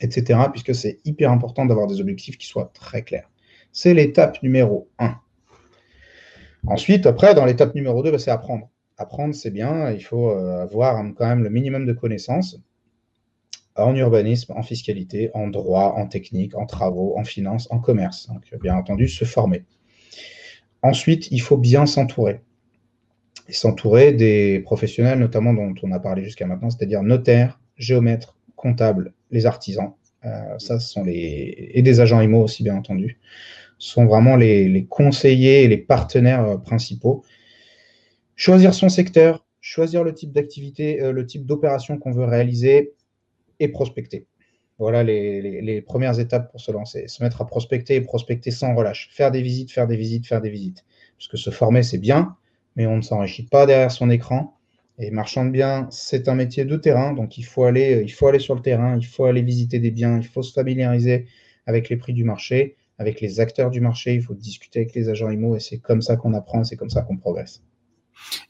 etc. 0.00 0.40
Puisque 0.52 0.74
c'est 0.74 0.98
hyper 1.04 1.32
important 1.32 1.64
d'avoir 1.64 1.86
des 1.86 2.00
objectifs 2.00 2.36
qui 2.36 2.46
soient 2.46 2.70
très 2.74 3.02
clairs. 3.02 3.30
C'est 3.72 3.94
l'étape 3.94 4.42
numéro 4.42 4.88
1. 4.98 5.16
Ensuite, 6.66 7.06
après, 7.06 7.34
dans 7.34 7.44
l'étape 7.44 7.74
numéro 7.74 8.02
2, 8.02 8.10
bah, 8.10 8.18
c'est 8.18 8.30
apprendre. 8.30 8.70
apprendre, 8.98 9.34
c'est 9.34 9.50
bien. 9.50 9.90
Il 9.90 10.02
faut 10.02 10.30
avoir 10.30 11.02
quand 11.16 11.26
même 11.26 11.42
le 11.42 11.50
minimum 11.50 11.86
de 11.86 11.92
connaissances 11.92 12.58
en 13.76 13.94
urbanisme, 13.96 14.52
en 14.56 14.62
fiscalité, 14.62 15.30
en 15.34 15.48
droit, 15.48 15.94
en 15.96 16.06
technique, 16.06 16.56
en 16.56 16.66
travaux, 16.66 17.16
en 17.18 17.24
finance, 17.24 17.68
en 17.70 17.78
commerce. 17.78 18.28
Donc, 18.28 18.42
bien 18.62 18.76
entendu, 18.76 19.08
se 19.08 19.24
former. 19.24 19.64
Ensuite, 20.82 21.30
il 21.30 21.40
faut 21.40 21.56
bien 21.56 21.86
s'entourer. 21.86 22.40
S'entourer 23.48 24.12
des 24.12 24.60
professionnels, 24.60 25.18
notamment 25.18 25.52
dont 25.52 25.74
on 25.82 25.92
a 25.92 25.98
parlé 25.98 26.24
jusqu'à 26.24 26.46
maintenant, 26.46 26.70
c'est-à-dire 26.70 27.02
notaires, 27.02 27.60
géomètres, 27.76 28.36
comptables, 28.56 29.12
les 29.30 29.46
artisans. 29.46 29.94
Euh, 30.24 30.58
ça, 30.58 30.78
ce 30.78 30.88
sont 30.88 31.04
les. 31.04 31.70
et 31.74 31.82
des 31.82 32.00
agents 32.00 32.20
IMO 32.20 32.42
aussi, 32.42 32.62
bien 32.62 32.76
entendu. 32.76 33.18
sont 33.78 34.06
vraiment 34.06 34.36
les, 34.36 34.86
conseillers 34.88 35.64
et 35.64 35.68
les 35.68 35.76
partenaires 35.76 36.44
euh, 36.44 36.56
principaux. 36.56 37.24
Choisir 38.36 38.72
son 38.74 38.88
secteur, 38.88 39.44
choisir 39.60 40.04
le 40.04 40.14
type 40.14 40.32
d'activité, 40.32 41.02
euh, 41.02 41.12
le 41.12 41.26
type 41.26 41.44
d'opération 41.44 41.98
qu'on 41.98 42.12
veut 42.12 42.24
réaliser, 42.24 42.94
et 43.60 43.68
prospecter. 43.68 44.26
Voilà 44.78 45.04
les, 45.04 45.82
premières 45.82 46.18
étapes 46.18 46.50
pour 46.50 46.60
se 46.60 46.72
lancer. 46.72 47.06
Se 47.06 47.22
mettre 47.22 47.40
à 47.40 47.46
prospecter 47.46 47.94
et 47.94 48.00
prospecter 48.00 48.50
sans 48.50 48.74
relâche. 48.74 49.08
Faire 49.12 49.30
des 49.30 49.42
visites, 49.42 49.70
faire 49.70 49.86
des 49.86 49.96
visites, 49.96 50.26
faire 50.26 50.40
des 50.40 50.50
visites. 50.50 50.84
Parce 51.16 51.28
que 51.28 51.36
se 51.36 51.50
former, 51.50 51.82
c'est 51.82 51.98
bien, 51.98 52.36
mais 52.74 52.86
on 52.86 52.96
ne 52.96 53.02
s'enrichit 53.02 53.44
pas 53.44 53.66
derrière 53.66 53.92
son 53.92 54.10
écran. 54.10 54.56
Et 54.98 55.10
marchand 55.10 55.44
de 55.44 55.50
biens, 55.50 55.88
c'est 55.90 56.28
un 56.28 56.34
métier 56.34 56.64
de 56.64 56.76
terrain, 56.76 57.12
donc 57.12 57.36
il 57.36 57.44
faut, 57.44 57.64
aller, 57.64 58.02
il 58.04 58.12
faut 58.12 58.28
aller 58.28 58.38
sur 58.38 58.54
le 58.54 58.62
terrain, 58.62 58.96
il 58.96 59.04
faut 59.04 59.24
aller 59.24 59.42
visiter 59.42 59.80
des 59.80 59.90
biens, 59.90 60.18
il 60.18 60.26
faut 60.26 60.42
se 60.42 60.52
familiariser 60.52 61.26
avec 61.66 61.88
les 61.88 61.96
prix 61.96 62.12
du 62.12 62.22
marché, 62.22 62.76
avec 62.98 63.20
les 63.20 63.40
acteurs 63.40 63.70
du 63.70 63.80
marché, 63.80 64.14
il 64.14 64.22
faut 64.22 64.34
discuter 64.34 64.80
avec 64.80 64.94
les 64.94 65.08
agents 65.08 65.30
IMO, 65.30 65.56
et 65.56 65.60
c'est 65.60 65.78
comme 65.78 66.00
ça 66.00 66.16
qu'on 66.16 66.32
apprend, 66.32 66.62
c'est 66.62 66.76
comme 66.76 66.90
ça 66.90 67.02
qu'on 67.02 67.16
progresse. 67.16 67.60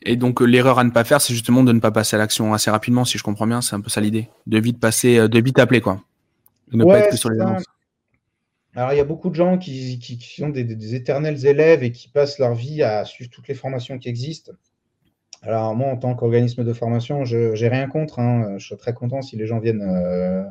Et 0.03 0.17
donc 0.17 0.41
euh, 0.41 0.45
l'erreur 0.45 0.79
à 0.79 0.85
ne 0.85 0.91
pas 0.91 1.05
faire, 1.05 1.21
c'est 1.21 1.33
justement 1.33 1.63
de 1.63 1.73
ne 1.73 1.81
pas 1.81 1.91
passer 1.91 2.17
à 2.17 2.19
l'action 2.19 2.55
assez 2.55 2.71
rapidement, 2.71 3.05
si 3.05 3.19
je 3.19 3.23
comprends 3.23 3.47
bien, 3.47 3.61
c'est 3.61 3.75
un 3.75 3.81
peu 3.81 3.91
ça 3.91 4.01
l'idée. 4.01 4.29
De 4.47 4.59
vite 4.59 4.81
passer, 4.81 5.19
euh, 5.19 5.29
de 5.29 5.41
vite 5.41 5.59
appeler, 5.59 5.81
quoi. 5.81 6.01
ne 6.73 6.85
pas 6.85 6.99
être 6.99 7.17
sur 7.17 7.31
les 7.31 7.41
annonces. 7.41 7.65
Alors, 8.77 8.93
il 8.93 8.97
y 8.97 9.01
a 9.01 9.05
beaucoup 9.05 9.31
de 9.31 9.37
gens 9.37 9.57
qui, 9.57 10.01
sont 10.37 10.49
des, 10.49 10.95
éternels 10.95 11.47
élèves 11.47 11.85
et 11.85 11.93
qui 11.93 12.09
passent 12.09 12.39
leur 12.41 12.55
vie 12.55 12.83
à 12.83 13.05
suivre 13.05 13.31
toutes 13.31 13.47
les 13.47 13.55
formations 13.55 13.99
qui 13.99 14.09
existent. 14.09 14.53
Alors, 15.43 15.77
moi, 15.77 15.89
en 15.89 15.97
tant 15.97 16.15
qu'organisme 16.15 16.65
de 16.65 16.73
formation, 16.73 17.25
je 17.25 17.61
n'ai 17.61 17.69
rien 17.69 17.87
contre. 17.87 18.19
Hein. 18.19 18.57
Je 18.59 18.67
suis 18.67 18.77
très 18.77 18.93
content 18.93 19.23
si 19.23 19.37
les 19.37 19.47
gens 19.47 19.61
viennent, 19.61 19.83
euh, 19.83 20.43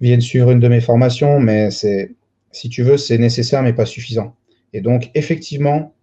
viennent 0.00 0.20
suivre 0.20 0.50
une 0.50 0.60
de 0.60 0.68
mes 0.68 0.80
formations, 0.80 1.40
mais 1.40 1.70
c'est, 1.70 2.14
si 2.52 2.68
tu 2.68 2.82
veux, 2.82 2.98
c'est 2.98 3.16
nécessaire, 3.16 3.62
mais 3.62 3.72
pas 3.72 3.86
suffisant. 3.86 4.34
Et 4.74 4.82
donc, 4.82 5.10
effectivement, 5.14 5.94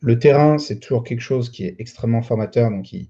le 0.00 0.18
terrain, 0.18 0.58
c'est 0.58 0.78
toujours 0.78 1.04
quelque 1.04 1.20
chose 1.20 1.50
qui 1.50 1.64
est 1.64 1.76
extrêmement 1.78 2.22
formateur. 2.22 2.70
Donc, 2.70 2.92
il, 2.92 3.08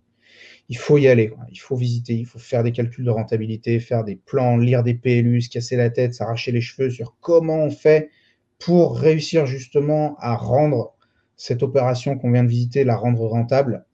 faut 0.76 0.98
y 0.98 1.08
aller. 1.08 1.32
Il 1.50 1.58
faut 1.58 1.76
visiter, 1.76 2.14
il 2.14 2.26
faut 2.26 2.38
faire 2.38 2.62
des 2.62 2.72
calculs 2.72 3.04
de 3.04 3.10
rentabilité, 3.10 3.80
faire 3.80 4.04
des 4.04 4.16
plans, 4.16 4.56
lire 4.56 4.82
des 4.82 4.94
PLU, 4.94 5.40
se 5.40 5.50
casser 5.50 5.76
la 5.76 5.90
tête, 5.90 6.14
s'arracher 6.14 6.52
les 6.52 6.60
cheveux 6.60 6.90
sur 6.90 7.16
comment 7.20 7.58
on 7.58 7.70
fait 7.70 8.10
pour 8.58 8.98
réussir 8.98 9.46
justement 9.46 10.16
à 10.18 10.36
rendre 10.36 10.94
cette 11.36 11.62
opération 11.62 12.16
qu'on 12.16 12.32
vient 12.32 12.44
de 12.44 12.48
visiter, 12.48 12.84
la 12.84 12.96
rendre 12.96 13.26
rentable 13.26 13.84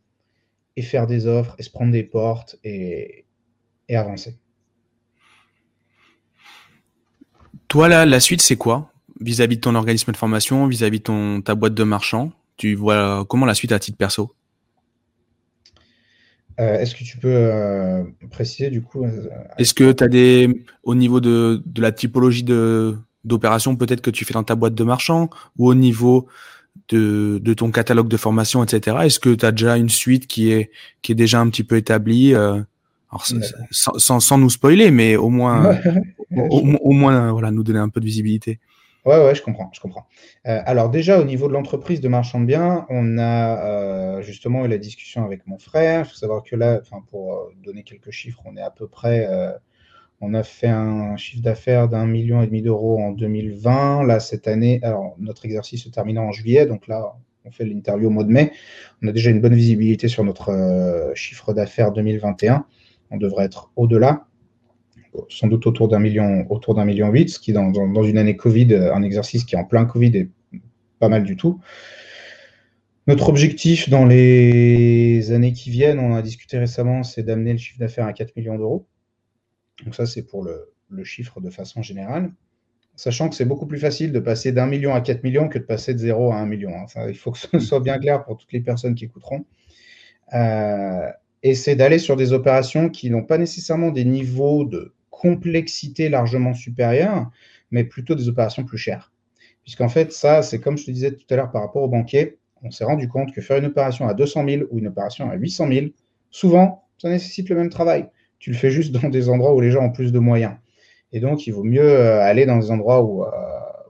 et 0.76 0.83
faire 0.83 1.07
des 1.07 1.26
offres 1.26 1.57
et 1.59 1.62
se 1.62 1.70
prendre 1.70 1.92
des 1.92 2.05
portes 2.05 2.57
et, 2.62 3.24
avancer. 3.90 4.38
Toi, 7.68 8.07
la 8.07 8.20
suite, 8.20 8.40
c'est 8.40 8.57
quoi? 8.57 8.90
Vis-à-vis 9.20 9.57
de 9.57 9.61
ton 9.61 9.74
organisme 9.74 10.12
de 10.12 10.16
formation, 10.16 10.66
vis-à-vis 10.66 11.00
de 11.00 11.40
ta 11.40 11.55
boîte 11.55 11.74
de 11.74 11.85
marchand? 11.85 12.33
Tu 12.57 12.75
vois 12.75 13.25
comment 13.29 13.47
la 13.47 13.55
suite 13.55 13.73
à 13.73 13.79
titre 13.79 13.99
perso? 13.99 14.35
Euh, 16.61 16.79
Est-ce 16.79 16.95
que 16.95 17.05
tu 17.05 17.19
peux 17.19 17.29
euh, 17.29 18.05
préciser 18.31 18.71
du 18.71 18.83
coup 18.83 19.05
euh, 19.05 19.29
Est-ce 19.59 19.75
que 19.75 19.93
tu 19.93 20.05
as 20.05 20.09
des. 20.09 20.65
Au 20.83 20.95
niveau 20.95 21.21
de, 21.21 21.62
la 21.77 21.93
typologie 21.93 22.45
d'opération, 22.45 23.77
peut-être 23.77 24.01
que 24.01 24.11
tu 24.11 24.25
fais 24.25 24.35
dans 24.35 24.45
ta 24.45 24.55
boîte 24.55 24.75
de 24.75 24.85
marchand 24.85 25.31
ou 25.57 25.69
au 25.69 25.75
niveau 25.75 26.27
de, 26.88 27.55
ton 27.55 27.71
catalogue 27.71 28.09
de 28.09 28.17
formation, 28.17 28.62
etc. 28.62 28.99
Est-ce 29.05 29.19
que 29.19 29.35
tu 29.35 29.47
as 29.47 29.53
déjà 29.53 29.77
une 29.77 29.88
suite 29.88 30.27
qui 30.27 30.51
est, 30.51 30.71
qui 31.01 31.12
est 31.12 31.17
déjà 31.17 31.41
un 31.41 31.49
petit 31.49 31.65
peu 31.65 31.77
établie 31.77 32.35
sans, 33.71 34.38
nous 34.38 34.51
spoiler, 34.51 34.91
mais 34.91 35.17
au 35.17 35.31
moins, 35.31 35.79
au, 36.37 36.93
moins 36.93 37.33
voilà, 37.33 37.51
nous 37.51 37.62
donner 37.62 37.79
un 37.79 37.88
peu 37.88 38.01
de 38.01 38.07
visibilité? 38.07 38.61
Ouais, 39.05 39.17
ouais, 39.19 39.35
je 39.35 39.43
comprends, 39.43 39.69
je 39.73 39.81
comprends. 39.81 40.07
Euh, 40.47 40.61
alors 40.65 40.88
déjà, 40.88 41.19
au 41.21 41.25
niveau 41.25 41.49
de 41.49 41.53
l'entreprise 41.53 42.01
de 42.01 42.07
marchand 42.09 42.41
de 42.41 42.47
biens, 42.47 42.87
on 42.88 43.19
a 43.19 43.59
euh, 44.19 44.23
justement 44.23 44.65
eu 44.65 44.69
la 44.69 44.79
discussion 44.79 45.25
avec 45.25 45.45
mon 45.49 45.59
frère. 45.59 46.07
Il 46.07 46.09
faut 46.09 46.15
savoir 46.15 46.45
que 46.45 46.55
là, 46.55 46.81
pour 47.09 47.35
euh, 47.35 47.53
donner 47.65 47.83
quelques 47.83 48.12
chiffres, 48.12 48.41
on 48.45 48.57
est 48.57 48.62
à 48.62 48.71
peu 48.71 48.87
près, 48.87 49.29
on 50.21 50.35
a 50.35 50.45
fait 50.45 50.69
un 50.69 51.17
chiffre 51.17 51.43
d'affaires 51.43 51.88
d'un 51.88 52.07
million 52.07 52.43
et 52.43 52.47
demi 52.47 52.62
d'euros 52.62 53.01
en 53.01 53.11
2020. 53.11 54.05
Là, 54.05 54.21
cette 54.21 54.47
année, 54.47 54.79
alors 54.85 55.17
notre 55.19 55.45
exercice 55.47 55.83
se 55.83 55.88
termine 55.88 56.19
en 56.19 56.31
juillet, 56.31 56.67
donc 56.67 56.87
là, 56.87 57.17
on 57.45 57.51
fait 57.51 57.65
l'interview 57.65 58.07
au 58.07 58.11
mois 58.11 58.25
de 58.25 58.31
mai. 58.31 58.53
On 59.03 59.09
a 59.09 59.12
déjà 59.12 59.31
une 59.31 59.41
bonne 59.41 59.55
visibilité 59.55 60.07
sur 60.07 60.23
notre 60.23 61.12
chiffre 61.17 61.53
d'affaires 61.53 61.91
2021. 61.91 62.67
On 63.11 63.17
devrait 63.17 63.47
être 63.47 63.73
au-delà 63.75 64.27
sans 65.29 65.46
doute 65.46 65.66
autour 65.66 65.88
d'un 65.88 65.98
million, 65.98 66.46
autour 66.51 66.75
d'un 66.75 66.85
million 66.85 67.11
huit, 67.11 67.29
ce 67.29 67.38
qui 67.38 67.53
dans, 67.53 67.70
dans, 67.70 68.03
une 68.03 68.18
année 68.18 68.37
Covid, 68.37 68.75
un 68.75 69.03
exercice 69.03 69.44
qui 69.44 69.55
est 69.55 69.59
en 69.59 69.64
plein 69.64 69.85
Covid 69.85 70.16
est 70.16 70.29
pas 70.98 71.09
mal 71.09 71.25
du 71.25 71.37
tout. 71.37 71.61
Notre 73.09 73.29
objectif 73.29 73.88
dans 73.88 74.05
les 74.05 75.33
années 75.33 75.53
qui 75.53 75.70
viennent, 75.70 75.98
on 75.98 76.14
a 76.14 76.22
discuté 76.22 76.59
récemment, 76.59 77.03
c'est 77.03 77.25
d'amener 77.25 77.53
le 77.53 77.59
chiffre 77.59 77.79
d'affaires 77.79 78.07
à 78.07 78.12
4 78.12 78.37
millions 78.37 78.57
d'euros. 78.57 78.87
Donc 79.85 79.94
ça, 79.94 80.07
c'est 80.07 80.22
pour 80.22 80.44
le, 80.44 80.72
le, 80.88 81.03
chiffre 81.03 81.40
de 81.40 81.51
façon 81.51 81.83
générale. 81.83 82.31
Sachant 82.94 83.29
que 83.29 83.35
c'est 83.35 83.44
beaucoup 83.44 83.66
plus 83.66 83.81
facile 83.81 84.12
de 84.12 84.20
passer 84.20 84.53
d'un 84.53 84.66
million 84.66 84.94
à 84.94 85.01
4 85.01 85.25
millions 85.25 85.48
que 85.48 85.59
de 85.59 85.64
passer 85.64 85.94
de 85.94 85.98
0 85.98 86.31
à 86.31 86.37
1 86.37 86.46
million. 86.46 86.70
Hein. 86.70 86.87
Ça, 86.87 87.09
il 87.09 87.16
faut 87.16 87.33
que 87.33 87.38
ce 87.38 87.59
soit 87.59 87.81
bien 87.81 87.98
clair 87.98 88.22
pour 88.25 88.37
toutes 88.37 88.53
les 88.53 88.61
personnes 88.61 88.94
qui 88.94 89.07
écouteront. 89.07 89.44
Euh, 90.35 91.11
et 91.42 91.55
c'est 91.55 91.75
d'aller 91.75 91.98
sur 91.98 92.16
des 92.16 92.33
opérations 92.33 92.88
qui 92.88 93.11
n'ont 93.11 93.25
pas 93.25 93.38
nécessairement 93.38 93.90
des 93.90 94.05
niveaux 94.05 94.64
de 94.64 94.94
complexité 95.22 96.08
largement 96.08 96.52
supérieure, 96.52 97.30
mais 97.70 97.85
plutôt 97.85 98.16
des 98.16 98.28
opérations 98.28 98.64
plus 98.64 98.76
chères. 98.76 99.12
Puisqu'en 99.62 99.88
fait, 99.88 100.12
ça, 100.12 100.42
c'est 100.42 100.61
comme 100.61 100.76
je 100.76 100.85
te 100.85 100.90
disais 100.90 101.12
tout 101.12 101.24
à 101.30 101.37
l'heure 101.37 101.52
par 101.52 101.62
rapport 101.62 101.85
au 101.85 101.88
banquier, 101.88 102.38
on 102.64 102.72
s'est 102.72 102.85
rendu 102.85 103.08
compte 103.08 103.32
que 103.32 103.40
faire 103.40 103.58
une 103.58 103.66
opération 103.66 104.08
à 104.08 104.14
200 104.14 104.44
000 104.48 104.62
ou 104.70 104.80
une 104.80 104.88
opération 104.88 105.30
à 105.30 105.37
800 105.37 105.68
000, 105.68 105.87
souvent, 106.30 106.88
ça 106.98 107.08
nécessite 107.08 107.48
le 107.50 107.54
même 107.54 107.70
travail. 107.70 108.08
Tu 108.40 108.50
le 108.50 108.56
fais 108.56 108.72
juste 108.72 108.90
dans 108.92 109.08
des 109.08 109.28
endroits 109.28 109.54
où 109.54 109.61
les 109.61 109.70
gens 109.70 109.85
ont 109.85 109.92
plus 109.92 110.11
de 110.11 110.18
moyens. 110.18 110.56
Et 111.12 111.20
donc, 111.20 111.46
il 111.46 111.52
vaut 111.52 111.62
mieux 111.62 111.88
euh, 111.88 112.20
aller 112.20 112.44
dans 112.44 112.58
des 112.58 112.72
endroits 112.72 113.02
où, 113.04 113.22
euh, 113.22 113.28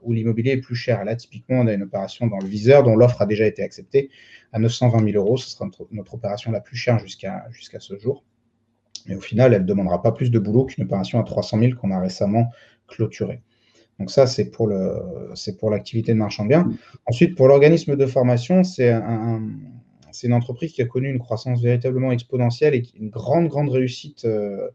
où 0.03 0.13
l'immobilier 0.13 0.51
est 0.51 0.61
plus 0.61 0.75
cher. 0.75 1.03
Là, 1.03 1.15
typiquement, 1.15 1.61
on 1.61 1.67
a 1.67 1.73
une 1.73 1.81
opération 1.81 2.27
dans 2.27 2.37
le 2.37 2.47
viseur 2.47 2.83
dont 2.83 2.95
l'offre 2.95 3.23
a 3.23 3.25
déjà 3.25 3.47
été 3.47 3.63
acceptée 3.63 4.11
à 4.51 4.59
920 4.59 5.11
000 5.11 5.17
euros. 5.17 5.37
Ce 5.37 5.49
sera 5.49 5.67
notre, 5.91 6.13
opération 6.13 6.51
la 6.51 6.61
plus 6.61 6.77
chère 6.77 6.99
jusqu'à 6.99 7.79
ce 7.79 7.97
jour. 7.97 8.23
Mais 9.07 9.15
au 9.15 9.21
final, 9.21 9.53
elle 9.53 9.63
ne 9.63 9.67
demandera 9.67 10.01
pas 10.01 10.11
plus 10.11 10.31
de 10.31 10.39
boulot 10.39 10.65
qu'une 10.65 10.83
opération 10.83 11.19
à 11.19 11.23
300 11.23 11.59
000 11.59 11.71
qu'on 11.75 11.91
a 11.91 11.99
récemment 11.99 12.49
clôturée. 12.87 13.41
Donc 13.99 14.09
ça, 14.11 14.27
c'est 14.27 14.49
pour, 14.49 14.67
l'activité 14.67 16.13
de 16.13 16.17
marchand 16.17 16.43
de 16.43 16.49
biens. 16.49 16.69
Ensuite, 17.05 17.35
pour 17.35 17.47
l'organisme 17.47 17.95
de 17.95 18.05
formation, 18.05 18.63
c'est, 18.63 18.91
un, 18.91 19.41
une 20.23 20.33
entreprise 20.33 20.73
qui 20.73 20.81
a 20.81 20.85
connu 20.85 21.09
une 21.09 21.19
croissance 21.19 21.61
véritablement 21.61 22.11
exponentielle 22.11 22.75
et 22.75 22.83
une 22.99 23.09
grande, 23.09 23.47
grande 23.47 23.69
réussite. 23.69 24.25
Euh, 24.25 24.69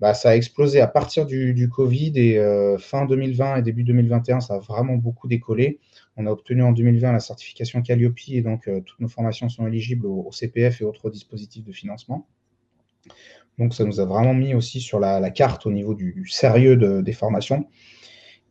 bah, 0.00 0.14
ça 0.14 0.30
a 0.30 0.36
explosé 0.36 0.80
à 0.80 0.88
partir 0.88 1.26
du, 1.26 1.68
Covid 1.68 2.12
et 2.16 2.38
euh, 2.38 2.76
fin 2.76 3.06
2020 3.06 3.58
et 3.58 3.62
début 3.62 3.84
2021, 3.84 4.40
ça 4.40 4.54
a 4.54 4.58
vraiment 4.58 4.96
beaucoup 4.96 5.28
décollé. 5.28 5.78
On 6.16 6.26
a 6.26 6.30
obtenu 6.30 6.62
en 6.64 6.72
2020 6.72 7.12
la 7.12 7.20
certification 7.20 7.82
Calliope 7.82 8.18
et 8.28 8.42
donc 8.42 8.66
euh, 8.66 8.80
toutes 8.80 8.98
nos 8.98 9.08
formations 9.08 9.48
sont 9.48 9.64
éligibles 9.66 10.06
au 10.06 10.32
CPF 10.32 10.80
et 10.80 10.84
autres 10.84 11.08
dispositifs 11.08 11.64
de 11.64 11.72
financement. 11.72 12.26
Donc 13.58 13.74
ça 13.74 13.84
nous 13.84 14.00
a 14.00 14.04
vraiment 14.04 14.34
mis 14.34 14.54
aussi 14.54 14.80
sur 14.80 14.98
la, 14.98 15.30
carte 15.30 15.66
au 15.66 15.72
niveau 15.72 15.94
du, 15.94 16.26
sérieux 16.28 16.76
des 17.02 17.12
formations. 17.12 17.66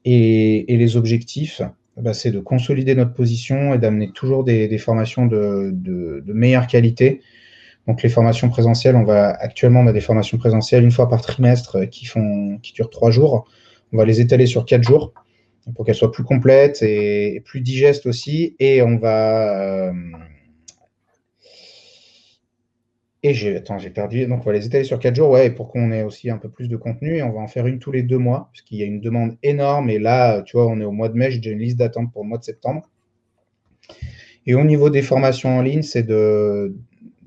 Et, 0.05 0.65
les 0.67 0.97
objectifs, 0.97 1.61
bah, 1.97 2.13
c'est 2.13 2.31
de 2.31 2.39
consolider 2.39 2.95
notre 2.95 3.13
position 3.13 3.73
et 3.73 3.77
d'amener 3.77 4.11
toujours 4.11 4.43
des, 4.43 4.77
formations 4.77 5.25
de, 5.25 6.23
meilleure 6.27 6.67
qualité. 6.67 7.21
Donc 7.87 8.03
les 8.03 8.09
formations 8.09 8.49
présentielles, 8.49 8.95
on 8.95 9.03
va 9.03 9.31
actuellement 9.31 9.81
on 9.81 9.87
a 9.87 9.93
des 9.93 10.01
formations 10.01 10.37
présentielles 10.37 10.83
une 10.83 10.91
fois 10.91 11.09
par 11.09 11.21
trimestre 11.21 11.89
qui 11.89 12.05
font 12.05 12.59
qui 12.61 12.73
durent 12.73 12.91
trois 12.91 13.09
jours. 13.09 13.47
On 13.91 13.97
va 13.97 14.05
les 14.05 14.21
étaler 14.21 14.45
sur 14.45 14.65
quatre 14.65 14.83
jours 14.83 15.13
pour 15.75 15.85
qu'elles 15.85 15.95
soient 15.95 16.11
plus 16.11 16.23
complètes 16.23 16.81
et, 16.83 17.41
plus 17.43 17.61
digestes 17.61 18.05
aussi. 18.05 18.55
Et 18.59 18.81
on 18.81 18.97
va 18.97 19.89
euh, 19.89 19.93
et 23.23 23.33
j'ai, 23.33 23.61
j'ai 23.77 23.89
perdu. 23.91 24.25
Donc, 24.25 24.41
on 24.41 24.45
va 24.45 24.53
les 24.53 24.65
étaler 24.65 24.83
sur 24.83 24.99
4 24.99 25.15
jours, 25.15 25.29
ouais, 25.29 25.51
pour 25.51 25.69
qu'on 25.69 25.91
ait 25.91 26.03
aussi 26.03 26.29
un 26.29 26.37
peu 26.37 26.49
plus 26.49 26.67
de 26.67 26.75
contenu. 26.75 27.17
Et 27.17 27.23
on 27.23 27.31
va 27.31 27.39
en 27.39 27.47
faire 27.47 27.67
une 27.67 27.77
tous 27.77 27.91
les 27.91 28.01
deux 28.01 28.17
mois, 28.17 28.49
puisqu'il 28.51 28.79
y 28.79 28.83
a 28.83 28.85
une 28.85 28.99
demande 28.99 29.37
énorme. 29.43 29.89
Et 29.89 29.99
là, 29.99 30.41
tu 30.41 30.57
vois, 30.57 30.67
on 30.67 30.79
est 30.81 30.85
au 30.85 30.91
mois 30.91 31.09
de 31.09 31.17
mai, 31.17 31.29
j'ai 31.29 31.37
déjà 31.37 31.51
une 31.51 31.59
liste 31.59 31.77
d'attente 31.77 32.11
pour 32.11 32.23
le 32.23 32.29
mois 32.29 32.39
de 32.39 32.43
septembre. 32.43 32.89
Et 34.47 34.55
au 34.55 34.63
niveau 34.63 34.89
des 34.89 35.03
formations 35.03 35.57
en 35.59 35.61
ligne, 35.61 35.83
c'est 35.83 36.01
de, 36.01 36.75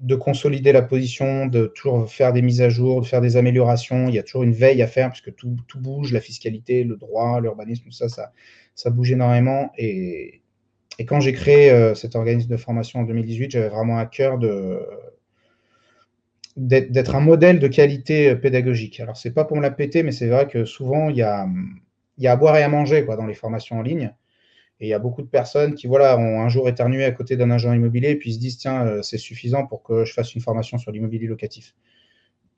de 0.00 0.14
consolider 0.16 0.72
la 0.72 0.82
position, 0.82 1.46
de 1.46 1.66
toujours 1.66 2.10
faire 2.10 2.32
des 2.32 2.42
mises 2.42 2.60
à 2.60 2.68
jour, 2.68 3.00
de 3.00 3.06
faire 3.06 3.20
des 3.20 3.36
améliorations. 3.36 4.08
Il 4.08 4.16
y 4.16 4.18
a 4.18 4.24
toujours 4.24 4.42
une 4.42 4.52
veille 4.52 4.82
à 4.82 4.88
faire 4.88 5.10
puisque 5.10 5.34
tout, 5.36 5.56
tout 5.68 5.78
bouge, 5.78 6.12
la 6.12 6.20
fiscalité, 6.20 6.82
le 6.82 6.96
droit, 6.96 7.40
l'urbanisme, 7.40 7.84
tout 7.84 7.92
ça, 7.92 8.08
ça, 8.08 8.32
ça 8.74 8.90
bouge 8.90 9.12
énormément. 9.12 9.70
Et, 9.78 10.42
et 10.98 11.04
quand 11.06 11.20
j'ai 11.20 11.32
créé 11.32 11.70
euh, 11.70 11.94
cet 11.94 12.16
organisme 12.16 12.50
de 12.50 12.56
formation 12.56 13.00
en 13.00 13.04
2018, 13.04 13.52
j'avais 13.52 13.68
vraiment 13.68 13.98
à 13.98 14.06
cœur 14.06 14.38
de 14.38 14.80
d'être 16.56 17.14
un 17.16 17.20
modèle 17.20 17.58
de 17.58 17.68
qualité 17.68 18.30
euh, 18.30 18.36
pédagogique. 18.36 19.00
Alors, 19.00 19.16
c'est 19.16 19.32
pas 19.32 19.44
pour 19.44 19.56
me 19.56 19.62
la 19.62 19.70
péter, 19.70 20.02
mais 20.02 20.12
c'est 20.12 20.28
vrai 20.28 20.46
que 20.46 20.64
souvent, 20.64 21.08
il 21.10 21.16
y 21.16 21.22
a, 21.22 21.48
y 22.18 22.26
a 22.26 22.32
à 22.32 22.36
boire 22.36 22.56
et 22.56 22.62
à 22.62 22.68
manger 22.68 23.04
quoi, 23.04 23.16
dans 23.16 23.26
les 23.26 23.34
formations 23.34 23.78
en 23.78 23.82
ligne. 23.82 24.14
Et 24.80 24.86
il 24.86 24.88
y 24.88 24.94
a 24.94 24.98
beaucoup 24.98 25.22
de 25.22 25.28
personnes 25.28 25.74
qui 25.74 25.86
voilà, 25.86 26.18
ont 26.18 26.40
un 26.40 26.48
jour 26.48 26.68
éternué 26.68 27.04
à 27.04 27.12
côté 27.12 27.36
d'un 27.36 27.50
agent 27.50 27.72
immobilier 27.72 28.10
et 28.10 28.16
puis 28.16 28.34
se 28.34 28.38
disent 28.38 28.58
tiens, 28.58 28.86
euh, 28.86 29.02
c'est 29.02 29.18
suffisant 29.18 29.66
pour 29.66 29.82
que 29.82 30.04
je 30.04 30.12
fasse 30.12 30.34
une 30.34 30.40
formation 30.40 30.78
sur 30.78 30.92
l'immobilier 30.92 31.26
locatif. 31.26 31.74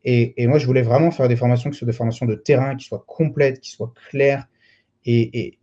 Et, 0.04 0.40
et, 0.42 0.46
moi, 0.46 0.58
je 0.58 0.66
voulais 0.66 0.82
vraiment 0.82 1.10
faire 1.10 1.28
des 1.28 1.36
formations 1.36 1.70
qui 1.70 1.76
soient 1.78 1.86
des 1.86 1.92
formations 1.92 2.26
de 2.26 2.34
terrain, 2.34 2.76
qui 2.76 2.86
soient 2.86 3.04
complètes, 3.06 3.60
qui 3.60 3.70
soient 3.70 3.92
claires 4.08 4.46
et, 5.04 5.58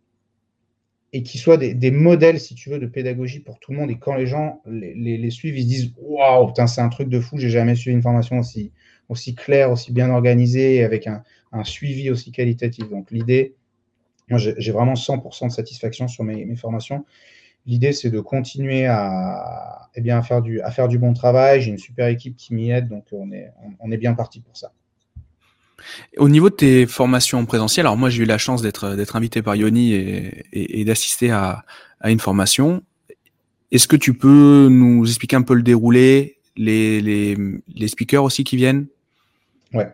et 1.14 1.22
qui 1.22 1.38
soient 1.38 1.56
des, 1.56 1.90
modèles, 1.92 2.40
si 2.40 2.56
tu 2.56 2.70
veux, 2.70 2.80
de 2.80 2.88
pédagogie 2.88 3.38
pour 3.38 3.60
tout 3.60 3.70
le 3.70 3.78
monde. 3.78 3.88
Et 3.88 3.98
quand 3.98 4.16
les 4.16 4.26
gens 4.26 4.60
les, 4.66 5.30
suivent, 5.30 5.56
ils 5.56 5.62
se 5.62 5.68
disent 5.68 5.92
waouh, 5.96 6.52
c'est 6.66 6.80
un 6.80 6.88
truc 6.88 7.08
de 7.08 7.20
fou, 7.20 7.38
j'ai 7.38 7.50
jamais 7.50 7.76
suivi 7.76 7.94
une 7.94 8.02
formation 8.02 8.40
aussi, 8.40 9.34
claire, 9.36 9.70
aussi 9.70 9.92
bien 9.92 10.10
organisée, 10.10 10.82
avec 10.82 11.06
un, 11.06 11.22
suivi 11.62 12.10
aussi 12.10 12.32
qualitatif. 12.32 12.90
Donc 12.90 13.12
l'idée, 13.12 13.54
moi, 14.28 14.40
j'ai 14.40 14.72
vraiment 14.72 14.94
100% 14.94 15.46
de 15.46 15.52
satisfaction 15.52 16.08
sur 16.08 16.24
mes, 16.24 16.56
formations. 16.56 17.04
L'idée, 17.64 17.92
c'est 17.92 18.10
de 18.10 18.18
continuer 18.18 18.86
à, 18.86 19.88
eh 19.94 20.10
à, 20.10 20.20
faire 20.20 20.42
du, 20.42 20.98
bon 20.98 21.12
travail. 21.12 21.60
J'ai 21.60 21.70
une 21.70 21.78
super 21.78 22.08
équipe 22.08 22.34
qui 22.36 22.54
m'y 22.54 22.72
aide, 22.72 22.88
donc 22.88 23.04
on, 23.12 23.30
est 23.30 23.98
bien 23.98 24.14
parti 24.14 24.40
pour 24.40 24.56
ça. 24.56 24.72
Au 26.16 26.28
niveau 26.28 26.50
de 26.50 26.54
tes 26.54 26.86
formations 26.86 27.44
présentielles, 27.46 27.86
alors 27.86 27.96
moi 27.96 28.10
j'ai 28.10 28.22
eu 28.22 28.26
la 28.26 28.38
chance 28.38 28.62
d'être 28.62 28.94
d'être 28.96 29.16
invité 29.16 29.42
par 29.42 29.56
Yoni 29.56 29.92
et, 29.92 30.44
et, 30.52 30.84
d'assister 30.84 31.30
à, 31.30 31.64
à, 32.00 32.10
une 32.10 32.20
formation. 32.20 32.82
Est-ce 33.70 33.88
que 33.88 33.96
tu 33.96 34.14
peux 34.14 34.68
nous 34.70 35.06
expliquer 35.06 35.36
un 35.36 35.42
peu 35.42 35.54
le 35.54 35.62
déroulé, 35.62 36.38
les, 36.56 37.00
les, 37.00 37.36
les 37.74 37.88
speakers 37.88 38.22
aussi 38.22 38.44
qui 38.44 38.56
viennent? 38.56 38.86
Ouais. 39.72 39.88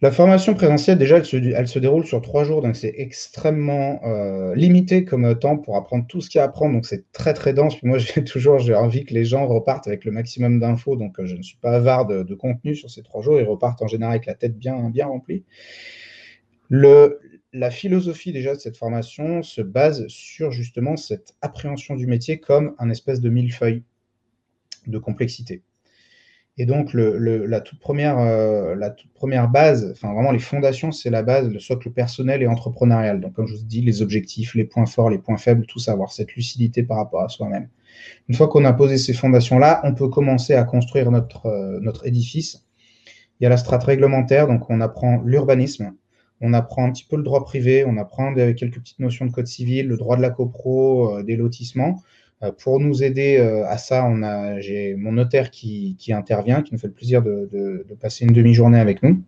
La 0.00 0.12
formation 0.12 0.54
présentielle, 0.54 0.96
déjà, 0.96 1.16
elle 1.16 1.66
se, 1.66 1.78
déroule 1.80 2.06
sur 2.06 2.22
trois 2.22 2.44
jours, 2.44 2.62
donc 2.62 2.76
c'est 2.76 2.94
extrêmement 2.98 4.00
euh, 4.04 4.54
limité 4.54 5.04
comme 5.04 5.36
temps 5.36 5.56
pour 5.56 5.74
apprendre 5.74 6.06
tout 6.06 6.20
ce 6.20 6.30
qu'il 6.30 6.38
y 6.38 6.40
a 6.40 6.44
à 6.44 6.46
apprendre, 6.46 6.74
donc 6.74 6.86
c'est 6.86 7.10
très 7.10 7.34
très 7.34 7.52
dense. 7.52 7.74
Puis 7.76 7.88
moi, 7.88 7.98
j'ai 7.98 8.22
toujours 8.22 8.60
envie 8.76 9.04
que 9.04 9.12
les 9.12 9.24
gens 9.24 9.48
repartent 9.48 9.88
avec 9.88 10.04
le 10.04 10.12
maximum 10.12 10.60
d'infos, 10.60 10.94
donc 10.94 11.18
euh, 11.18 11.26
je 11.26 11.34
ne 11.34 11.42
suis 11.42 11.56
pas 11.56 11.72
avare 11.72 12.06
de, 12.06 12.34
contenu 12.34 12.76
sur 12.76 12.88
ces 12.88 13.02
trois 13.02 13.22
jours. 13.22 13.40
Ils 13.40 13.46
repartent 13.46 13.82
en 13.82 13.88
général 13.88 14.12
avec 14.12 14.26
la 14.26 14.34
tête 14.34 14.56
bien, 14.56 14.76
remplie. 15.04 15.44
La 16.70 17.70
philosophie 17.70 18.32
déjà 18.32 18.54
de 18.54 18.60
cette 18.60 18.76
formation 18.76 19.42
se 19.42 19.62
base 19.62 20.06
sur 20.06 20.52
justement 20.52 20.96
cette 20.96 21.34
appréhension 21.40 21.96
du 21.96 22.06
métier 22.06 22.38
comme 22.38 22.76
un 22.78 22.88
espèce 22.90 23.20
de 23.20 23.30
millefeuille 23.30 23.82
de 24.86 24.98
complexité. 24.98 25.62
Et 26.60 26.66
donc, 26.66 26.90
la, 26.92 27.60
toute 27.60 27.78
première, 27.78 28.18
euh, 28.18 28.74
la 28.74 28.90
première 29.14 29.48
base, 29.48 29.92
enfin 29.92 30.12
vraiment 30.12 30.32
les 30.32 30.40
fondations, 30.40 30.90
c'est 30.90 31.08
la 31.08 31.22
base, 31.22 31.48
le 31.48 31.60
socle 31.60 31.90
personnel 31.90 32.42
et 32.42 32.48
entrepreneurial. 32.48 33.20
Donc, 33.20 33.34
comme 33.34 33.46
je 33.46 33.54
vous 33.54 33.64
dis, 33.64 33.80
les 33.80 34.02
objectifs, 34.02 34.56
les 34.56 34.64
points 34.64 34.86
forts, 34.86 35.08
les 35.08 35.18
points 35.18 35.36
faibles, 35.36 35.66
tout 35.66 35.78
savoir, 35.78 36.10
cette 36.10 36.34
lucidité 36.34 36.82
par 36.82 36.96
rapport 36.96 37.22
à 37.22 37.28
soi-même. 37.28 37.68
Une 38.28 38.34
fois 38.34 38.48
qu'on 38.48 38.64
a 38.64 38.72
posé 38.72 38.98
ces 38.98 39.12
fondations-là, 39.12 39.80
on 39.84 39.94
peut 39.94 40.08
commencer 40.08 40.54
à 40.54 40.64
construire 40.64 41.12
notre, 41.12 41.46
euh, 41.46 41.78
notre 41.80 42.08
édifice. 42.08 42.66
Il 43.38 43.44
y 43.44 43.46
a 43.46 43.50
la 43.50 43.56
strate 43.56 43.84
réglementaire, 43.84 44.48
donc 44.48 44.68
on 44.68 44.80
apprend 44.80 45.22
l'urbanisme, 45.24 45.92
on 46.40 46.52
apprend 46.54 46.86
un 46.86 46.90
petit 46.90 47.06
peu 47.08 47.16
le 47.16 47.22
droit 47.22 47.44
privé, 47.44 47.84
on 47.86 47.96
apprend 47.98 48.34
quelques 48.34 48.80
petites 48.80 48.98
notions 48.98 49.26
de 49.26 49.30
code 49.30 49.46
civil, 49.46 49.86
le 49.86 49.96
droit 49.96 50.16
de 50.16 50.22
la 50.22 50.30
copro, 50.30 51.18
euh, 51.18 51.22
des 51.22 51.36
lotissements. 51.36 52.02
Euh, 52.42 52.52
pour 52.52 52.78
nous 52.78 53.02
aider 53.02 53.36
euh, 53.38 53.66
à 53.66 53.78
ça, 53.78 54.08
j'ai 54.60 54.94
mon 54.94 55.12
notaire 55.12 55.50
qui, 55.50 55.96
intervient, 56.10 56.62
qui 56.62 56.72
nous 56.72 56.78
fait 56.78 56.86
le 56.86 56.92
plaisir 56.92 57.22
de, 57.22 57.84
passer 58.00 58.24
une 58.24 58.32
demi-journée 58.32 58.78
avec 58.78 59.02
nous. 59.02 59.22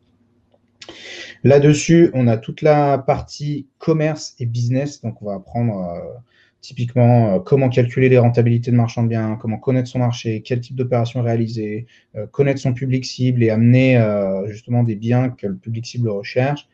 Là-dessus, 1.43 2.11
on 2.15 2.29
a 2.29 2.37
toute 2.37 2.63
la 2.63 2.99
partie 2.99 3.67
commerce 3.79 4.35
et 4.39 4.47
business. 4.47 5.01
Donc, 5.01 5.23
on 5.23 5.27
va 5.27 5.35
apprendre 5.35 5.77
euh, 5.79 6.19
typiquement 6.61 7.41
comment 7.41 7.69
calculer 7.69 8.09
les 8.09 8.19
rentabilités 8.19 8.71
de 8.71 8.77
marchand 8.77 9.03
de 9.03 9.09
biens, 9.09 9.37
comment 9.41 9.59
connaître 9.59 9.89
son 9.89 9.99
marché, 9.99 10.43
quel 10.43 10.61
type 10.61 10.77
d'opération 10.77 11.23
réaliser, 11.23 11.87
connaître 12.33 12.61
son 12.61 12.75
public 12.75 13.07
cible 13.07 13.43
et 13.43 13.49
amener 13.49 13.99
justement 14.47 14.83
des 14.83 14.95
biens 14.95 15.31
que 15.31 15.47
le 15.47 15.57
public 15.57 15.87
cible 15.87 16.11
recherche. 16.11 16.69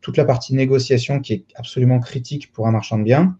Toute 0.00 0.16
la 0.16 0.24
partie 0.24 0.54
négociation 0.54 1.20
qui 1.20 1.34
est 1.34 1.44
absolument 1.54 2.00
critique 2.00 2.50
pour 2.50 2.66
un 2.66 2.70
marchand 2.70 2.96
de 2.96 3.04
biens. 3.04 3.36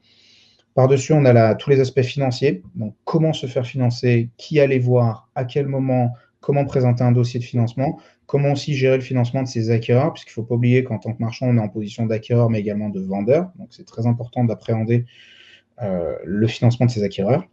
Par-dessus, 0.76 1.14
on 1.14 1.24
a 1.24 1.54
tous 1.54 1.70
les 1.70 1.80
aspects 1.80 2.02
financiers. 2.02 2.62
Donc, 2.74 2.94
comment 3.04 3.32
se 3.32 3.46
faire 3.46 3.66
financer, 3.66 4.28
qui 4.36 4.60
aller 4.60 4.78
voir, 4.78 5.30
à 5.34 5.46
quel 5.46 5.68
moment, 5.68 6.12
comment 6.40 6.66
présenter 6.66 7.02
un 7.02 7.12
dossier 7.12 7.40
de 7.40 7.44
financement, 7.44 7.98
comment 8.26 8.52
aussi 8.52 8.74
gérer 8.74 8.96
le 8.96 9.02
financement 9.02 9.42
de 9.42 9.48
ses 9.48 9.70
acquéreurs, 9.70 10.12
puisqu'il 10.12 10.32
ne 10.32 10.34
faut 10.34 10.42
pas 10.42 10.56
oublier 10.56 10.84
qu'en 10.84 10.98
tant 10.98 11.14
que 11.14 11.22
marchand, 11.22 11.46
on 11.48 11.56
est 11.56 11.60
en 11.60 11.70
position 11.70 12.04
d'acquéreur, 12.04 12.50
mais 12.50 12.60
également 12.60 12.90
de 12.90 13.00
vendeur. 13.00 13.50
Donc, 13.58 13.68
c'est 13.70 13.86
très 13.86 14.06
important 14.06 14.44
d'appréhender 14.44 15.06
euh, 15.80 16.14
le 16.26 16.46
financement 16.46 16.84
de 16.84 16.90
ses 16.90 17.02
acquéreurs. 17.02 17.46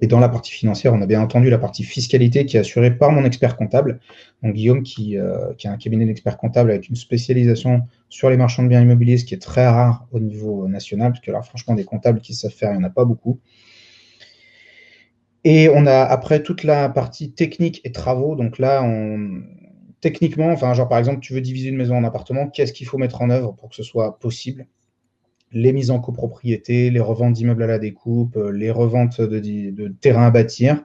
Et 0.00 0.06
dans 0.06 0.20
la 0.20 0.28
partie 0.28 0.52
financière, 0.52 0.94
on 0.94 1.02
a 1.02 1.06
bien 1.06 1.20
entendu 1.20 1.50
la 1.50 1.58
partie 1.58 1.82
fiscalité 1.82 2.46
qui 2.46 2.56
est 2.56 2.60
assurée 2.60 2.96
par 2.96 3.10
mon 3.10 3.24
expert 3.24 3.56
comptable. 3.56 3.98
Donc 4.42 4.54
Guillaume, 4.54 4.82
qui, 4.82 5.18
euh, 5.18 5.52
qui 5.54 5.66
a 5.66 5.72
un 5.72 5.76
cabinet 5.76 6.06
d'experts 6.06 6.36
comptables 6.36 6.70
avec 6.70 6.88
une 6.88 6.96
spécialisation 6.96 7.82
sur 8.08 8.30
les 8.30 8.36
marchands 8.36 8.62
de 8.62 8.68
biens 8.68 8.80
immobiliers, 8.80 9.18
ce 9.18 9.24
qui 9.24 9.34
est 9.34 9.42
très 9.42 9.66
rare 9.66 10.06
au 10.12 10.20
niveau 10.20 10.68
national, 10.68 11.12
parce 11.12 11.24
que 11.24 11.32
là, 11.32 11.42
franchement, 11.42 11.74
des 11.74 11.84
comptables 11.84 12.20
qui 12.20 12.34
savent 12.34 12.52
faire, 12.52 12.70
il 12.70 12.78
n'y 12.78 12.84
en 12.84 12.86
a 12.86 12.90
pas 12.90 13.04
beaucoup. 13.04 13.40
Et 15.44 15.68
on 15.68 15.86
a 15.86 16.02
après 16.02 16.42
toute 16.42 16.62
la 16.62 16.88
partie 16.88 17.32
technique 17.32 17.80
et 17.84 17.92
travaux. 17.92 18.36
Donc 18.36 18.58
là, 18.58 18.82
techniquement, 20.00 20.50
enfin, 20.50 20.74
genre 20.74 20.88
par 20.88 20.98
exemple, 20.98 21.20
tu 21.20 21.32
veux 21.32 21.40
diviser 21.40 21.70
une 21.70 21.76
maison 21.76 21.96
en 21.96 22.04
appartements, 22.04 22.48
qu'est-ce 22.48 22.72
qu'il 22.72 22.86
faut 22.86 22.98
mettre 22.98 23.22
en 23.22 23.30
œuvre 23.30 23.52
pour 23.54 23.68
que 23.70 23.74
ce 23.74 23.82
soit 23.82 24.18
possible? 24.18 24.66
Les 25.52 25.72
mises 25.72 25.90
en 25.90 26.00
copropriété, 26.00 26.90
les 26.90 27.00
reventes 27.00 27.34
d'immeubles 27.34 27.62
à 27.62 27.66
la 27.66 27.78
découpe, 27.78 28.36
euh, 28.36 28.50
les 28.50 28.70
reventes 28.70 29.20
de, 29.20 29.88
terrains 30.00 30.26
à 30.26 30.30
bâtir. 30.30 30.84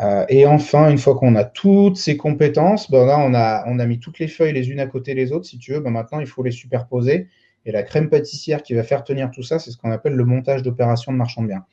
Euh, 0.00 0.24
et 0.28 0.46
enfin, 0.46 0.90
une 0.90 0.98
fois 0.98 1.16
qu'on 1.16 1.34
a 1.34 1.44
toutes 1.44 1.96
ces 1.96 2.16
compétences, 2.16 2.90
ben 2.90 3.06
là, 3.06 3.18
on 3.18 3.34
a, 3.34 3.64
on 3.66 3.78
a 3.78 3.86
mis 3.86 3.98
toutes 3.98 4.18
les 4.18 4.28
feuilles 4.28 4.52
les 4.52 4.70
unes 4.70 4.80
à 4.80 4.86
côté 4.86 5.14
des 5.14 5.32
autres, 5.32 5.46
si 5.46 5.58
tu 5.58 5.72
veux. 5.72 5.80
Ben 5.80 5.90
maintenant, 5.90 6.20
il 6.20 6.26
faut 6.26 6.42
les 6.42 6.50
superposer. 6.50 7.28
Et 7.66 7.72
la 7.72 7.82
crème 7.82 8.08
pâtissière 8.08 8.62
qui 8.62 8.74
va 8.74 8.82
faire 8.82 9.04
tenir 9.04 9.30
tout 9.30 9.42
ça, 9.42 9.58
c'est 9.58 9.70
ce 9.70 9.76
qu'on 9.76 9.90
appelle 9.90 10.14
le 10.14 10.24
montage 10.24 10.62
d'opération 10.62 11.12
de 11.12 11.18
marchand 11.18 11.42
de 11.42 11.48
biens. 11.48 11.64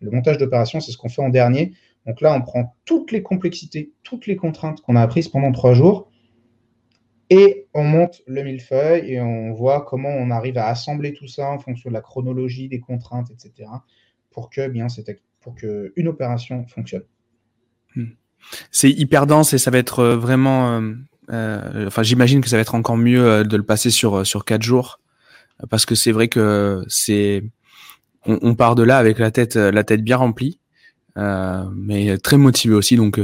Le 0.00 0.10
montage 0.10 0.38
d'opération, 0.38 0.80
c'est 0.80 0.92
ce 0.92 0.98
qu'on 0.98 1.08
fait 1.08 1.22
en 1.22 1.28
dernier. 1.28 1.72
Donc 2.06 2.20
là, 2.20 2.34
on 2.34 2.40
prend 2.40 2.76
toutes 2.84 3.12
les 3.12 3.22
complexités, 3.22 3.92
toutes 4.02 4.26
les 4.26 4.36
contraintes 4.36 4.80
qu'on 4.80 4.96
a 4.96 5.02
apprises 5.02 5.28
pendant 5.28 5.52
trois 5.52 5.74
jours 5.74 6.09
et 7.30 7.68
on 7.74 7.84
monte 7.84 8.22
le 8.26 8.42
millefeuille 8.42 9.12
et 9.12 9.20
on 9.20 9.54
voit 9.54 9.82
comment 9.82 10.08
on 10.08 10.30
arrive 10.30 10.58
à 10.58 10.66
assembler 10.66 11.14
tout 11.14 11.28
ça 11.28 11.48
en 11.48 11.60
fonction 11.60 11.88
de 11.88 11.94
la 11.94 12.00
chronologie, 12.00 12.68
des 12.68 12.80
contraintes, 12.80 13.30
etc. 13.30 13.70
pour 14.30 14.50
que 14.50 14.68
bien 14.68 14.88
pour 15.40 15.54
que 15.54 15.92
une 15.96 16.08
opération 16.08 16.66
fonctionne. 16.66 17.04
Hmm. 17.94 18.08
C'est 18.72 18.90
hyper 18.90 19.26
dense 19.26 19.52
et 19.52 19.58
ça 19.58 19.70
va 19.70 19.78
être 19.78 20.00
euh, 20.00 20.16
vraiment. 20.16 20.80
Euh, 20.80 20.94
euh, 21.30 21.86
enfin, 21.86 22.02
j'imagine 22.02 22.40
que 22.40 22.48
ça 22.48 22.56
va 22.56 22.62
être 22.62 22.74
encore 22.74 22.96
mieux 22.96 23.44
de 23.44 23.56
le 23.56 23.62
passer 23.62 23.90
sur 23.90 24.26
sur 24.26 24.44
quatre 24.44 24.62
jours 24.62 25.00
parce 25.68 25.86
que 25.86 25.94
c'est 25.94 26.10
vrai 26.10 26.26
que 26.26 26.82
c'est 26.88 27.44
on, 28.26 28.54
part 28.54 28.74
de 28.74 28.82
là 28.82 28.98
avec 28.98 29.18
la 29.18 29.30
tête 29.30 29.54
la 29.54 29.84
tête 29.84 30.02
bien 30.02 30.16
remplie, 30.16 30.58
mais 31.16 32.18
très 32.18 32.36
motivé 32.36 32.74
aussi 32.74 32.96
donc 32.96 33.20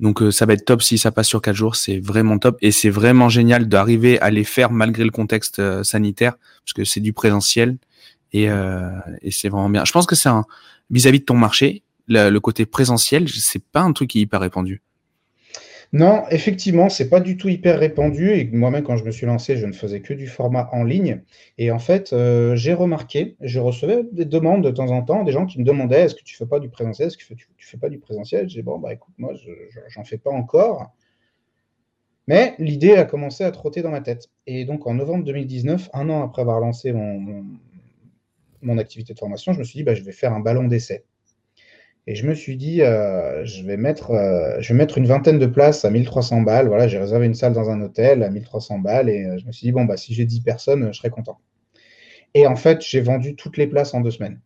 donc 0.00 0.22
euh, 0.22 0.30
ça 0.30 0.44
va 0.46 0.54
être 0.54 0.64
top 0.64 0.82
si 0.82 0.98
ça 0.98 1.12
passe 1.12 1.28
sur 1.28 1.40
quatre 1.40 1.54
jours, 1.54 1.76
c'est 1.76 1.98
vraiment 1.98 2.38
top 2.38 2.58
et 2.60 2.72
c'est 2.72 2.90
vraiment 2.90 3.28
génial 3.28 3.68
d'arriver 3.68 4.20
à 4.20 4.30
les 4.30 4.44
faire 4.44 4.70
malgré 4.70 5.04
le 5.04 5.10
contexte 5.10 5.60
euh, 5.60 5.84
sanitaire 5.84 6.36
parce 6.64 6.72
que 6.74 6.84
c'est 6.84 7.00
du 7.00 7.12
présentiel 7.12 7.76
et, 8.32 8.50
euh, 8.50 8.90
et 9.22 9.30
c'est 9.30 9.48
vraiment 9.48 9.70
bien. 9.70 9.84
Je 9.84 9.92
pense 9.92 10.06
que 10.06 10.16
c'est 10.16 10.28
un 10.28 10.44
vis-à-vis 10.90 11.20
de 11.20 11.24
ton 11.24 11.36
marché, 11.36 11.82
le, 12.08 12.28
le 12.30 12.40
côté 12.40 12.66
présentiel, 12.66 13.28
c'est 13.28 13.62
pas 13.62 13.80
un 13.80 13.92
truc 13.92 14.10
qui 14.10 14.18
est 14.18 14.22
hyper 14.22 14.40
répandu. 14.40 14.82
Non, 15.94 16.24
effectivement, 16.30 16.88
c'est 16.88 17.08
pas 17.08 17.20
du 17.20 17.36
tout 17.36 17.48
hyper 17.48 17.78
répandu. 17.78 18.32
Et 18.32 18.46
moi-même, 18.50 18.82
quand 18.82 18.96
je 18.96 19.04
me 19.04 19.12
suis 19.12 19.26
lancé, 19.26 19.56
je 19.56 19.64
ne 19.64 19.72
faisais 19.72 20.00
que 20.00 20.12
du 20.12 20.26
format 20.26 20.68
en 20.72 20.82
ligne. 20.82 21.22
Et 21.56 21.70
en 21.70 21.78
fait, 21.78 22.12
euh, 22.12 22.56
j'ai 22.56 22.74
remarqué, 22.74 23.36
je 23.40 23.60
recevais 23.60 24.02
des 24.10 24.24
demandes 24.24 24.64
de 24.64 24.72
temps 24.72 24.90
en 24.90 25.02
temps, 25.02 25.22
des 25.22 25.30
gens 25.30 25.46
qui 25.46 25.60
me 25.60 25.64
demandaient 25.64 26.00
est-ce 26.00 26.16
que 26.16 26.24
tu 26.24 26.34
fais 26.34 26.46
pas 26.46 26.58
du 26.58 26.68
présentiel? 26.68 27.06
Est-ce 27.06 27.16
que 27.16 27.22
tu, 27.34 27.34
ne 27.48 27.64
fais 27.64 27.76
pas 27.76 27.88
du 27.88 28.00
présentiel? 28.00 28.48
J'ai 28.48 28.62
bon, 28.62 28.80
bah 28.80 28.92
écoute, 28.92 29.14
moi, 29.18 29.34
je 29.34 29.52
j'en 29.88 30.02
fais 30.02 30.18
pas 30.18 30.30
encore. 30.32 30.90
Mais 32.26 32.56
l'idée 32.58 32.94
a 32.96 33.04
commencé 33.04 33.44
à 33.44 33.52
trotter 33.52 33.80
dans 33.82 33.90
ma 33.90 34.00
tête. 34.00 34.30
Et 34.48 34.64
donc, 34.64 34.88
en 34.88 34.94
novembre 34.94 35.22
2019, 35.24 35.90
un 35.92 36.10
an 36.10 36.24
après 36.24 36.42
avoir 36.42 36.58
lancé 36.58 36.92
mon, 36.92 37.44
mon, 38.62 38.78
activité 38.78 39.14
de 39.14 39.18
formation, 39.20 39.52
je 39.52 39.60
me 39.60 39.64
suis 39.64 39.78
dit 39.78 39.84
bah, 39.84 39.94
je 39.94 40.02
vais 40.02 40.10
faire 40.12 40.32
un 40.32 40.40
ballon 40.40 40.64
d'essai. 40.64 41.04
Et 42.06 42.14
je 42.14 42.26
me 42.26 42.34
suis 42.34 42.56
dit, 42.56 42.82
euh, 42.82 43.44
je, 43.46 43.62
vais 43.64 43.78
mettre, 43.78 44.10
euh, 44.10 44.60
je 44.60 44.72
vais 44.72 44.78
mettre 44.78 44.98
une 44.98 45.06
vingtaine 45.06 45.38
de 45.38 45.46
places 45.46 45.84
à 45.84 45.90
1300 45.90 46.42
balles. 46.42 46.68
Voilà, 46.68 46.86
j'ai 46.86 46.98
réservé 46.98 47.26
une 47.26 47.34
salle 47.34 47.54
dans 47.54 47.70
un 47.70 47.80
hôtel 47.80 48.22
à 48.22 48.30
1300 48.30 48.80
balles 48.80 49.08
et 49.08 49.38
je 49.38 49.46
me 49.46 49.52
suis 49.52 49.66
dit, 49.66 49.72
bon, 49.72 49.84
bah, 49.84 49.96
si 49.96 50.12
j'ai 50.12 50.26
10 50.26 50.40
personnes, 50.40 50.92
je 50.92 50.98
serai 50.98 51.10
content. 51.10 51.40
Et 52.34 52.46
en 52.46 52.56
fait, 52.56 52.82
j'ai 52.82 53.00
vendu 53.00 53.36
toutes 53.36 53.56
les 53.56 53.66
places 53.66 53.94
en 53.94 54.00
deux 54.00 54.10
semaines. 54.10 54.40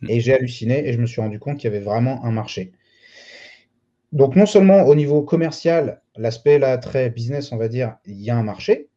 Hmm. 0.00 0.10
Et 0.10 0.20
j'ai 0.20 0.34
halluciné 0.34 0.86
et 0.86 0.92
je 0.92 1.00
me 1.00 1.06
suis 1.06 1.20
rendu 1.20 1.40
compte 1.40 1.58
qu'il 1.58 1.70
y 1.70 1.74
avait 1.74 1.84
vraiment 1.84 2.24
un 2.24 2.30
marché. 2.30 2.72
Donc, 4.12 4.36
non 4.36 4.46
seulement 4.46 4.84
au 4.84 4.94
niveau 4.94 5.22
commercial, 5.22 6.02
l'aspect 6.16 6.60
là 6.60 6.78
très 6.78 7.10
business, 7.10 7.50
on 7.50 7.56
va 7.56 7.66
dire, 7.66 7.96
il 8.04 8.20
y 8.20 8.30
a 8.30 8.36
un 8.36 8.44
marché 8.44 8.88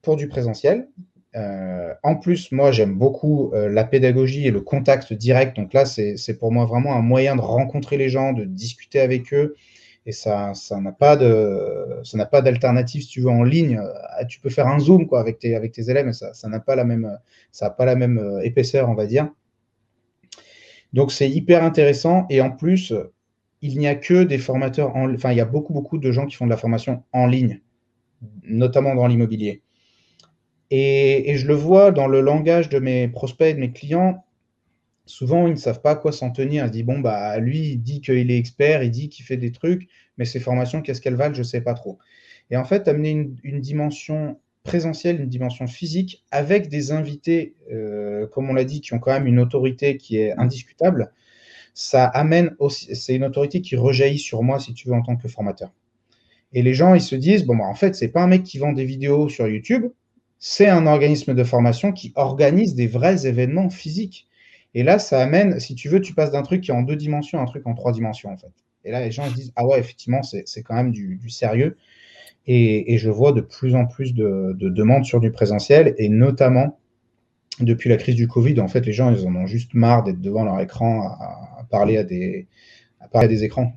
pour 0.00 0.16
du 0.16 0.28
présentiel. 0.28 0.88
Euh, 1.36 1.92
en 2.02 2.16
plus, 2.16 2.50
moi, 2.50 2.72
j'aime 2.72 2.94
beaucoup 2.94 3.52
euh, 3.52 3.68
la 3.68 3.84
pédagogie 3.84 4.46
et 4.46 4.50
le 4.50 4.60
contact 4.60 5.12
direct. 5.12 5.56
Donc 5.56 5.74
là, 5.74 5.84
c'est 5.84 6.38
pour 6.38 6.50
moi 6.50 6.64
vraiment 6.64 6.94
un 6.94 7.02
moyen 7.02 7.36
de 7.36 7.42
rencontrer 7.42 7.96
les 7.96 8.08
gens, 8.08 8.32
de 8.32 8.44
discuter 8.44 9.00
avec 9.00 9.32
eux. 9.34 9.54
Et 10.06 10.12
ça 10.12 10.52
n'a 10.72 10.92
pas 10.92 11.16
d'alternative, 11.16 13.02
si 13.02 13.08
tu 13.08 13.20
veux, 13.20 13.28
en 13.28 13.42
ligne. 13.42 13.78
Euh, 13.78 14.24
tu 14.28 14.40
peux 14.40 14.50
faire 14.50 14.68
un 14.68 14.78
zoom 14.78 15.06
quoi, 15.06 15.20
avec, 15.20 15.38
tes, 15.38 15.56
avec 15.56 15.72
tes 15.72 15.90
élèves, 15.90 16.06
mais 16.06 16.12
ça 16.12 16.48
n'a 16.48 16.60
pas 16.60 16.76
la 16.76 16.84
même, 16.84 17.18
ça 17.52 17.70
pas 17.70 17.84
la 17.84 17.96
même 17.96 18.40
épaisseur, 18.42 18.88
on 18.88 18.94
va 18.94 19.06
dire. 19.06 19.28
Donc 20.92 21.12
c'est 21.12 21.28
hyper 21.28 21.64
intéressant. 21.64 22.26
Et 22.30 22.40
en 22.40 22.50
plus, 22.50 22.94
il 23.62 23.78
n'y 23.78 23.88
a 23.88 23.96
que 23.96 24.22
des 24.22 24.38
formateurs, 24.38 24.94
en, 24.96 25.12
enfin, 25.12 25.32
il 25.32 25.38
y 25.38 25.40
a 25.40 25.44
beaucoup, 25.44 25.72
beaucoup 25.72 25.98
de 25.98 26.12
gens 26.12 26.26
qui 26.26 26.36
font 26.36 26.46
de 26.46 26.50
la 26.50 26.56
formation 26.56 27.02
en 27.12 27.26
ligne, 27.26 27.60
notamment 28.44 28.94
dans 28.94 29.08
l'immobilier. 29.08 29.62
Et, 30.70 31.36
je 31.36 31.46
le 31.46 31.54
vois 31.54 31.92
dans 31.92 32.06
le 32.06 32.20
langage 32.20 32.68
de 32.68 32.78
mes 32.78 33.08
prospects, 33.08 33.54
de 33.54 33.60
mes 33.60 33.72
clients. 33.72 34.24
Souvent, 35.04 35.46
ils 35.46 35.52
ne 35.52 35.58
savent 35.58 35.80
pas 35.80 35.92
à 35.92 35.96
quoi 35.96 36.12
s'en 36.12 36.30
tenir. 36.30 36.64
Ils 36.64 36.68
se 36.68 36.72
disent, 36.72 36.84
bon, 36.84 36.98
bah, 36.98 37.38
lui, 37.38 37.70
il 37.70 37.82
dit 37.82 38.00
qu'il 38.00 38.30
est 38.30 38.38
expert, 38.38 38.82
il 38.82 38.90
dit 38.90 39.08
qu'il 39.08 39.24
fait 39.24 39.36
des 39.36 39.52
trucs, 39.52 39.88
mais 40.18 40.24
ses 40.24 40.40
formations, 40.40 40.82
qu'est-ce 40.82 41.00
qu'elles 41.00 41.14
valent 41.14 41.34
Je 41.34 41.40
ne 41.40 41.44
sais 41.44 41.60
pas 41.60 41.74
trop. 41.74 41.98
Et 42.50 42.56
en 42.56 42.64
fait, 42.64 42.88
amener 42.88 43.28
une, 43.42 43.60
dimension 43.60 44.38
présentielle, 44.64 45.20
une 45.20 45.28
dimension 45.28 45.66
physique, 45.68 46.24
avec 46.32 46.68
des 46.68 46.90
invités, 46.90 47.54
euh, 47.72 48.26
comme 48.26 48.50
on 48.50 48.54
l'a 48.54 48.64
dit, 48.64 48.80
qui 48.80 48.94
ont 48.94 48.98
quand 48.98 49.12
même 49.12 49.26
une 49.26 49.38
autorité 49.38 49.96
qui 49.96 50.18
est 50.18 50.32
indiscutable, 50.38 51.12
ça 51.74 52.06
amène 52.06 52.56
aussi, 52.58 52.96
c'est 52.96 53.14
une 53.14 53.24
autorité 53.24 53.60
qui 53.60 53.76
rejaillit 53.76 54.18
sur 54.18 54.42
moi, 54.42 54.58
si 54.58 54.74
tu 54.74 54.88
veux, 54.88 54.94
en 54.94 55.02
tant 55.02 55.16
que 55.16 55.28
formateur. 55.28 55.70
Et 56.52 56.62
les 56.62 56.74
gens, 56.74 56.94
ils 56.94 57.02
se 57.02 57.14
disent, 57.14 57.44
bon, 57.44 57.56
bah, 57.56 57.64
en 57.64 57.74
fait, 57.74 57.94
c'est 57.94 58.08
pas 58.08 58.22
un 58.22 58.28
mec 58.28 58.42
qui 58.44 58.58
vend 58.58 58.72
des 58.72 58.84
vidéos 58.84 59.28
sur 59.28 59.46
YouTube, 59.46 59.86
c'est 60.38 60.68
un 60.68 60.86
organisme 60.86 61.34
de 61.34 61.44
formation 61.44 61.92
qui 61.92 62.12
organise 62.14 62.74
des 62.74 62.86
vrais 62.86 63.26
événements 63.26 63.70
physiques. 63.70 64.26
Et 64.74 64.82
là, 64.82 64.98
ça 64.98 65.22
amène, 65.22 65.58
si 65.58 65.74
tu 65.74 65.88
veux, 65.88 66.00
tu 66.00 66.12
passes 66.12 66.30
d'un 66.30 66.42
truc 66.42 66.60
qui 66.60 66.70
est 66.70 66.74
en 66.74 66.82
deux 66.82 66.96
dimensions 66.96 67.38
à 67.38 67.42
un 67.42 67.46
truc 67.46 67.66
en 67.66 67.74
trois 67.74 67.92
dimensions, 67.92 68.30
en 68.30 68.36
fait. 68.36 68.52
Et 68.84 68.90
là, 68.90 69.00
les 69.00 69.10
gens 69.10 69.28
se 69.28 69.34
disent, 69.34 69.52
ah 69.56 69.66
ouais, 69.66 69.80
effectivement, 69.80 70.22
c'est 70.22 70.62
quand 70.62 70.74
même 70.74 70.92
du, 70.92 71.18
sérieux. 71.28 71.76
Et, 72.46 72.98
je 72.98 73.10
vois 73.10 73.32
de 73.32 73.40
plus 73.40 73.74
en 73.74 73.86
plus 73.86 74.14
de, 74.14 74.54
demandes 74.54 75.04
sur 75.04 75.20
du 75.20 75.32
présentiel, 75.32 75.94
et 75.98 76.08
notamment 76.08 76.78
depuis 77.60 77.88
la 77.88 77.96
crise 77.96 78.16
du 78.16 78.28
Covid, 78.28 78.60
en 78.60 78.68
fait, 78.68 78.84
les 78.84 78.92
gens, 78.92 79.10
ils 79.10 79.26
en 79.26 79.34
ont 79.34 79.46
juste 79.46 79.72
marre 79.72 80.04
d'être 80.04 80.20
devant 80.20 80.44
leur 80.44 80.60
écran 80.60 81.08
à, 81.08 81.66
parler 81.70 81.96
à 81.96 82.04
des, 82.04 82.46
à 83.00 83.08
parler 83.08 83.26
à 83.26 83.28
des 83.28 83.44
écrans. 83.44 83.72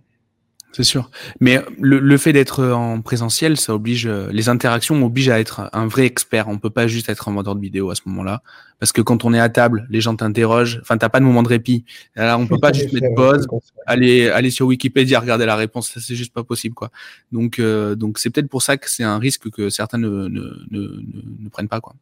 C'est 0.71 0.83
sûr. 0.83 1.09
Mais 1.39 1.59
le, 1.79 2.17
fait 2.17 2.31
d'être 2.31 2.63
en 2.63 3.01
présentiel, 3.01 3.57
ça 3.57 3.73
oblige, 3.73 4.07
les 4.07 4.49
interactions 4.49 5.03
obligent 5.03 5.29
à 5.29 5.39
être 5.39 5.69
un 5.73 5.87
vrai 5.87 6.05
expert. 6.05 6.47
On 6.47 6.57
peut 6.57 6.69
pas 6.69 6.87
juste 6.87 7.09
être 7.09 7.27
un 7.27 7.33
vendeur 7.33 7.55
de 7.55 7.61
vidéo 7.61 7.89
à 7.89 7.95
ce 7.95 8.01
moment-là. 8.05 8.43
Parce 8.79 8.93
que 8.93 9.01
quand 9.01 9.25
on 9.25 9.33
est 9.33 9.39
à 9.39 9.49
table, 9.49 9.87
les 9.89 9.99
gens 9.99 10.15
t'interrogent. 10.15 10.79
Enfin, 10.81 10.97
t'as 10.97 11.09
pas 11.09 11.19
de 11.19 11.25
moment 11.25 11.43
de 11.43 11.49
répit. 11.49 11.83
Alors, 12.15 12.39
on 12.39 12.47
peut 12.47 12.59
pas 12.59 12.71
juste 12.71 12.93
mettre 12.93 13.13
pause, 13.13 13.45
aller, 13.85 14.29
aller 14.29 14.51
sur 14.51 14.67
Wikipédia, 14.67 15.19
regarder 15.19 15.45
la 15.45 15.55
réponse. 15.55 15.89
Ça, 15.89 15.99
c'est 15.99 16.15
juste 16.15 16.33
pas 16.33 16.43
possible, 16.43 16.75
quoi. 16.75 16.89
Donc, 17.31 17.59
euh, 17.59 17.95
donc 17.95 18.19
c'est 18.19 18.29
peut-être 18.29 18.47
pour 18.47 18.61
ça 18.61 18.77
que 18.77 18.89
c'est 18.89 19.03
un 19.03 19.19
risque 19.19 19.49
que 19.49 19.69
certains 19.69 19.97
ne, 19.97 20.07
ne, 20.07 20.65
ne, 20.71 20.79
ne 21.39 21.49
prennent 21.49 21.67
pas, 21.67 21.81
quoi. 21.81 21.93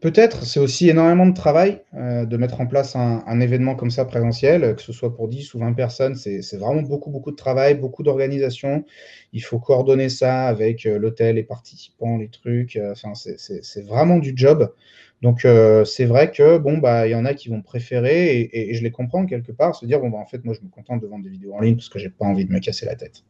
Peut-être, 0.00 0.44
c'est 0.44 0.60
aussi 0.60 0.88
énormément 0.88 1.26
de 1.26 1.34
travail 1.34 1.82
euh, 1.94 2.24
de 2.24 2.36
mettre 2.36 2.60
en 2.60 2.66
place 2.66 2.96
un, 2.96 3.40
événement 3.40 3.74
comme 3.74 3.90
ça 3.90 4.04
présentiel, 4.04 4.74
que 4.76 4.82
ce 4.82 4.92
soit 4.92 5.14
pour 5.14 5.28
10 5.28 5.54
ou 5.54 5.58
20 5.58 5.72
personnes. 5.74 6.14
C'est 6.14 6.56
vraiment 6.56 6.82
beaucoup, 6.82 7.10
beaucoup 7.10 7.30
de 7.30 7.36
travail, 7.36 7.74
beaucoup 7.74 8.02
d'organisation. 8.02 8.84
Il 9.32 9.42
faut 9.42 9.58
coordonner 9.58 10.08
ça 10.08 10.46
avec 10.46 10.86
euh, 10.86 10.98
l'hôtel, 10.98 11.36
les 11.36 11.42
participants, 11.42 12.16
les 12.16 12.28
trucs. 12.28 12.76
Euh, 12.76 12.92
enfin, 12.92 13.12
c'est 13.14 13.86
vraiment 13.86 14.18
du 14.18 14.32
job. 14.34 14.72
Donc, 15.20 15.46
c'est 15.84 16.04
vrai 16.04 16.32
que, 16.32 16.58
bon, 16.58 16.78
bah, 16.78 17.06
il 17.06 17.12
y 17.12 17.14
en 17.14 17.24
a 17.24 17.32
qui 17.32 17.48
vont 17.48 17.62
préférer, 17.62 18.50
et, 18.52 18.74
je 18.74 18.82
les 18.82 18.90
comprends 18.90 19.24
quelque 19.24 19.52
part, 19.52 19.76
se 19.76 19.86
dire, 19.86 20.00
bon, 20.00 20.10
bah, 20.10 20.18
en 20.18 20.26
fait, 20.26 20.44
moi, 20.44 20.52
je 20.52 20.64
me 20.66 20.68
contente 20.68 21.00
de 21.00 21.06
vendre 21.06 21.22
des 21.22 21.30
vidéos 21.30 21.54
en 21.54 21.60
ligne 21.60 21.76
parce 21.76 21.88
que 21.88 22.00
j'ai 22.00 22.10
pas 22.10 22.24
envie 22.24 22.44
de 22.44 22.52
me 22.52 22.58
casser 22.58 22.86
la 22.86 22.96
tête. 22.96 23.22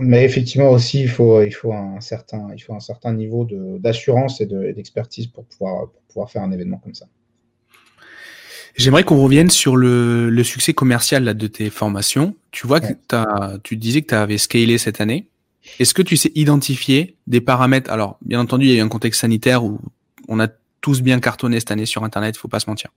Mais 0.00 0.24
effectivement 0.24 0.70
aussi, 0.70 1.00
il 1.00 1.08
faut, 1.08 1.42
il 1.42 1.52
faut, 1.52 1.72
un, 1.72 2.00
certain, 2.00 2.48
il 2.54 2.60
faut 2.60 2.74
un 2.74 2.80
certain 2.80 3.12
niveau 3.12 3.46
d'assurance 3.78 4.40
et 4.40 4.46
d'expertise 4.46 5.26
pour, 5.26 5.44
pouvoir, 5.44 5.88
pour 5.88 6.02
pouvoir 6.02 6.30
faire 6.30 6.42
un 6.42 6.52
événement 6.52 6.78
comme 6.78 6.94
ça. 6.94 7.06
J'aimerais 8.76 9.04
qu'on 9.04 9.22
revienne 9.22 9.50
sur 9.50 9.76
le, 9.76 10.30
le, 10.30 10.44
succès 10.44 10.74
commercial 10.74 11.22
là, 11.22 11.34
de 11.34 11.46
tes 11.46 11.70
formations. 11.70 12.34
Tu 12.50 12.66
vois 12.66 12.80
que 12.80 12.92
as, 13.12 13.58
tu 13.62 13.76
disais 13.76 14.02
que 14.02 14.08
tu 14.08 14.14
avais 14.14 14.38
scalé 14.38 14.78
cette 14.78 15.00
année. 15.00 15.28
Est-ce 15.78 15.94
que 15.94 16.02
tu 16.02 16.16
sais 16.16 16.32
identifier 16.34 17.16
des 17.26 17.40
paramètres? 17.40 17.90
Alors, 17.90 18.18
bien 18.20 18.40
entendu, 18.40 18.66
il 18.66 18.72
y 18.72 18.74
a 18.74 18.78
eu 18.78 18.82
un 18.82 18.88
contexte 18.88 19.20
sanitaire 19.20 19.64
où 19.64 19.78
on 20.28 20.40
a 20.40 20.48
tous 20.80 21.02
bien 21.02 21.20
cartonné 21.20 21.60
cette 21.60 21.70
année 21.70 21.86
sur 21.86 22.04
Internet, 22.04 22.34
il 22.36 22.38
faut 22.38 22.48
pas 22.48 22.60
se 22.60 22.68
mentir. 22.68 22.90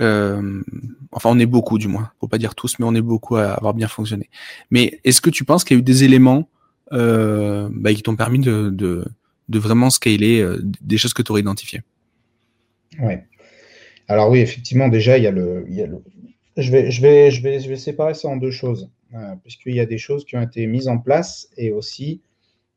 Euh, 0.00 0.62
enfin, 1.12 1.30
on 1.30 1.38
est 1.38 1.46
beaucoup 1.46 1.78
du 1.78 1.88
moins. 1.88 2.10
Faut 2.20 2.28
pas 2.28 2.38
dire 2.38 2.54
tous, 2.54 2.78
mais 2.78 2.86
on 2.86 2.94
est 2.94 3.02
beaucoup 3.02 3.36
à 3.36 3.52
avoir 3.52 3.74
bien 3.74 3.88
fonctionné. 3.88 4.30
Mais 4.70 5.00
est-ce 5.04 5.20
que 5.20 5.30
tu 5.30 5.44
penses 5.44 5.64
qu'il 5.64 5.76
y 5.76 5.78
a 5.78 5.80
eu 5.80 5.84
des 5.84 6.04
éléments 6.04 6.48
euh, 6.92 7.68
bah, 7.72 7.92
qui 7.92 8.02
t'ont 8.02 8.16
permis 8.16 8.38
de, 8.38 9.04
vraiment 9.48 9.90
scaler 9.90 10.40
euh, 10.40 10.58
des 10.62 10.98
choses 10.98 11.12
que 11.12 11.22
tu 11.22 11.32
aurais 11.32 11.42
identifiées? 11.42 11.82
Oui. 13.00 13.14
Alors 14.08 14.30
oui, 14.30 14.40
effectivement, 14.40 14.88
déjà, 14.88 15.18
il 15.18 15.24
y 15.24 15.26
a 15.26 15.30
le. 15.30 15.64
Je, 16.56 16.70
vais, 16.72 16.90
je, 16.90 17.00
vais, 17.00 17.30
je, 17.30 17.42
vais, 17.42 17.60
je 17.60 17.68
vais 17.68 17.76
séparer 17.76 18.14
ça 18.14 18.28
en 18.28 18.36
deux 18.36 18.50
choses, 18.50 18.90
puisqu'il 19.42 19.74
y 19.74 19.80
a 19.80 19.86
des 19.86 19.98
choses 19.98 20.24
qui 20.24 20.36
ont 20.36 20.42
été 20.42 20.66
mises 20.66 20.88
en 20.88 20.98
place 20.98 21.48
et 21.56 21.70
aussi, 21.70 22.20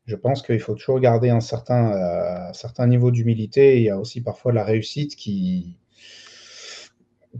je 0.06 0.14
pense 0.14 0.42
qu'il 0.42 0.60
faut 0.60 0.74
toujours 0.74 1.00
garder 1.00 1.30
un 1.30 1.40
certain, 1.40 2.52
certain 2.52 2.86
niveau 2.86 3.10
d'humilité. 3.10 3.78
Il 3.78 3.82
y 3.82 3.90
a 3.90 3.98
aussi 3.98 4.20
parfois 4.20 4.52
la 4.52 4.62
réussite 4.62 5.16
qui, 5.16 5.76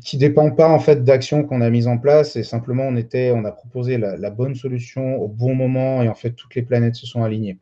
qui 0.02 0.16
dépend 0.16 0.50
pas 0.50 0.68
en 0.68 0.78
fait 0.78 1.04
d'actions 1.04 1.44
qu'on 1.44 1.60
a 1.60 1.70
mises 1.70 1.86
en 1.86 1.98
place 1.98 2.36
et 2.36 2.42
simplement 2.42 2.84
on 2.84 2.96
était, 2.96 3.32
on 3.34 3.44
a 3.44 3.52
proposé 3.52 3.98
la, 3.98 4.30
bonne 4.30 4.54
solution 4.54 5.16
au 5.16 5.28
bon 5.28 5.54
moment 5.54 6.02
et 6.02 6.08
en 6.08 6.14
fait 6.14 6.32
toutes 6.32 6.54
les 6.54 6.62
planètes 6.62 6.96
se 6.96 7.06
sont 7.06 7.22
alignées. 7.22 7.58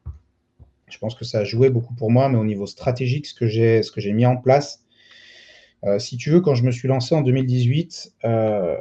Je 0.88 0.98
pense 0.98 1.14
que 1.14 1.24
ça 1.24 1.40
a 1.40 1.44
joué 1.44 1.70
beaucoup 1.70 1.94
pour 1.94 2.10
moi, 2.10 2.28
mais 2.28 2.38
au 2.38 2.44
niveau 2.44 2.66
stratégique, 2.66 3.26
ce 3.26 3.34
que 3.34 3.46
j'ai, 3.46 3.82
ce 3.82 3.90
que 3.90 4.00
j'ai 4.00 4.12
mis 4.12 4.26
en 4.26 4.36
place, 4.36 4.84
euh, 5.84 5.98
si 5.98 6.16
tu 6.16 6.30
veux, 6.30 6.40
quand 6.40 6.54
je 6.54 6.64
me 6.64 6.70
suis 6.70 6.88
lancé 6.88 7.14
en 7.14 7.22
2018, 7.22 8.12
euh, 8.24 8.76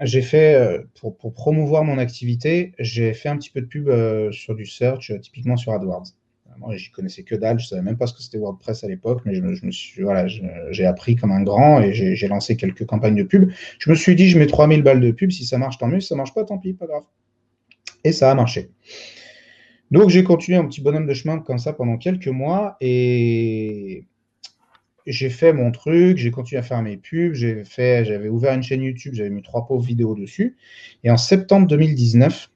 j'ai 0.00 0.22
fait 0.22 0.54
euh, 0.54 0.82
pour, 1.00 1.16
pour, 1.16 1.34
promouvoir 1.34 1.84
mon 1.84 1.98
activité, 1.98 2.72
j'ai 2.78 3.12
fait 3.12 3.28
un 3.28 3.36
petit 3.36 3.50
peu 3.50 3.60
de 3.60 3.66
pub 3.66 3.90
sur 4.32 4.54
du 4.54 4.66
search, 4.66 5.12
typiquement 5.20 5.56
sur 5.56 5.72
AdWords. 5.72 6.14
Moi, 6.58 6.76
j'y 6.76 6.90
connaissais 6.90 7.22
que 7.22 7.34
dalle, 7.34 7.58
je 7.58 7.66
savais 7.66 7.82
même 7.82 7.96
pas 7.96 8.06
ce 8.06 8.14
que 8.14 8.22
c'était 8.22 8.38
WordPress 8.38 8.84
à 8.84 8.88
l'époque, 8.88 9.22
mais 9.24 9.34
je 9.34 9.42
me, 9.42 9.70
suis, 9.70 10.02
voilà, 10.02 10.26
j'ai 10.26 10.86
appris 10.86 11.16
comme 11.16 11.32
un 11.32 11.42
grand 11.42 11.80
et 11.80 11.92
j'ai 11.92 12.28
lancé 12.28 12.56
quelques 12.56 12.86
campagnes 12.86 13.16
de 13.16 13.22
pub. 13.22 13.50
Je 13.78 13.90
me 13.90 13.94
suis 13.94 14.14
dit, 14.14 14.28
je 14.28 14.38
mets 14.38 14.46
3000 14.46 14.82
balles 14.82 15.00
de 15.00 15.10
pub, 15.10 15.30
si 15.30 15.44
ça 15.44 15.58
marche, 15.58 15.78
tant 15.78 15.88
mieux, 15.88 16.00
si 16.00 16.08
ça 16.08 16.16
marche 16.16 16.34
pas, 16.34 16.44
tant 16.44 16.58
pis, 16.58 16.72
pas 16.72 16.86
grave. 16.86 17.04
Et 18.04 18.12
ça 18.12 18.30
a 18.30 18.34
marché. 18.34 18.70
Donc, 19.90 20.10
j'ai 20.10 20.24
continué 20.24 20.58
un 20.58 20.64
petit 20.64 20.80
bonhomme 20.80 21.06
de 21.06 21.14
chemin 21.14 21.38
comme 21.38 21.58
ça 21.58 21.72
pendant 21.72 21.96
quelques 21.96 22.28
mois 22.28 22.76
et 22.80 24.06
j'ai 25.06 25.30
fait 25.30 25.52
mon 25.52 25.70
truc, 25.70 26.18
j'ai 26.18 26.30
continué 26.30 26.58
à 26.58 26.62
faire 26.62 26.82
mes 26.82 26.96
pubs, 26.96 27.34
j'avais 27.34 28.28
ouvert 28.28 28.54
une 28.54 28.62
chaîne 28.62 28.82
YouTube, 28.82 29.14
j'avais 29.14 29.30
mis 29.30 29.42
trois 29.42 29.66
pauvres 29.66 29.84
vidéos 29.84 30.14
dessus. 30.14 30.56
Et 31.04 31.10
en 31.10 31.16
septembre 31.16 31.68
2019, 31.68 32.50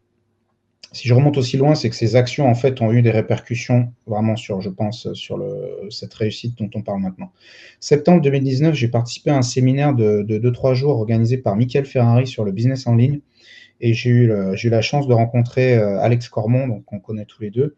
si 0.93 1.07
je 1.07 1.15
remonte 1.15 1.39
aussi 1.39 1.57
loin, 1.57 1.75
c'est 1.75 1.89
que 1.89 1.95
ces 1.95 2.17
actions 2.17 2.49
en 2.49 2.55
fait 2.55 2.81
ont 2.81 2.93
eu 2.93 3.01
des 3.01 3.13
répercussions 3.13 3.93
vraiment 4.07 4.35
sur, 4.35 4.61
je 4.61 4.71
pense, 4.71 5.13
sur 5.13 5.39
le, 5.39 5.89
cette 5.89 6.13
réussite 6.15 6.59
dont 6.59 6.71
on 6.75 6.83
parle 6.83 7.01
maintenant. 7.01 7.33
Septembre 7.79 8.21
2019, 8.23 8.75
j'ai 8.75 8.89
participé 8.89 9.31
à 9.31 9.37
un 9.37 9.43
séminaire 9.43 9.95
de 9.95 10.23
2-3 10.23 10.75
jours 10.75 10.91
organisé 10.99 11.39
par 11.39 11.55
Michael 11.55 11.87
Ferrari 11.87 12.27
sur 12.27 12.45
le 12.45 12.51
business 12.51 12.87
en 12.89 12.97
ligne. 12.97 13.21
Et 13.81 13.95
j'ai 13.95 14.11
eu, 14.11 14.27
la 14.27 14.83
chance 14.83 15.07
de 15.07 15.15
rencontrer 15.15 15.79
euh, 15.79 16.01
Alex 16.01 16.29
Cormont, 16.29 16.69
donc 16.69 16.93
on 16.93 16.99
connaît 16.99 17.25
tous 17.25 17.41
les 17.41 17.51
deux, 17.51 17.77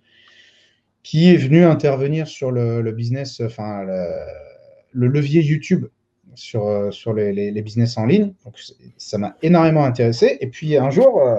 qui 1.02 1.28
est 1.28 1.36
venu 1.36 1.64
intervenir 1.64 2.26
sur 2.26 2.50
le, 2.50 2.90
business, 2.92 3.40
enfin 3.40 3.84
le, 3.84 5.06
levier 5.06 5.42
YouTube 5.42 5.86
sur, 6.34 6.66
euh, 6.66 6.90
les, 7.06 7.62
business 7.62 7.96
en 7.98 8.06
ligne. 8.06 8.32
Donc 8.44 8.60
ça 8.96 9.18
m'a 9.18 9.36
énormément 9.42 9.84
intéressé. 9.84 10.38
Et 10.40 10.46
puis 10.46 10.76
un 10.76 10.90
jour, 10.90 11.20
euh, 11.20 11.38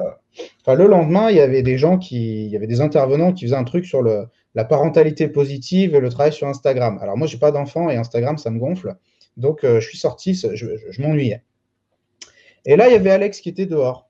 le 0.68 0.88
lendemain, 0.88 1.30
il 1.30 1.38
y 1.38 1.42
avait 1.42 1.64
des 1.64 1.78
gens 1.78 1.98
qui, 1.98 2.46
il 2.46 2.52
y 2.52 2.56
avait 2.56 2.68
des 2.68 2.82
intervenants 2.82 3.34
qui 3.34 3.46
faisaient 3.46 3.56
un 3.56 3.64
truc 3.64 3.86
sur 3.86 4.02
la 4.04 4.66
parentalité 4.66 5.28
positive 5.28 5.96
et 5.96 6.00
le 6.00 6.10
travail 6.10 6.34
sur 6.34 6.48
Instagram. 6.48 7.00
Alors 7.02 7.18
moi, 7.18 7.28
j'ai 7.28 7.38
pas 7.38 7.52
d'enfant 7.52 7.90
et 7.90 7.96
Instagram, 7.96 8.38
ça 8.38 8.50
me 8.50 8.60
gonfle. 8.60 8.96
Donc, 9.38 9.64
euh, 9.64 9.80
je 9.80 9.88
suis 9.88 9.98
sorti, 9.98 10.36
je, 10.36 11.02
m'ennuyais. 11.02 11.44
Et 12.66 12.76
là, 12.76 12.88
il 12.88 12.94
y 12.94 12.96
avait 12.96 13.10
Alex 13.10 13.42
qui 13.42 13.50
était 13.50 13.66
dehors. 13.66 14.10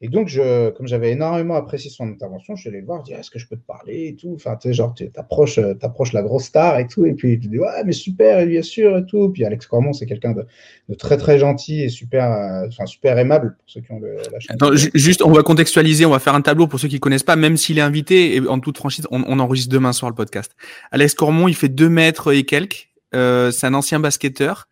Et 0.00 0.08
donc, 0.08 0.28
je, 0.28 0.70
comme 0.70 0.86
j'avais 0.86 1.10
énormément 1.10 1.56
apprécié 1.56 1.90
son 1.90 2.08
intervention, 2.08 2.54
je 2.54 2.60
suis 2.60 2.68
allé 2.68 2.78
le 2.80 2.86
voir, 2.86 3.00
je 3.00 3.06
dis 3.06 3.18
Est-ce 3.18 3.32
que 3.32 3.40
je 3.40 3.48
peux 3.48 3.56
te 3.56 3.66
parler 3.66 4.06
et 4.06 4.14
tout? 4.14 4.32
Enfin, 4.36 4.54
tu 4.54 4.68
sais, 4.68 4.74
genre, 4.74 4.94
tu 4.94 5.10
approches, 5.16 5.58
euh, 5.58 5.74
la 6.12 6.22
grosse 6.22 6.44
star 6.44 6.78
et 6.78 6.86
tout. 6.86 7.04
Et 7.04 7.14
puis, 7.14 7.40
tu 7.40 7.48
dis 7.48 7.58
Ouais, 7.58 7.82
mais 7.84 7.90
super, 7.90 8.46
bien 8.46 8.62
sûr 8.62 8.96
et 8.96 9.04
tout. 9.04 9.28
Puis, 9.30 9.44
Alex 9.44 9.66
Cormon, 9.66 9.92
c'est 9.92 10.06
quelqu'un 10.06 10.34
de, 10.34 10.94
très, 10.94 11.16
très 11.16 11.40
gentil 11.40 11.82
et 11.82 11.88
super, 11.88 12.30
euh, 12.30 12.68
enfin, 12.68 12.86
super 12.86 13.18
aimable 13.18 13.56
pour 13.58 13.68
ceux 13.68 13.80
qui 13.80 13.90
ont 13.90 13.98
le, 13.98 14.18
la 14.30 14.38
Attends, 14.50 14.70
juste, 14.74 15.20
on 15.22 15.32
va 15.32 15.42
contextualiser, 15.42 16.06
on 16.06 16.10
va 16.10 16.20
faire 16.20 16.36
un 16.36 16.42
tableau 16.42 16.68
pour 16.68 16.78
ceux 16.78 16.86
qui 16.86 16.94
ne 16.94 17.00
connaissent 17.00 17.24
pas, 17.24 17.36
même 17.36 17.56
s'il 17.56 17.78
est 17.78 17.82
invité, 17.82 18.36
et 18.36 18.46
en 18.46 18.60
toute 18.60 18.78
franchise, 18.78 19.06
on, 19.10 19.38
enregistre 19.40 19.72
demain 19.72 19.92
soir 19.92 20.10
le 20.10 20.14
podcast. 20.14 20.52
Alex 20.92 21.14
Cormon, 21.14 21.48
il 21.48 21.56
fait 21.56 21.68
deux 21.68 21.88
mètres 21.88 22.32
et 22.32 22.44
quelques. 22.44 22.88
Euh, 23.16 23.50
c'est 23.50 23.66
un 23.66 23.74
ancien 23.74 23.98
basketteur. 23.98 24.68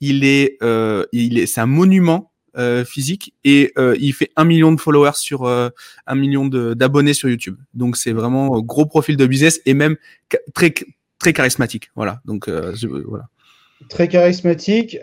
Il 0.00 0.22
est, 0.22 0.58
il 1.12 1.38
est, 1.38 1.46
c'est 1.46 1.60
un 1.60 1.66
monument 1.66 2.30
euh, 2.58 2.84
physique 2.84 3.34
et 3.44 3.72
euh, 3.78 3.96
il 4.00 4.12
fait 4.12 4.30
un 4.34 4.44
million 4.44 4.72
de 4.72 4.80
followers 4.80 5.14
sur 5.14 5.44
euh, 5.44 5.68
un 6.08 6.16
million 6.16 6.46
d'abonnés 6.46 7.14
sur 7.14 7.28
YouTube. 7.28 7.56
Donc 7.72 7.96
c'est 7.96 8.10
vraiment 8.10 8.60
gros 8.60 8.84
profil 8.84 9.16
de 9.16 9.26
business 9.26 9.60
et 9.64 9.74
même 9.74 9.96
très 10.54 10.74
très 11.20 11.32
charismatique. 11.32 11.90
Voilà. 11.94 12.20
Donc 12.24 12.48
voilà. 12.48 13.28
Très 13.88 14.08
charismatique, 14.08 14.98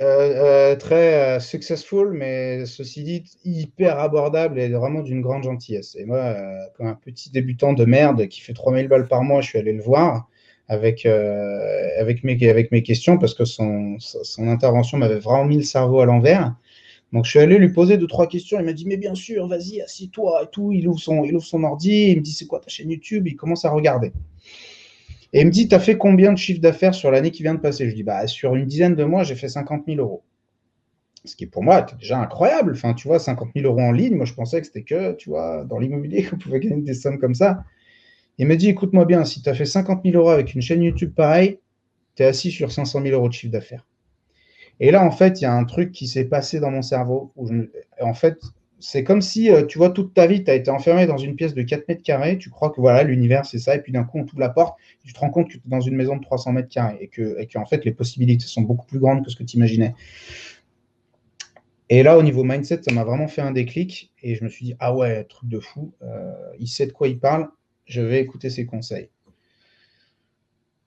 très 0.79 1.39
successful, 1.39 2.11
mais 2.11 2.65
ceci 2.65 3.03
dit 3.03 3.23
hyper 3.45 3.99
abordable 3.99 4.59
et 4.59 4.67
vraiment 4.67 5.01
d'une 5.01 5.21
grande 5.21 5.43
gentillesse. 5.43 5.95
Et 5.95 6.03
moi, 6.03 6.35
comme 6.75 6.87
un 6.87 6.95
petit 6.95 7.31
débutant 7.31 7.71
de 7.71 7.85
merde 7.85 8.27
qui 8.27 8.41
fait 8.41 8.53
3000 8.53 8.89
balles 8.89 9.07
par 9.07 9.23
mois, 9.23 9.39
je 9.39 9.47
suis 9.47 9.59
allé 9.59 9.71
le 9.71 9.81
voir 9.81 10.27
avec, 10.67 11.05
avec, 11.05 12.25
mes, 12.25 12.49
avec 12.49 12.73
mes 12.73 12.83
questions 12.83 13.17
parce 13.17 13.33
que 13.33 13.45
son, 13.45 13.95
son 13.99 14.49
intervention 14.49 14.97
m'avait 14.97 15.19
vraiment 15.19 15.45
mis 15.45 15.57
le 15.57 15.63
cerveau 15.63 16.01
à 16.01 16.05
l'envers. 16.05 16.53
Donc, 17.15 17.23
je 17.23 17.29
suis 17.29 17.39
allé 17.39 17.57
lui 17.57 17.69
poser 17.69 17.97
deux, 17.97 18.07
trois 18.07 18.27
questions. 18.27 18.59
Il 18.59 18.65
m'a 18.65 18.73
dit, 18.73 18.85
mais 18.85 18.97
bien 18.97 19.15
sûr, 19.15 19.47
vas-y, 19.47 19.79
assis-toi 19.79 20.43
et 20.43 20.47
tout. 20.51 20.73
Il 20.73 20.85
ouvre 20.85 20.99
son, 20.99 21.23
il 21.23 21.33
ouvre 21.33 21.45
son 21.45 21.63
ordi. 21.63 22.09
Il 22.11 22.17
me 22.17 22.21
dit, 22.21 22.33
c'est 22.33 22.45
quoi 22.45 22.59
ta 22.59 22.67
chaîne 22.67 22.91
YouTube? 22.91 23.25
Il 23.25 23.37
commence 23.37 23.63
à 23.63 23.69
regarder. 23.69 24.11
Et 25.31 25.39
il 25.39 25.45
me 25.45 25.51
dit, 25.51 25.69
tu 25.69 25.75
as 25.75 25.79
fait 25.79 25.97
combien 25.97 26.33
de 26.33 26.37
chiffre 26.37 26.59
d'affaires 26.59 26.93
sur 26.93 27.11
l'année 27.11 27.31
qui 27.31 27.41
vient 27.41 27.53
de 27.55 27.61
passer? 27.61 27.89
Je 27.89 27.95
dis, 27.95 28.03
bah, 28.03 28.27
sur 28.27 28.55
une 28.55 28.65
dizaine 28.65 28.95
de 28.95 29.05
mois, 29.05 29.23
j'ai 29.23 29.35
fait 29.35 29.47
50 29.47 29.83
000 29.87 30.01
euros. 30.01 30.23
Ce 31.23 31.37
qui, 31.37 31.45
pour 31.45 31.63
moi, 31.63 31.79
était 31.79 31.95
déjà 31.95 32.19
incroyable. 32.19 32.73
Enfin, 32.73 32.93
tu 32.93 33.07
vois, 33.07 33.17
50 33.17 33.51
000 33.55 33.65
euros 33.65 33.79
en 33.79 33.93
ligne, 33.93 34.15
moi, 34.15 34.25
je 34.25 34.33
pensais 34.33 34.59
que 34.59 34.67
c'était 34.67 34.83
que, 34.83 35.13
tu 35.13 35.29
vois, 35.29 35.63
dans 35.63 35.79
l'immobilier 35.79 36.23
qu'on 36.29 36.37
pouvait 36.37 36.59
gagner 36.59 36.81
des 36.81 36.93
sommes 36.93 37.17
comme 37.17 37.33
ça. 37.33 37.63
Il 38.39 38.45
m'a 38.45 38.57
dit, 38.57 38.67
écoute-moi 38.67 39.05
bien, 39.05 39.23
si 39.23 39.41
tu 39.41 39.47
as 39.47 39.53
fait 39.53 39.63
50 39.63 40.01
000 40.03 40.17
euros 40.17 40.31
avec 40.31 40.53
une 40.53 40.61
chaîne 40.61 40.83
YouTube 40.83 41.13
pareille, 41.15 41.59
tu 42.17 42.23
es 42.23 42.25
assis 42.25 42.51
sur 42.51 42.73
500 42.73 43.03
000 43.03 43.15
euros 43.15 43.29
de 43.29 43.33
chiffre 43.33 43.53
d'affaires. 43.53 43.85
Et 44.79 44.91
là, 44.91 45.03
en 45.03 45.11
fait, 45.11 45.41
il 45.41 45.43
y 45.43 45.47
a 45.47 45.53
un 45.53 45.65
truc 45.65 45.91
qui 45.91 46.07
s'est 46.07 46.25
passé 46.25 46.59
dans 46.59 46.71
mon 46.71 46.81
cerveau. 46.81 47.31
Où 47.35 47.49
En 48.01 48.13
fait, 48.13 48.39
c'est 48.79 49.03
comme 49.03 49.21
si, 49.21 49.49
euh, 49.49 49.65
tu 49.65 49.77
vois, 49.77 49.89
toute 49.89 50.13
ta 50.13 50.27
vie, 50.27 50.43
tu 50.43 50.51
as 50.51 50.55
été 50.55 50.69
enfermé 50.69 51.07
dans 51.07 51.17
une 51.17 51.35
pièce 51.35 51.53
de 51.53 51.61
4 51.61 51.87
mètres 51.87 52.03
carrés, 52.03 52.37
tu 52.37 52.49
crois 52.49 52.69
que 52.69 52.81
voilà, 52.81 53.03
l'univers, 53.03 53.45
c'est 53.45 53.57
ça, 53.57 53.75
et 53.75 53.81
puis 53.81 53.91
d'un 53.91 54.03
coup, 54.03 54.19
on 54.19 54.25
t'ouvre 54.25 54.41
la 54.41 54.49
porte, 54.49 54.77
tu 55.03 55.13
te 55.13 55.19
rends 55.19 55.29
compte 55.29 55.47
que 55.47 55.53
tu 55.53 55.57
es 55.57 55.61
dans 55.65 55.81
une 55.81 55.95
maison 55.95 56.17
de 56.17 56.21
300 56.21 56.51
mètres 56.51 56.69
carrés, 56.69 56.97
et 56.99 57.07
que, 57.07 57.57
en 57.57 57.65
fait, 57.65 57.85
les 57.85 57.91
possibilités 57.91 58.45
sont 58.45 58.61
beaucoup 58.61 58.85
plus 58.85 58.99
grandes 58.99 59.23
que 59.23 59.31
ce 59.31 59.35
que 59.35 59.43
tu 59.43 59.57
imaginais. 59.57 59.95
Et 61.89 62.03
là, 62.03 62.17
au 62.17 62.23
niveau 62.23 62.43
mindset, 62.43 62.81
ça 62.83 62.93
m'a 62.93 63.03
vraiment 63.03 63.27
fait 63.27 63.41
un 63.41 63.51
déclic, 63.51 64.11
et 64.21 64.35
je 64.35 64.43
me 64.43 64.49
suis 64.49 64.65
dit, 64.65 64.75
ah 64.79 64.93
ouais, 64.95 65.23
truc 65.23 65.49
de 65.49 65.59
fou, 65.59 65.93
euh, 66.01 66.33
il 66.59 66.67
sait 66.67 66.87
de 66.87 66.91
quoi 66.91 67.07
il 67.07 67.19
parle, 67.19 67.47
je 67.85 68.01
vais 68.01 68.19
écouter 68.19 68.49
ses 68.49 68.65
conseils. 68.65 69.09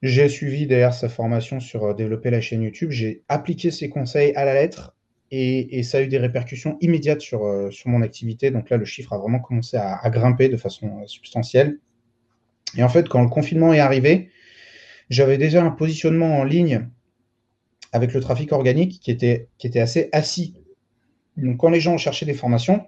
J'ai 0.01 0.29
suivi 0.29 0.65
d'ailleurs 0.65 0.93
sa 0.93 1.09
formation 1.09 1.59
sur 1.59 1.83
euh, 1.83 1.93
développer 1.93 2.29
la 2.29 2.39
chaîne 2.39 2.61
YouTube. 2.61 2.91
J'ai 2.91 3.23
appliqué 3.27 3.69
ses 3.69 3.89
conseils 3.89 4.33
à 4.35 4.45
la 4.45 4.53
lettre 4.53 4.95
et, 5.31 5.83
ça 5.83 5.99
a 5.99 6.01
eu 6.01 6.07
des 6.07 6.17
répercussions 6.17 6.77
immédiates 6.81 7.21
sur, 7.21 7.45
euh, 7.45 7.69
sur 7.69 7.89
mon 7.89 8.01
activité. 8.01 8.49
Donc 8.49 8.69
là, 8.69 8.77
le 8.77 8.85
chiffre 8.85 9.13
a 9.13 9.17
vraiment 9.17 9.39
commencé 9.39 9.77
à, 9.77 10.09
grimper 10.09 10.47
de 10.47 10.57
façon 10.57 10.87
euh, 10.87 11.07
substantielle. 11.07 11.79
Et 12.77 12.83
en 12.83 12.89
fait, 12.89 13.09
quand 13.09 13.21
le 13.21 13.29
confinement 13.29 13.73
est 13.73 13.79
arrivé, 13.79 14.29
j'avais 15.09 15.37
déjà 15.37 15.63
un 15.63 15.71
positionnement 15.71 16.39
en 16.39 16.43
ligne 16.45 16.87
avec 17.91 18.13
le 18.13 18.21
trafic 18.21 18.51
organique 18.53 18.99
qui 19.01 19.11
était, 19.11 19.49
qui 19.57 19.67
était 19.67 19.81
assez 19.81 20.09
assis. 20.13 20.55
Donc 21.35 21.57
quand 21.57 21.69
les 21.69 21.79
gens 21.81 21.97
cherchaient 21.97 22.25
des 22.25 22.33
formations, 22.33 22.87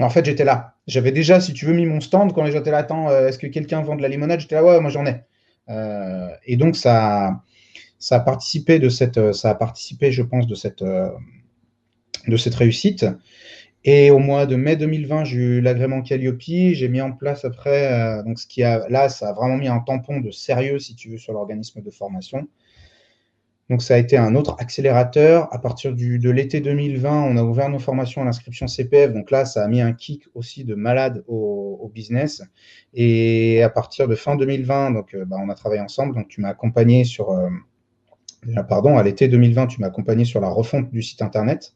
en 0.00 0.08
fait, 0.08 0.24
j'étais 0.24 0.44
là. 0.44 0.74
J'avais 0.86 1.12
déjà, 1.12 1.40
si 1.40 1.52
tu 1.52 1.66
veux, 1.66 1.74
mis 1.74 1.86
mon 1.86 2.00
stand. 2.00 2.32
Quand 2.32 2.42
les 2.44 2.52
gens 2.52 2.60
étaient 2.60 2.70
là, 2.70 2.78
attends, 2.78 3.10
est-ce 3.10 3.38
que 3.38 3.46
quelqu'un 3.46 3.82
vend 3.82 3.94
de 3.94 4.02
la 4.02 4.08
limonade? 4.08 4.40
J'étais 4.40 4.56
là, 4.56 4.64
ouais, 4.64 4.80
moi 4.80 4.90
j'en 4.90 5.06
ai. 5.06 5.20
Euh, 5.68 6.28
et 6.46 6.56
donc, 6.56 6.76
ça, 6.76 7.42
ça, 7.98 8.16
a 8.16 8.20
participé 8.20 8.78
de 8.78 8.88
cette, 8.88 9.32
ça 9.32 9.50
a 9.50 9.54
participé, 9.54 10.12
je 10.12 10.22
pense, 10.22 10.46
de 10.46 10.54
cette, 10.54 10.82
euh, 10.82 11.10
de 12.28 12.36
cette 12.36 12.54
réussite. 12.54 13.06
Et 13.84 14.10
au 14.10 14.18
mois 14.18 14.46
de 14.46 14.56
mai 14.56 14.76
2020, 14.76 15.24
j'ai 15.24 15.36
eu 15.36 15.60
l'agrément 15.60 16.00
Calliope. 16.00 16.40
J'ai 16.40 16.88
mis 16.88 17.02
en 17.02 17.12
place 17.12 17.44
après, 17.44 17.92
euh, 17.92 18.22
donc 18.22 18.38
ce 18.38 18.46
qui 18.46 18.62
a, 18.62 18.88
là, 18.88 19.10
ça 19.10 19.28
a 19.28 19.32
vraiment 19.34 19.58
mis 19.58 19.68
un 19.68 19.80
tampon 19.80 20.20
de 20.20 20.30
sérieux, 20.30 20.78
si 20.78 20.94
tu 20.94 21.10
veux, 21.10 21.18
sur 21.18 21.34
l'organisme 21.34 21.82
de 21.82 21.90
formation. 21.90 22.48
Donc 23.70 23.82
ça 23.82 23.94
a 23.94 23.98
été 23.98 24.16
un 24.16 24.34
autre 24.34 24.56
accélérateur. 24.58 25.52
À 25.52 25.58
partir 25.58 25.94
du, 25.94 26.18
de 26.18 26.30
l'été 26.30 26.60
2020, 26.60 27.22
on 27.22 27.36
a 27.36 27.42
ouvert 27.42 27.68
nos 27.70 27.78
formations 27.78 28.22
à 28.22 28.24
l'inscription 28.24 28.66
CPF. 28.66 29.12
Donc 29.12 29.30
là, 29.30 29.44
ça 29.44 29.64
a 29.64 29.68
mis 29.68 29.80
un 29.80 29.92
kick 29.92 30.24
aussi 30.34 30.64
de 30.64 30.74
malade 30.74 31.24
au, 31.26 31.90
business. 31.94 32.42
Et 32.92 33.62
à 33.62 33.68
partir 33.68 34.08
de 34.08 34.16
fin 34.16 34.34
2020, 34.34 34.90
donc 34.92 35.14
euh, 35.14 35.24
bah, 35.24 35.36
on 35.40 35.48
a 35.48 35.54
travaillé 35.54 35.80
ensemble. 35.80 36.14
Donc 36.14 36.28
tu 36.28 36.40
m'as 36.40 36.48
accompagné 36.48 37.04
sur, 37.04 37.30
euh, 37.30 37.48
pardon, 38.68 38.98
à 38.98 39.02
l'été 39.04 39.28
2020, 39.28 39.68
tu 39.68 39.80
m'as 39.80 39.86
accompagné 39.86 40.24
sur 40.24 40.40
la 40.40 40.48
refonte 40.48 40.90
du 40.90 41.02
site 41.02 41.22
internet. 41.22 41.74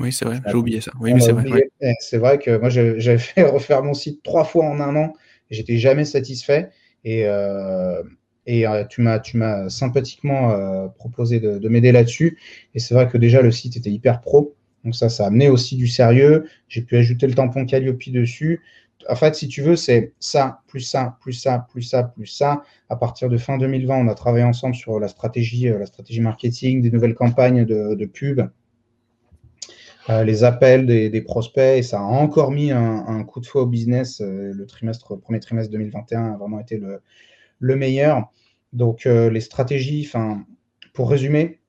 Oui, 0.00 0.12
c'est 0.12 0.24
vrai, 0.24 0.40
j'ai 0.44 0.54
oublié 0.54 0.80
ça. 0.80 0.90
Oui, 0.98 1.14
mais 1.14 1.20
c'est 1.20 1.32
vrai. 1.32 1.70
C'est 2.00 2.18
vrai 2.18 2.38
que 2.38 2.58
moi, 2.58 2.70
j'avais 2.70 3.18
fait 3.18 3.44
refaire 3.44 3.84
mon 3.84 3.94
site 3.94 4.22
trois 4.22 4.44
fois 4.44 4.64
en 4.64 4.80
un 4.80 4.96
an 4.96 5.12
j'étais 5.52 5.78
jamais 5.78 6.04
satisfait. 6.04 6.70
Et, 7.04 7.26
euh, 7.26 8.02
et 8.46 8.66
euh, 8.66 8.84
tu 8.84 9.02
m'as 9.02 9.18
tu 9.20 9.36
m'as 9.36 9.68
sympathiquement 9.68 10.50
euh, 10.50 10.88
proposé 10.88 11.40
de, 11.40 11.68
m'aider 11.68 11.92
là-dessus. 11.92 12.38
Et 12.74 12.78
c'est 12.80 12.94
vrai 12.94 13.08
que 13.08 13.18
déjà 13.18 13.42
le 13.42 13.50
site 13.50 13.76
était 13.76 13.90
hyper 13.90 14.20
pro. 14.20 14.54
Donc 14.84 14.96
ça, 14.96 15.08
ça 15.08 15.24
a 15.24 15.26
amené 15.28 15.48
aussi 15.48 15.76
du 15.76 15.86
sérieux. 15.86 16.46
J'ai 16.68 16.82
pu 16.82 16.96
ajouter 16.96 17.26
le 17.26 17.34
tampon 17.34 17.66
Calliope 17.66 18.02
dessus. 18.08 18.60
En 19.08 19.16
fait, 19.16 19.34
si 19.34 19.48
tu 19.48 19.62
veux, 19.62 19.74
c'est 19.74 20.12
ça, 20.20 20.60
plus 20.68 20.80
ça, 20.80 21.16
plus 21.20 21.32
ça, 21.32 21.66
plus 21.70 21.82
ça, 21.82 22.04
plus 22.04 22.26
ça. 22.26 22.62
À 22.88 22.96
partir 22.96 23.28
de 23.28 23.36
fin 23.36 23.58
2020, 23.58 23.96
on 23.96 24.08
a 24.08 24.14
travaillé 24.14 24.44
ensemble 24.44 24.74
sur 24.74 24.98
la 25.00 25.08
stratégie, 25.08 25.68
euh, 25.68 25.78
la 25.78 25.86
stratégie 25.86 26.20
marketing, 26.20 26.82
des 26.82 26.90
nouvelles 26.90 27.14
campagnes 27.14 27.64
de, 27.64 28.06
pub, 28.06 28.42
les 30.08 30.44
appels 30.44 30.86
des, 30.86 31.20
prospects. 31.20 31.78
Et 31.78 31.82
ça 31.82 31.98
a 31.98 32.02
encore 32.02 32.50
mis 32.50 32.70
un, 32.72 33.24
coup 33.24 33.40
de 33.40 33.46
fouet 33.46 33.62
au 33.62 33.66
business. 33.66 34.20
le 34.20 34.64
trimestre, 34.66 35.16
premier 35.16 35.40
trimestre 35.40 35.70
2021 35.72 36.34
a 36.34 36.36
vraiment 36.36 36.60
été 36.60 36.76
le, 36.76 37.00
le 37.62 37.76
meilleur. 37.76 38.30
Donc, 38.72 39.06
euh, 39.06 39.30
les 39.30 39.40
stratégies, 39.40 40.10
pour 40.92 41.08
résumer 41.08 41.60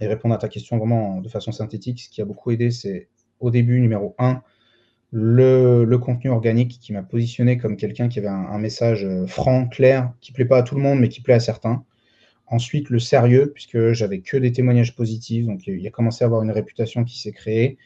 et 0.00 0.06
répondre 0.06 0.34
à 0.34 0.38
ta 0.38 0.48
question 0.48 0.76
vraiment 0.76 1.20
de 1.20 1.28
façon 1.28 1.52
synthétique, 1.52 2.00
ce 2.00 2.10
qui 2.10 2.20
a 2.20 2.24
beaucoup 2.24 2.50
aidé, 2.50 2.70
c'est 2.70 3.08
au 3.40 3.50
début, 3.50 3.80
numéro 3.80 4.14
1, 4.18 4.42
le, 5.12 5.96
contenu 5.98 6.30
organique 6.30 6.80
qui 6.80 6.92
m'a 6.92 7.04
positionné 7.04 7.56
comme 7.56 7.76
quelqu'un 7.76 8.08
qui 8.08 8.18
avait 8.18 8.28
un, 8.28 8.58
message 8.58 9.04
euh, 9.04 9.26
franc, 9.26 9.68
clair, 9.68 10.12
qui 10.20 10.32
ne 10.32 10.34
plaît 10.34 10.44
pas 10.44 10.58
à 10.58 10.62
tout 10.64 10.74
le 10.74 10.82
monde, 10.82 10.98
mais 10.98 11.08
qui 11.08 11.20
plaît 11.20 11.34
à 11.34 11.40
certains. 11.40 11.84
Ensuite, 12.46 12.90
le 12.90 12.98
sérieux, 12.98 13.52
puisque 13.54 13.92
j'avais 13.92 14.20
que 14.20 14.36
des 14.36 14.50
témoignages 14.50 14.96
positifs, 14.96 15.46
donc 15.46 15.66
il 15.66 15.86
a 15.86 15.90
commencé 15.90 16.24
à 16.24 16.26
avoir 16.26 16.42
une 16.42 16.50
réputation 16.50 17.04
qui 17.04 17.20
s'est 17.20 17.32
créée. 17.32 17.78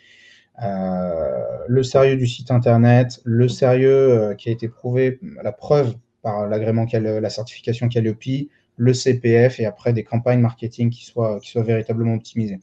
Euh, 0.62 1.58
le 1.68 1.82
sérieux 1.82 2.16
du 2.16 2.26
site 2.26 2.50
internet, 2.50 3.20
le 3.24 3.46
sérieux 3.48 4.34
qui 4.38 4.48
a 4.48 4.52
été 4.52 4.68
prouvé, 4.68 5.20
la 5.42 5.52
preuve 5.52 5.94
par 6.28 6.46
l'agrément, 6.46 6.86
la 6.92 7.30
certification 7.30 7.88
Calliope, 7.88 8.50
le 8.76 8.92
CPF 8.92 9.60
et 9.60 9.64
après 9.64 9.94
des 9.94 10.04
campagnes 10.04 10.40
marketing 10.40 10.90
qui 10.90 11.06
soient, 11.06 11.40
qui 11.40 11.50
soient 11.50 11.62
véritablement 11.62 12.14
optimisées. 12.14 12.60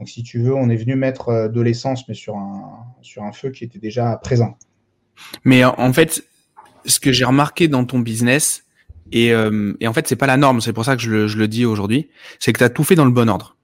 Donc, 0.00 0.08
si 0.08 0.24
tu 0.24 0.40
veux, 0.40 0.52
on 0.52 0.68
est 0.68 0.76
venu 0.76 0.96
mettre 0.96 1.28
euh, 1.28 1.48
de 1.48 1.60
l'essence, 1.60 2.08
mais 2.08 2.14
sur 2.14 2.36
un, 2.36 2.84
sur 3.02 3.22
un 3.22 3.30
feu 3.30 3.50
qui 3.50 3.62
était 3.62 3.78
déjà 3.78 4.16
présent. 4.16 4.58
Mais 5.44 5.64
en 5.64 5.92
fait, 5.92 6.24
ce 6.84 6.98
que 6.98 7.12
j'ai 7.12 7.24
remarqué 7.24 7.68
dans 7.68 7.84
ton 7.84 8.00
business, 8.00 8.64
et, 9.12 9.32
euh, 9.32 9.74
et 9.78 9.86
en 9.86 9.92
fait, 9.92 10.08
c'est 10.08 10.16
pas 10.16 10.26
la 10.26 10.36
norme, 10.36 10.60
c'est 10.60 10.72
pour 10.72 10.84
ça 10.84 10.96
que 10.96 11.02
je 11.02 11.38
le, 11.38 11.46
dis 11.46 11.64
aujourd'hui, 11.64 12.10
c'est 12.40 12.52
que 12.52 12.58
tu 12.58 12.64
as 12.64 12.70
tout 12.70 12.82
fait 12.82 12.96
dans 12.96 13.04
le 13.04 13.12
bon 13.12 13.30
ordre. 13.30 13.56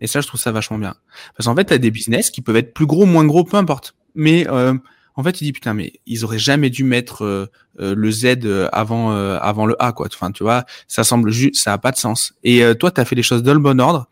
Et 0.00 0.06
ça, 0.06 0.20
je 0.20 0.28
trouve 0.28 0.40
ça 0.40 0.52
vachement 0.52 0.78
bien. 0.78 0.94
Parce 1.36 1.48
qu'en 1.48 1.56
fait, 1.56 1.64
tu 1.64 1.72
as 1.72 1.78
des 1.78 1.90
business 1.90 2.30
qui 2.30 2.40
peuvent 2.40 2.56
être 2.56 2.72
plus 2.72 2.86
gros, 2.86 3.04
moins 3.04 3.24
gros, 3.24 3.42
peu 3.42 3.56
importe. 3.56 3.96
Mais 4.14 4.46
euh, 4.48 4.74
en 5.16 5.22
fait, 5.22 5.32
tu 5.32 5.44
dis 5.44 5.52
putain, 5.52 5.74
mais 5.74 5.94
ils 6.06 6.24
auraient 6.24 6.38
jamais 6.38 6.70
dû 6.70 6.84
mettre 6.84 7.24
euh, 7.24 7.50
euh, 7.80 7.94
le 7.96 8.10
Z 8.10 8.44
euh, 8.44 8.68
avant 8.72 9.10
avant 9.10 9.66
le 9.66 9.82
A, 9.82 9.92
quoi. 9.92 10.08
Enfin, 10.12 10.30
tu 10.30 10.42
vois, 10.42 10.64
ça 10.88 11.04
semble 11.04 11.30
juste, 11.30 11.56
ça 11.56 11.72
a 11.72 11.78
pas 11.78 11.90
de 11.90 11.96
sens. 11.96 12.34
Et 12.44 12.62
toi, 12.78 12.90
tu 12.90 13.00
as 13.00 13.04
fait 13.04 13.16
les 13.16 13.22
choses 13.22 13.42
dans 13.42 13.54
le 13.54 13.60
bon 13.60 13.80
ordre, 13.80 14.08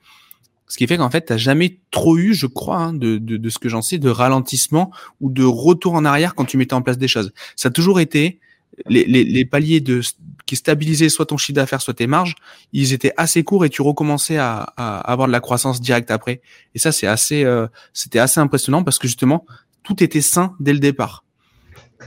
ce 0.67 0.79
qui 0.79 0.87
fait 0.87 0.97
qu'en 0.97 1.11
fait, 1.11 1.23
t'as 1.23 1.37
jamais 1.37 1.79
trop 1.91 2.17
eu, 2.17 2.35
je 2.35 2.47
crois, 2.47 2.79
hein, 2.79 2.93
de, 2.95 3.19
de, 3.19 3.37
de, 3.37 3.49
ce 3.51 3.59
que 3.59 3.69
j'en 3.69 3.83
sais, 3.83 3.99
de 3.99 4.09
ralentissement 4.09 4.91
ou 5.21 5.31
de 5.31 5.45
retour 5.45 5.95
en 5.95 6.05
arrière 6.05 6.35
quand 6.35 6.47
tu 6.47 6.57
mettais 6.57 6.75
en 6.75 6.83
place 6.83 6.99
des 6.99 7.09
choses. 7.09 7.33
Ça 7.55 7.69
a 7.69 7.71
toujours 7.71 8.01
été 8.01 8.41
les, 8.87 9.05
les, 9.05 9.25
les 9.25 9.45
paliers 9.45 9.81
de 9.81 10.01
qui 10.47 10.57
stabilisaient 10.57 11.09
soit 11.09 11.27
ton 11.27 11.37
chiffre 11.37 11.57
d'affaires, 11.57 11.81
soit 11.81 11.95
tes 11.95 12.07
marges, 12.07 12.35
ils 12.73 12.93
étaient 12.93 13.13
assez 13.17 13.45
courts 13.45 13.65
et 13.65 13.71
tu 13.71 13.83
recommençais 13.83 14.37
à, 14.37 14.59
avoir 14.59 15.27
de 15.27 15.33
la 15.33 15.41
croissance 15.41 15.81
directe 15.81 16.11
après. 16.11 16.43
Et 16.75 16.79
ça, 16.79 16.93
c'est 16.93 17.07
assez, 17.07 17.45
euh, 17.45 17.67
c'était 17.93 18.19
assez 18.19 18.41
impressionnant 18.41 18.83
parce 18.85 18.99
que 18.99 19.09
justement, 19.09 19.47
tout 19.85 20.03
était 20.03 20.21
sain 20.21 20.57
dès 20.59 20.73
le 20.73 20.81
départ. 20.81 21.25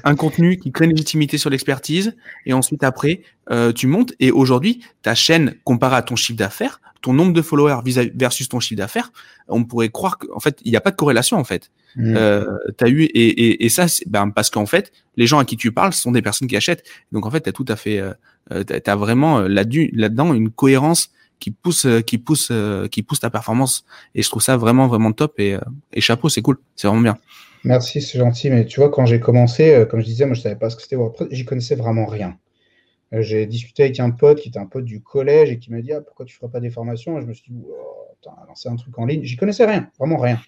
Un 0.04 0.16
contenu 0.16 0.58
qui 0.58 0.72
crée 0.72 0.86
une 0.86 0.92
légitimité 0.92 1.38
sur 1.38 1.50
l'expertise 1.50 2.16
et 2.46 2.54
ensuite 2.54 2.84
après, 2.84 3.22
euh, 3.50 3.72
tu 3.72 3.88
montes. 3.88 4.14
Et 4.20 4.32
aujourd'hui, 4.32 4.84
ta 5.02 5.16
chaîne 5.16 5.56
comparée 5.64 5.96
à 5.96 6.02
ton 6.02 6.16
chiffre 6.16 6.38
d'affaires, 6.38 6.82
ton 7.02 7.14
nombre 7.14 7.34
de 7.34 7.42
followers 7.42 7.80
versus 8.16 8.50
ton 8.50 8.60
chiffre 8.60 8.78
d'affaires, 8.78 9.12
on 9.48 9.64
pourrait 9.64 9.90
croire 9.90 10.18
qu'en 10.18 10.40
fait, 10.40 10.60
il 10.66 10.72
n'y 10.72 10.78
a 10.78 10.82
pas 10.82 10.92
de 10.92 10.96
corrélation 10.96 11.38
en 11.38 11.44
fait. 11.44 11.72
Mmh. 11.96 12.16
Euh, 12.16 12.58
as 12.80 12.90
eu 12.90 13.04
et, 13.04 13.28
et, 13.28 13.66
et 13.66 13.70
ça, 13.70 13.88
c'est 13.88 14.08
ben, 14.08 14.30
parce 14.30 14.50
qu'en 14.50 14.66
fait, 14.66 14.92
les 15.16 15.26
gens 15.26 15.40
à 15.40 15.46
qui 15.46 15.58
tu 15.58 15.72
parles 15.72 15.94
sont 15.94 16.12
des 16.12 16.22
personnes 16.22 16.48
qui 16.48 16.58
achètent. 16.58 16.84
Donc 17.12 17.26
en 17.26 17.32
fait, 17.32 17.42
tu 17.42 17.50
as 17.50 17.54
tout 17.54 17.66
à 17.68 17.76
fait, 17.76 18.00
euh, 18.00 18.14
euh 18.52 18.64
tu 18.64 18.90
as 18.90 18.96
vraiment 18.96 19.40
là-dedans 19.42 20.34
une 20.34 20.50
cohérence 20.50 21.10
qui 21.40 21.52
pousse, 21.52 21.88
qui 22.06 22.18
pousse, 22.18 22.52
qui 22.92 23.04
pousse 23.04 23.20
ta 23.20 23.30
performance. 23.30 23.86
Et 24.16 24.22
je 24.22 24.30
trouve 24.30 24.42
ça 24.42 24.58
vraiment, 24.58 24.88
vraiment 24.88 25.12
top. 25.12 25.40
Et, 25.40 25.56
et 25.94 26.02
chapeau, 26.02 26.30
c'est 26.30 26.42
cool, 26.42 26.58
c'est 26.76 26.88
vraiment 26.88 27.02
bien. 27.02 27.18
Merci, 27.64 28.02
c'est 28.02 28.18
gentil. 28.18 28.50
Mais 28.50 28.66
tu 28.66 28.80
vois, 28.80 28.90
quand 28.90 29.06
j'ai 29.06 29.20
commencé, 29.20 29.86
comme 29.90 30.00
je 30.00 30.06
disais, 30.06 30.26
moi 30.26 30.36
je 30.36 30.42
savais 30.42 30.56
pas 30.56 30.70
ce 30.70 30.76
que 30.76 30.82
c'était 30.82 30.96
WordPress, 30.96 31.28
j'y 31.32 31.46
connaissais 31.46 31.76
vraiment 31.76 32.06
rien. 32.06 32.38
J'ai 33.12 33.46
discuté 33.46 33.84
avec 33.84 34.00
un 34.00 34.12
pote 34.12 34.40
qui 34.40 34.50
était 34.50 34.60
un 34.60 34.66
pote 34.66 34.86
du 34.86 35.02
collège 35.02 35.50
et 35.50 35.60
qui 35.60 35.72
m'a 35.72 35.82
dit 35.82 35.94
ah, 35.94 36.02
pourquoi 36.02 36.26
tu 36.26 36.36
feras 36.36 36.50
pas 36.50 36.60
des 36.60 36.70
formations? 36.70 37.18
Et 37.18 37.22
Je 37.22 37.26
me 37.26 37.34
suis 37.34 37.52
dit 37.52 37.64
oh, 37.68 37.98
lancer 38.48 38.70
un 38.70 38.76
truc 38.76 38.98
en 38.98 39.06
ligne. 39.06 39.24
J'y 39.24 39.36
connaissais 39.36 39.66
rien, 39.66 39.90
vraiment 39.98 40.18
rien. 40.18 40.40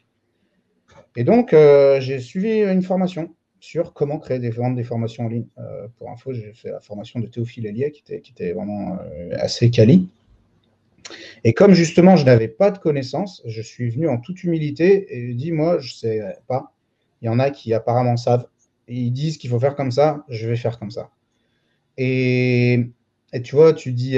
Et 1.16 1.24
donc, 1.24 1.54
euh, 1.54 2.00
j'ai 2.00 2.20
suivi 2.20 2.62
une 2.62 2.82
formation 2.82 3.34
sur 3.60 3.94
comment 3.94 4.20
créer 4.20 4.40
des, 4.40 4.52
vendre 4.52 4.76
des 4.76 4.84
formations 4.84 5.26
en 5.26 5.30
ligne. 5.30 5.48
Euh, 5.58 5.88
pour 5.98 6.10
info, 6.10 6.34
j'ai 6.34 6.54
fait 6.54 6.72
la 6.72 6.80
formation 6.80 7.20
de 7.20 7.28
Théophile 7.28 7.66
Elia 7.66 7.90
qui 7.90 8.02
était, 8.02 8.22
qui 8.22 8.32
était 8.32 8.54
vraiment 8.54 8.98
euh, 9.02 9.36
assez 9.38 9.70
quali. 9.70 10.08
Et 11.44 11.54
comme 11.54 11.74
justement, 11.74 12.16
je 12.16 12.26
n'avais 12.26 12.48
pas 12.48 12.72
de 12.72 12.78
connaissances, 12.78 13.42
je 13.46 13.62
suis 13.62 13.90
venu 13.90 14.08
en 14.08 14.18
toute 14.18 14.44
humilité 14.44 15.08
et 15.10 15.34
dit 15.34 15.52
moi, 15.52 15.80
je 15.80 15.94
ne 15.94 15.98
sais 15.98 16.36
pas. 16.48 16.74
Il 17.22 17.26
y 17.26 17.30
en 17.30 17.40
a 17.40 17.52
qui 17.52 17.74
apparemment 17.74 18.18
savent. 18.18 18.46
Ils 18.88 19.12
disent 19.12 19.38
qu'il 19.38 19.50
faut 19.50 19.60
faire 19.60 19.76
comme 19.76 19.92
ça, 19.92 20.24
je 20.30 20.48
vais 20.48 20.56
faire 20.56 20.80
comme 20.80 20.92
ça. 20.92 21.12
Et, 21.98 22.92
tu 23.44 23.56
vois, 23.56 23.74
tu 23.74 23.92
dis, 23.92 24.18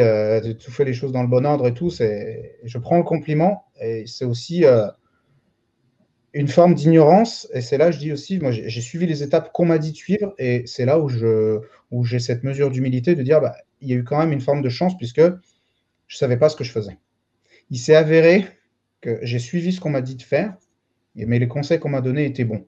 tu 0.60 0.72
fais 0.72 0.86
les 0.86 0.94
choses 0.94 1.12
dans 1.12 1.24
le 1.24 1.28
bon 1.28 1.46
ordre 1.46 1.68
et 1.68 1.74
tout. 1.74 1.90
Je 1.90 2.78
prends 2.78 2.98
le 2.98 3.04
compliment 3.04 3.66
et 3.82 4.06
c'est 4.08 4.26
aussi 4.26 4.64
une 6.34 6.48
forme 6.48 6.76
d'ignorance. 6.76 7.50
Et 7.54 7.62
c'est 7.62 7.78
là, 7.78 7.92
je 7.92 8.00
dis 8.00 8.12
aussi, 8.12 8.40
moi, 8.40 8.52
j'ai 8.52 8.82
suivi 8.82 9.08
les 9.08 9.24
étapes 9.24 9.52
qu'on 9.52 9.66
m'a 9.66 9.78
dit 9.78 9.92
de 9.92 9.98
suivre. 9.98 10.34
Et 10.38 10.64
c'est 10.66 10.86
là 10.86 11.00
où 11.00 11.10
je 11.10 11.60
où 11.90 12.06
j'ai 12.06 12.20
cette 12.20 12.44
mesure 12.44 12.72
d'humilité 12.72 13.16
de 13.16 13.24
dire, 13.24 13.42
bah, 13.42 13.58
il 13.82 13.90
y 13.90 13.94
a 13.94 13.96
eu 13.98 14.04
quand 14.06 14.18
même 14.18 14.32
une 14.32 14.40
forme 14.40 14.62
de 14.62 14.70
chance 14.70 14.96
puisque 14.98 15.20
je 15.20 15.26
ne 15.26 16.18
savais 16.18 16.38
pas 16.38 16.48
ce 16.48 16.56
que 16.56 16.64
je 16.64 16.72
faisais. 16.72 16.98
Il 17.70 17.80
s'est 17.80 17.96
avéré 17.96 18.46
que 19.02 19.20
j'ai 19.24 19.40
suivi 19.40 19.74
ce 19.74 19.82
qu'on 19.82 19.90
m'a 19.90 20.02
dit 20.02 20.16
de 20.16 20.22
faire, 20.22 20.56
mais 21.16 21.40
les 21.40 21.48
conseils 21.48 21.80
qu'on 21.80 21.90
m'a 21.90 22.02
donnés 22.02 22.26
étaient 22.26 22.46
bons. 22.46 22.66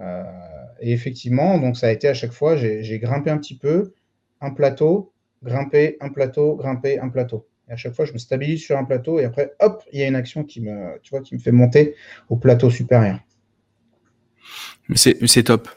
Euh, 0.00 0.22
et 0.80 0.92
effectivement, 0.92 1.58
donc 1.58 1.76
ça 1.76 1.88
a 1.88 1.90
été 1.90 2.08
à 2.08 2.14
chaque 2.14 2.32
fois, 2.32 2.56
j'ai 2.56 2.98
grimpé 2.98 3.30
un 3.30 3.38
petit 3.38 3.56
peu, 3.56 3.94
un 4.40 4.50
plateau, 4.50 5.12
grimpé, 5.42 5.96
un 6.00 6.08
plateau, 6.08 6.56
grimpé, 6.56 6.98
un 6.98 7.08
plateau. 7.08 7.46
Et 7.68 7.72
à 7.72 7.76
chaque 7.76 7.94
fois, 7.94 8.04
je 8.04 8.12
me 8.12 8.18
stabilise 8.18 8.62
sur 8.62 8.76
un 8.76 8.84
plateau 8.84 9.18
et 9.18 9.24
après, 9.24 9.52
hop, 9.60 9.82
il 9.92 10.00
y 10.00 10.02
a 10.02 10.06
une 10.06 10.16
action 10.16 10.44
qui 10.44 10.60
me, 10.60 10.98
tu 11.02 11.10
vois, 11.10 11.20
qui 11.20 11.34
me 11.34 11.40
fait 11.40 11.52
monter 11.52 11.94
au 12.28 12.36
plateau 12.36 12.70
supérieur. 12.70 13.20
C'est 14.94 15.44
top. 15.44 15.68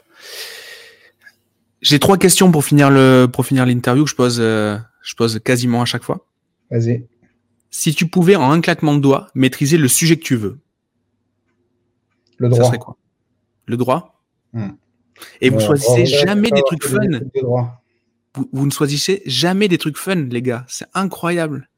J'ai 1.80 1.98
trois 1.98 2.18
questions 2.18 2.50
pour 2.50 2.64
finir 2.64 2.90
le 2.90 3.26
pour 3.32 3.46
finir 3.46 3.64
l'interview 3.64 4.04
que 4.04 4.10
je 4.10 4.16
pose 4.16 4.38
euh, 4.40 4.76
je 5.02 5.14
pose 5.14 5.38
quasiment 5.42 5.80
à 5.80 5.84
chaque 5.84 6.02
fois. 6.02 6.26
Vas-y. 6.70 7.06
Si 7.70 7.94
tu 7.94 8.08
pouvais 8.08 8.36
en 8.36 8.50
un 8.50 8.60
claquement 8.60 8.94
de 8.94 9.00
doigts 9.00 9.28
maîtriser 9.34 9.78
le 9.78 9.88
sujet 9.88 10.16
que 10.16 10.24
tu 10.24 10.36
veux. 10.36 10.58
Le 12.38 12.48
droit. 12.48 12.64
Ça 12.64 12.66
serait 12.66 12.78
quoi? 12.78 12.96
Le 13.68 13.76
droit. 13.76 14.20
Hmm. 14.52 14.70
Et 15.40 15.50
vous 15.50 15.60
choisissez 15.60 16.06
jamais 16.06 16.50
des 16.50 16.62
trucs 16.62 16.84
fun. 16.84 17.06
Vous, 18.34 18.48
vous, 18.52 18.66
ne 18.66 18.70
choisissez 18.70 19.22
jamais 19.26 19.68
des 19.68 19.78
trucs 19.78 19.96
fun, 19.96 20.14
les 20.14 20.42
gars. 20.42 20.64
C'est 20.68 20.86
incroyable. 20.94 21.68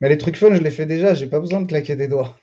Mais 0.00 0.08
les 0.08 0.18
trucs 0.18 0.36
fun, 0.36 0.54
je 0.54 0.62
les 0.62 0.70
fais 0.70 0.86
déjà, 0.86 1.14
j'ai 1.14 1.26
pas 1.26 1.40
besoin 1.40 1.62
de 1.62 1.66
claquer 1.66 1.96
des 1.96 2.08
doigts. 2.08 2.36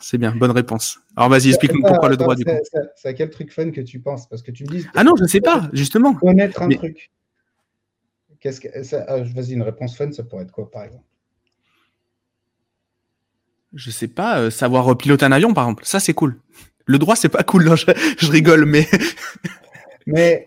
C'est 0.00 0.18
bien, 0.18 0.34
bonne 0.34 0.50
réponse. 0.50 1.00
Alors 1.16 1.28
vas-y, 1.28 1.48
explique-nous 1.48 1.82
pourquoi 1.82 2.08
le 2.08 2.16
droit 2.16 2.34
du 2.34 2.44
coup. 2.44 2.50
C'est 2.96 3.08
à 3.08 3.14
quel 3.14 3.30
truc 3.30 3.52
fun 3.52 3.70
que 3.70 3.80
tu 3.80 4.00
penses? 4.00 4.28
Parce 4.28 4.42
que 4.42 4.50
tu 4.50 4.64
me 4.64 4.68
dis. 4.68 4.86
Ah 4.94 5.04
non, 5.04 5.14
je 5.16 5.22
ne 5.22 5.28
sais 5.28 5.40
pas, 5.40 5.68
justement. 5.72 6.14
Connaître 6.14 6.62
un 6.62 6.68
truc. 6.68 7.10
Qu'est-ce 8.40 8.60
que 8.60 8.68
ah, 9.08 9.22
Vas-y, 9.34 9.54
une 9.54 9.62
réponse 9.62 9.96
fun, 9.96 10.12
ça 10.12 10.22
pourrait 10.22 10.44
être 10.44 10.52
quoi, 10.52 10.70
par 10.70 10.84
exemple? 10.84 11.04
Je 13.74 13.90
sais 13.90 14.08
pas, 14.08 14.40
euh, 14.40 14.50
savoir 14.50 14.96
piloter 14.96 15.26
un 15.26 15.32
avion, 15.32 15.52
par 15.52 15.64
exemple. 15.64 15.84
Ça, 15.84 16.00
c'est 16.00 16.14
cool. 16.14 16.40
Le 16.88 16.98
droit, 16.98 17.16
c'est 17.16 17.28
pas 17.28 17.42
cool. 17.42 17.66
Non, 17.66 17.76
je, 17.76 18.30
rigole, 18.30 18.64
mais. 18.64 18.86
mais. 20.06 20.46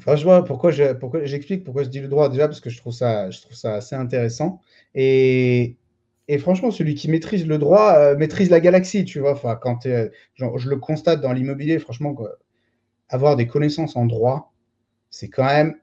Franchement, 0.00 0.42
pourquoi 0.42 0.72
je, 0.72 0.92
pourquoi 0.92 1.24
j'explique 1.24 1.64
pourquoi 1.64 1.82
je 1.84 1.88
dis 1.88 2.00
le 2.00 2.08
droit 2.08 2.28
déjà 2.28 2.46
parce 2.46 2.60
que 2.60 2.70
je 2.70 2.78
trouve 2.78 2.92
ça, 2.92 3.30
je 3.30 3.40
trouve 3.40 3.56
ça 3.56 3.74
assez 3.74 3.94
intéressant. 3.94 4.60
Et, 4.94 5.76
et 6.26 6.38
franchement, 6.38 6.70
celui 6.70 6.94
qui 6.94 7.08
maîtrise 7.08 7.46
le 7.46 7.58
droit 7.58 7.94
euh, 7.94 8.16
maîtrise 8.16 8.50
la 8.50 8.60
galaxie, 8.60 9.04
tu 9.04 9.20
vois. 9.20 9.32
Enfin, 9.32 9.56
quand 9.56 9.80
je 9.84 10.68
le 10.68 10.76
constate 10.76 11.20
dans 11.20 11.32
l'immobilier, 11.32 11.78
franchement, 11.78 12.16
avoir 13.08 13.36
des 13.36 13.46
connaissances 13.46 13.96
en 13.96 14.06
droit, 14.06 14.52
c'est 15.10 15.28
quand 15.28 15.44
même. 15.44 15.76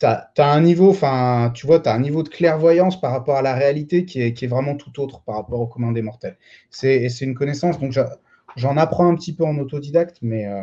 Tu 0.00 0.06
as, 0.06 0.30
un 0.38 0.60
niveau, 0.60 0.90
enfin, 0.90 1.50
tu 1.54 1.66
vois, 1.66 1.80
tu 1.80 1.88
as 1.88 1.94
un 1.94 2.00
niveau 2.00 2.22
de 2.22 2.28
clairvoyance 2.28 3.00
par 3.00 3.12
rapport 3.12 3.36
à 3.36 3.42
la 3.42 3.54
réalité 3.54 4.04
qui 4.04 4.20
est, 4.20 4.34
qui 4.34 4.44
est 4.44 4.48
vraiment 4.48 4.76
tout 4.76 5.00
autre 5.00 5.22
par 5.22 5.36
rapport 5.36 5.60
au 5.60 5.66
commun 5.66 5.92
des 5.92 6.02
mortels. 6.02 6.36
C'est 6.70 7.08
une 7.22 7.34
connaissance, 7.34 7.80
donc 7.80 7.92
j'en 8.56 8.76
apprends 8.76 9.08
un 9.08 9.14
petit 9.14 9.34
peu 9.34 9.44
en 9.44 9.58
autodidacte, 9.58 10.18
mais. 10.22 10.46
Euh, 10.46 10.62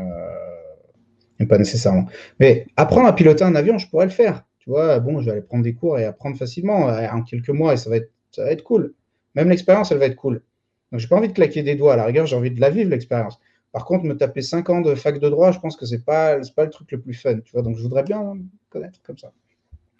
pas 1.45 1.57
nécessairement. 1.57 2.05
Mais 2.39 2.67
apprendre 2.77 3.07
à 3.07 3.15
piloter 3.15 3.43
un 3.43 3.55
avion, 3.55 3.77
je 3.77 3.87
pourrais 3.87 4.05
le 4.05 4.11
faire. 4.11 4.43
Tu 4.59 4.69
vois, 4.69 4.99
bon, 4.99 5.19
je 5.19 5.25
vais 5.25 5.31
aller 5.31 5.41
prendre 5.41 5.63
des 5.63 5.73
cours 5.73 5.97
et 5.97 6.05
apprendre 6.05 6.37
facilement 6.37 6.89
euh, 6.89 7.07
en 7.11 7.23
quelques 7.23 7.49
mois 7.49 7.73
et 7.73 7.77
ça 7.77 7.89
va 7.89 7.97
être, 7.97 8.11
ça 8.31 8.43
va 8.43 8.51
être 8.51 8.63
cool. 8.63 8.93
Même 9.35 9.49
l'expérience, 9.49 9.91
elle 9.91 9.97
va 9.97 10.05
être 10.05 10.15
cool. 10.15 10.43
Donc, 10.91 10.99
j'ai 10.99 11.07
pas 11.07 11.15
envie 11.15 11.29
de 11.29 11.33
claquer 11.33 11.63
des 11.63 11.75
doigts. 11.75 11.93
À 11.93 11.97
la 11.97 12.05
rigueur, 12.05 12.25
j'ai 12.25 12.35
envie 12.35 12.51
de 12.51 12.59
la 12.59 12.69
vivre, 12.69 12.89
l'expérience. 12.89 13.39
Par 13.71 13.85
contre, 13.85 14.03
me 14.03 14.15
taper 14.15 14.41
5 14.41 14.69
ans 14.69 14.81
de 14.81 14.93
fac 14.95 15.19
de 15.19 15.29
droit, 15.29 15.51
je 15.51 15.59
pense 15.59 15.77
que 15.77 15.85
c'est 15.85 16.03
pas, 16.03 16.37
pas 16.55 16.65
le 16.65 16.69
truc 16.69 16.91
le 16.91 16.99
plus 16.99 17.13
fun. 17.13 17.39
Tu 17.39 17.53
vois, 17.53 17.61
donc 17.61 17.77
je 17.77 17.81
voudrais 17.81 18.03
bien 18.03 18.37
connaître 18.69 18.99
comme 19.01 19.17
ça. 19.17 19.31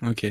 Ok. 0.04 0.28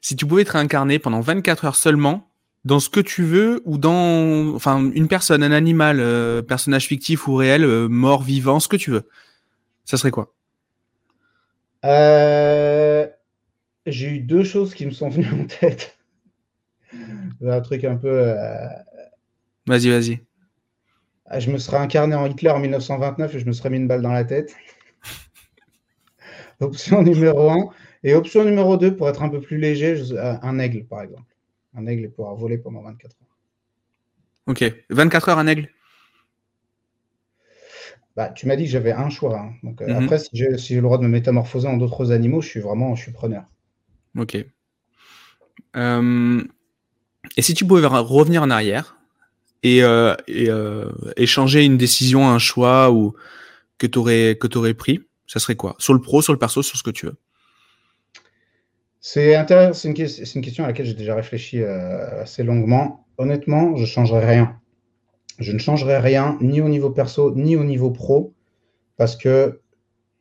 Si 0.00 0.14
tu 0.14 0.24
pouvais 0.24 0.42
être 0.42 0.50
réincarné 0.50 1.00
pendant 1.00 1.20
24 1.20 1.64
heures 1.64 1.76
seulement, 1.76 2.27
dans 2.68 2.80
ce 2.80 2.90
que 2.90 3.00
tu 3.00 3.24
veux 3.24 3.62
ou 3.64 3.78
dans, 3.78 4.54
enfin, 4.54 4.90
une 4.92 5.08
personne, 5.08 5.42
un 5.42 5.52
animal, 5.52 6.00
euh, 6.00 6.42
personnage 6.42 6.86
fictif 6.86 7.26
ou 7.26 7.34
réel, 7.34 7.64
euh, 7.64 7.88
mort, 7.88 8.22
vivant, 8.22 8.60
ce 8.60 8.68
que 8.68 8.76
tu 8.76 8.90
veux, 8.90 9.08
ça 9.86 9.96
serait 9.96 10.10
quoi? 10.10 10.34
Euh, 11.86 13.06
J'ai 13.86 14.08
eu 14.08 14.20
deux 14.20 14.44
choses 14.44 14.74
qui 14.74 14.84
me 14.84 14.90
sont 14.90 15.08
venues 15.08 15.32
en 15.32 15.46
tête. 15.46 15.96
un 17.42 17.60
truc 17.62 17.84
un 17.84 17.96
peu. 17.96 18.10
Euh, 18.10 18.66
vas-y, 19.66 19.88
vas-y. 19.88 20.20
Ah, 21.24 21.40
je 21.40 21.50
me 21.50 21.56
serais 21.56 21.78
incarné 21.78 22.16
en 22.16 22.26
Hitler 22.26 22.50
en 22.50 22.58
1929 22.58 23.34
et 23.34 23.38
je 23.38 23.46
me 23.46 23.52
serais 23.52 23.70
mis 23.70 23.78
une 23.78 23.88
balle 23.88 24.02
dans 24.02 24.12
la 24.12 24.24
tête. 24.24 24.54
option 26.60 27.02
numéro 27.02 27.50
1. 27.50 27.70
Et 28.04 28.14
option 28.14 28.44
numéro 28.44 28.76
2, 28.76 28.94
pour 28.94 29.08
être 29.08 29.22
un 29.22 29.30
peu 29.30 29.40
plus 29.40 29.56
léger, 29.56 30.00
un 30.20 30.58
aigle, 30.58 30.84
par 30.84 31.02
exemple. 31.02 31.37
Un 31.74 31.86
aigle 31.86 32.04
et 32.04 32.08
pouvoir 32.08 32.34
voler 32.34 32.58
pendant 32.58 32.82
24 32.82 33.04
heures. 33.04 33.28
Ok. 34.46 34.84
24 34.90 35.28
heures, 35.28 35.38
un 35.38 35.46
aigle? 35.46 35.68
Bah, 38.16 38.30
tu 38.30 38.46
m'as 38.46 38.56
dit 38.56 38.64
que 38.64 38.70
j'avais 38.70 38.92
un 38.92 39.10
choix. 39.10 39.38
Hein. 39.38 39.52
Donc, 39.62 39.80
euh, 39.80 39.86
mhm. 39.86 40.04
Après, 40.04 40.18
si 40.18 40.30
j'ai 40.32 40.74
le 40.74 40.82
droit 40.82 40.98
de 40.98 41.04
me 41.04 41.08
métamorphoser 41.08 41.68
en 41.68 41.76
d'autres 41.76 42.10
animaux, 42.10 42.40
je 42.40 42.48
suis 42.48 42.60
vraiment 42.60 42.94
je 42.96 43.02
suis 43.02 43.12
preneur. 43.12 43.44
Ok. 44.16 44.36
Euh, 45.76 46.42
et 47.36 47.42
si 47.42 47.54
tu 47.54 47.64
pouvais 47.64 47.86
revenir 47.86 48.42
en 48.42 48.50
arrière 48.50 48.96
et, 49.62 49.82
euh, 49.82 50.14
et 50.26 51.26
changer 51.26 51.64
une 51.64 51.76
décision, 51.76 52.28
un 52.28 52.38
choix 52.38 52.90
ou 52.90 53.14
que 53.76 53.86
tu 53.86 53.98
aurais 53.98 54.74
pris, 54.74 55.00
ça 55.26 55.38
serait 55.38 55.56
quoi? 55.56 55.76
Sur 55.78 55.94
le 55.94 56.00
pro, 56.00 56.22
sur 56.22 56.32
le 56.32 56.38
perso, 56.38 56.62
sur 56.62 56.76
ce 56.76 56.82
que 56.82 56.90
tu 56.90 57.06
veux 57.06 57.16
C'est. 59.00 59.34
C'est 59.74 59.88
une, 59.88 59.94
question 60.42 60.64
à 60.64 60.66
laquelle 60.66 60.86
j'ai 60.86 60.94
déjà 60.94 61.14
réfléchi 61.14 61.62
assez 61.62 62.42
longuement. 62.42 63.06
Honnêtement, 63.16 63.76
je 63.76 63.82
ne 63.82 63.86
changerais 63.86 64.26
rien. 64.26 64.58
Je 65.38 65.52
ne 65.52 65.58
changerai 65.58 65.98
rien, 65.98 66.36
ni 66.40 66.60
au 66.60 66.68
niveau 66.68 66.90
perso, 66.90 67.34
ni 67.34 67.56
au 67.56 67.62
niveau 67.62 67.90
pro, 67.90 68.34
parce 68.96 69.16
que 69.16 69.60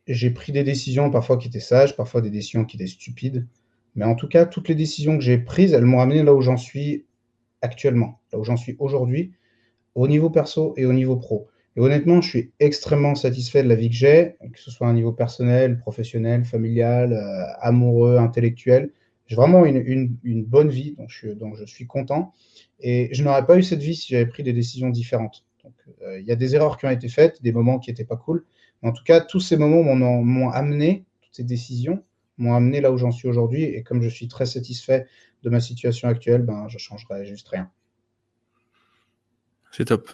j'ai 0.07 0.29
pris 0.29 0.51
des 0.51 0.63
décisions 0.63 1.09
parfois 1.09 1.37
qui 1.37 1.47
étaient 1.47 1.59
sages, 1.59 1.95
parfois 1.95 2.21
des 2.21 2.29
décisions 2.29 2.65
qui 2.65 2.77
étaient 2.77 2.87
stupides. 2.87 3.47
Mais 3.95 4.05
en 4.05 4.15
tout 4.15 4.27
cas, 4.27 4.45
toutes 4.45 4.69
les 4.69 4.75
décisions 4.75 5.17
que 5.17 5.23
j'ai 5.23 5.39
prises, 5.39 5.73
elles 5.73 5.85
m'ont 5.85 5.99
amené 5.99 6.23
là 6.23 6.33
où 6.33 6.41
j'en 6.41 6.57
suis 6.57 7.05
actuellement, 7.61 8.21
là 8.31 8.37
où 8.37 8.43
j'en 8.43 8.57
suis 8.57 8.75
aujourd'hui, 8.79 9.33
au 9.95 10.07
niveau 10.07 10.29
perso 10.29 10.73
et 10.77 10.85
au 10.85 10.93
niveau 10.93 11.15
pro. 11.17 11.47
Et 11.77 11.79
honnêtement, 11.79 12.21
je 12.21 12.29
suis 12.29 12.51
extrêmement 12.59 13.13
satisfait 13.13 13.61
de 13.61 13.69
la 13.69 13.75
vie 13.75 13.89
que 13.89 13.95
j'ai, 13.95 14.35
que 14.51 14.59
ce 14.59 14.71
soit 14.71 14.87
à 14.87 14.89
un 14.89 14.93
niveau 14.93 15.11
personnel, 15.11 15.77
professionnel, 15.77 16.43
familial, 16.43 17.13
euh, 17.13 17.45
amoureux, 17.61 18.17
intellectuel. 18.17 18.91
J'ai 19.27 19.35
vraiment 19.35 19.63
une, 19.63 20.17
bonne 20.45 20.69
vie, 20.69 20.93
donc 20.93 21.11
je, 21.11 21.27
donc 21.27 21.55
suis 21.67 21.85
content. 21.85 22.33
Et 22.79 23.09
je 23.11 23.23
n'aurais 23.23 23.45
pas 23.45 23.59
eu 23.59 23.63
cette 23.63 23.81
vie 23.81 23.95
si 23.95 24.13
j'avais 24.13 24.25
pris 24.25 24.41
des 24.41 24.53
décisions 24.53 24.89
différentes. 24.89 25.45
Euh, 26.01 26.19
il 26.19 26.25
y 26.25 26.31
a 26.31 26.35
des 26.35 26.55
erreurs 26.55 26.77
qui 26.77 26.87
ont 26.87 26.89
été 26.89 27.09
faites, 27.09 27.43
des 27.43 27.51
moments 27.51 27.77
qui 27.77 27.91
n'étaient 27.91 28.05
pas 28.05 28.17
cool. 28.17 28.43
Mais 28.81 28.89
en 28.89 28.91
tout 28.91 29.03
cas, 29.03 29.21
tous 29.21 29.39
ces 29.39 29.55
moments 29.55 29.83
m'ont 29.83 30.49
amené, 30.49 31.05
toutes 31.21 31.35
ces 31.35 31.43
décisions 31.43 32.03
m'ont 32.39 32.55
amené 32.55 32.81
là 32.81 32.91
où 32.91 32.97
j'en 32.97 33.11
suis 33.11 33.27
aujourd'hui. 33.27 33.63
Et 33.63 33.83
comme 33.83 34.01
je 34.01 34.09
suis 34.09 34.27
très 34.27 34.47
satisfait 34.47 35.05
de 35.43 35.49
ma 35.51 35.59
situation 35.59 36.07
actuelle, 36.07 36.41
ben, 36.41 36.67
je 36.69 36.77
ne 36.77 36.79
changerai 36.79 37.23
juste 37.25 37.49
rien. 37.49 37.69
C'est 39.71 39.85
top. 39.85 40.09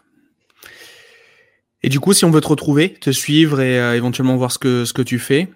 Et 1.83 1.89
du 1.89 1.99
coup, 1.99 2.13
si 2.13 2.23
on 2.23 2.31
veut 2.31 2.41
te 2.41 2.47
retrouver, 2.47 2.93
te 2.93 3.11
suivre 3.11 3.61
et 3.61 3.77
euh, 3.77 3.95
éventuellement 3.95 4.37
voir 4.37 4.51
ce 4.51 4.57
que, 4.57 4.85
ce 4.85 4.93
que 4.93 5.01
tu 5.01 5.19
fais, 5.19 5.49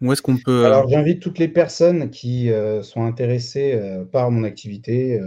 où 0.00 0.12
est-ce 0.12 0.22
qu'on 0.22 0.38
peut. 0.38 0.64
Euh, 0.64 0.66
Alors, 0.66 0.88
j'invite 0.88 1.20
toutes 1.20 1.38
les 1.38 1.48
personnes 1.48 2.08
qui 2.08 2.50
euh, 2.50 2.82
sont 2.82 3.02
intéressées 3.02 3.78
par 4.10 4.30
mon 4.30 4.44
activité 4.44 5.20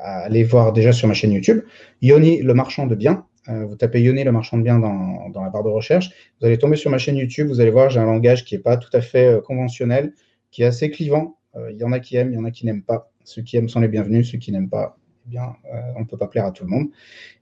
à 0.00 0.20
aller 0.20 0.44
voir 0.44 0.72
déjà 0.72 0.92
sur 0.92 1.08
ma 1.08 1.14
chaîne 1.14 1.32
YouTube, 1.32 1.62
Yoni 2.00 2.42
le 2.42 2.54
marchand 2.54 2.86
de 2.86 2.94
biens. 2.94 3.26
vous 3.48 3.74
tapez 3.74 4.00
Yoni 4.00 4.22
le 4.22 4.30
marchand 4.30 4.56
de 4.56 4.62
biens 4.62 4.78
dans, 4.78 5.28
dans, 5.30 5.42
la 5.42 5.50
barre 5.50 5.64
de 5.64 5.70
recherche. 5.70 6.10
Vous 6.40 6.46
allez 6.46 6.58
tomber 6.58 6.76
sur 6.76 6.90
ma 6.90 6.98
chaîne 6.98 7.16
YouTube. 7.16 7.48
Vous 7.48 7.60
allez 7.60 7.70
voir, 7.70 7.90
j'ai 7.90 7.98
un 7.98 8.06
langage 8.06 8.44
qui 8.44 8.54
n'est 8.54 8.60
pas 8.60 8.76
tout 8.76 8.90
à 8.92 9.00
fait 9.00 9.40
conventionnel, 9.44 10.12
qui 10.52 10.62
est 10.62 10.66
assez 10.66 10.90
clivant. 10.90 11.38
Il 11.70 11.76
y 11.76 11.84
en 11.84 11.92
a 11.92 11.98
qui 11.98 12.16
aiment, 12.16 12.30
il 12.30 12.36
y 12.36 12.38
en 12.38 12.44
a 12.44 12.52
qui 12.52 12.66
n'aiment 12.66 12.84
pas. 12.84 13.10
Ceux 13.24 13.42
qui 13.42 13.56
aiment 13.56 13.68
sont 13.68 13.80
les 13.80 13.88
bienvenus, 13.88 14.30
ceux 14.30 14.38
qui 14.38 14.52
n'aiment 14.52 14.70
pas, 14.70 14.96
eh 15.26 15.30
bien, 15.30 15.54
euh, 15.72 15.78
on 15.96 16.00
ne 16.00 16.04
peut 16.04 16.16
pas 16.16 16.26
plaire 16.26 16.44
à 16.44 16.50
tout 16.50 16.64
le 16.64 16.70
monde. 16.70 16.88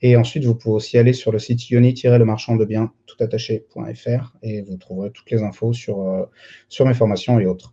Et 0.03 0.17
ensuite, 0.17 0.45
vous 0.45 0.55
pouvez 0.55 0.75
aussi 0.75 0.99
aller 0.99 1.13
sur 1.13 1.33
le 1.33 1.39
site 1.39 1.71
yoni-le 1.71 2.25
marchand 2.25 2.57
de 2.57 2.65
biens 2.65 2.93
toutattaché.fr 3.07 4.33
et 4.43 4.63
vous 4.63 4.77
trouverez 4.77 5.11
toutes 5.11 5.31
les 5.31 5.43
infos 5.43 5.73
sur, 5.73 6.01
euh, 6.01 6.25
sur 6.69 6.87
mes 6.87 6.95
formations 6.95 7.39
et 7.39 7.47
autres. 7.47 7.73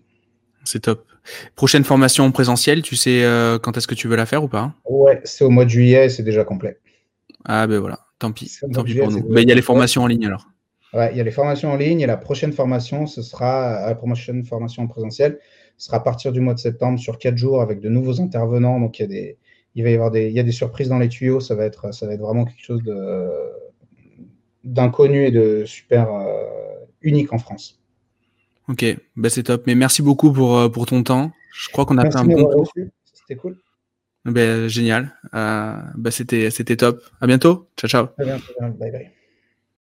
C'est 0.63 0.81
top. 0.81 1.05
Prochaine 1.55 1.83
formation 1.83 2.31
présentielle, 2.31 2.81
tu 2.81 2.95
sais 2.95 3.23
euh, 3.23 3.59
quand 3.59 3.77
est-ce 3.77 3.87
que 3.87 3.95
tu 3.95 4.07
veux 4.07 4.15
la 4.15 4.25
faire 4.25 4.43
ou 4.43 4.47
pas? 4.47 4.73
Ouais, 4.85 5.21
c'est 5.23 5.43
au 5.43 5.49
mois 5.49 5.65
de 5.65 5.69
juillet 5.69 6.05
et 6.05 6.09
c'est 6.09 6.23
déjà 6.23 6.43
complet. 6.43 6.79
Ah 7.45 7.67
ben 7.67 7.79
voilà, 7.79 7.99
tant 8.19 8.31
pis, 8.31 8.51
tant 8.73 8.83
pis 8.83 8.95
pour 8.95 9.11
nous. 9.11 9.25
Mais 9.29 9.43
il 9.43 9.49
y 9.49 9.51
a 9.51 9.55
les 9.55 9.61
formations 9.61 10.03
en 10.03 10.07
ligne 10.07 10.25
alors. 10.25 10.47
Ouais, 10.93 11.11
il 11.11 11.17
y 11.17 11.21
a 11.21 11.23
les 11.23 11.31
formations 11.31 11.71
en 11.71 11.75
ligne 11.75 11.99
et 12.01 12.05
la 12.05 12.17
prochaine 12.17 12.53
formation, 12.53 13.07
ce 13.07 13.21
sera 13.21 13.87
la 13.87 13.95
prochaine 13.95 14.45
formation 14.45 14.83
en 14.83 14.87
présentiel, 14.87 15.39
ce 15.77 15.87
sera 15.87 15.97
à 15.97 15.99
partir 15.99 16.31
du 16.31 16.39
mois 16.39 16.53
de 16.53 16.59
septembre 16.59 16.97
sur 16.97 17.17
quatre 17.17 17.37
jours 17.37 17.61
avec 17.61 17.81
de 17.81 17.89
nouveaux 17.89 18.21
intervenants. 18.21 18.79
Donc 18.79 18.99
il 18.99 19.01
y 19.01 19.05
a 19.05 19.07
des, 19.07 19.37
il 19.77 19.83
va 19.83 19.91
y 19.91 19.93
avoir 19.93 20.09
des, 20.09 20.27
il 20.27 20.33
y 20.33 20.39
a 20.39 20.43
des 20.43 20.51
surprises 20.51 20.89
dans 20.89 20.97
les 20.97 21.07
tuyaux. 21.07 21.39
Ça 21.39 21.53
va 21.53 21.63
être, 21.63 21.93
ça 21.93 22.07
va 22.07 22.13
être 22.15 22.21
vraiment 22.21 22.45
quelque 22.45 22.63
chose 22.63 22.81
de, 22.81 23.29
d'inconnu 24.63 25.23
et 25.25 25.31
de 25.31 25.65
super 25.65 26.11
euh, 26.11 26.25
unique 27.01 27.31
en 27.31 27.37
France. 27.37 27.79
Ok, 28.67 28.83
bah 29.15 29.29
c'est 29.29 29.43
top. 29.43 29.67
Mais 29.67 29.75
merci 29.75 30.01
beaucoup 30.01 30.33
pour, 30.33 30.57
euh, 30.57 30.67
pour 30.67 30.87
ton 30.87 31.03
temps. 31.03 31.31
Je 31.53 31.69
crois 31.69 31.85
qu'on 31.85 31.99
a 31.99 32.09
fait 32.09 32.17
un 32.17 32.25
bon 32.25 32.49
tour. 32.49 32.73
C'était 33.13 33.35
cool. 33.35 33.57
Ben, 34.25 34.67
génial. 34.67 35.15
Euh, 35.35 35.77
bah, 35.95 36.09
c'était, 36.09 36.49
c'était 36.49 36.75
top. 36.75 36.99
À 37.21 37.27
bientôt. 37.27 37.69
Ciao, 37.77 37.87
ciao. 37.87 38.07
À 38.17 38.23
bientôt. 38.25 38.53
Bye 38.79 38.91
bye. 38.91 39.16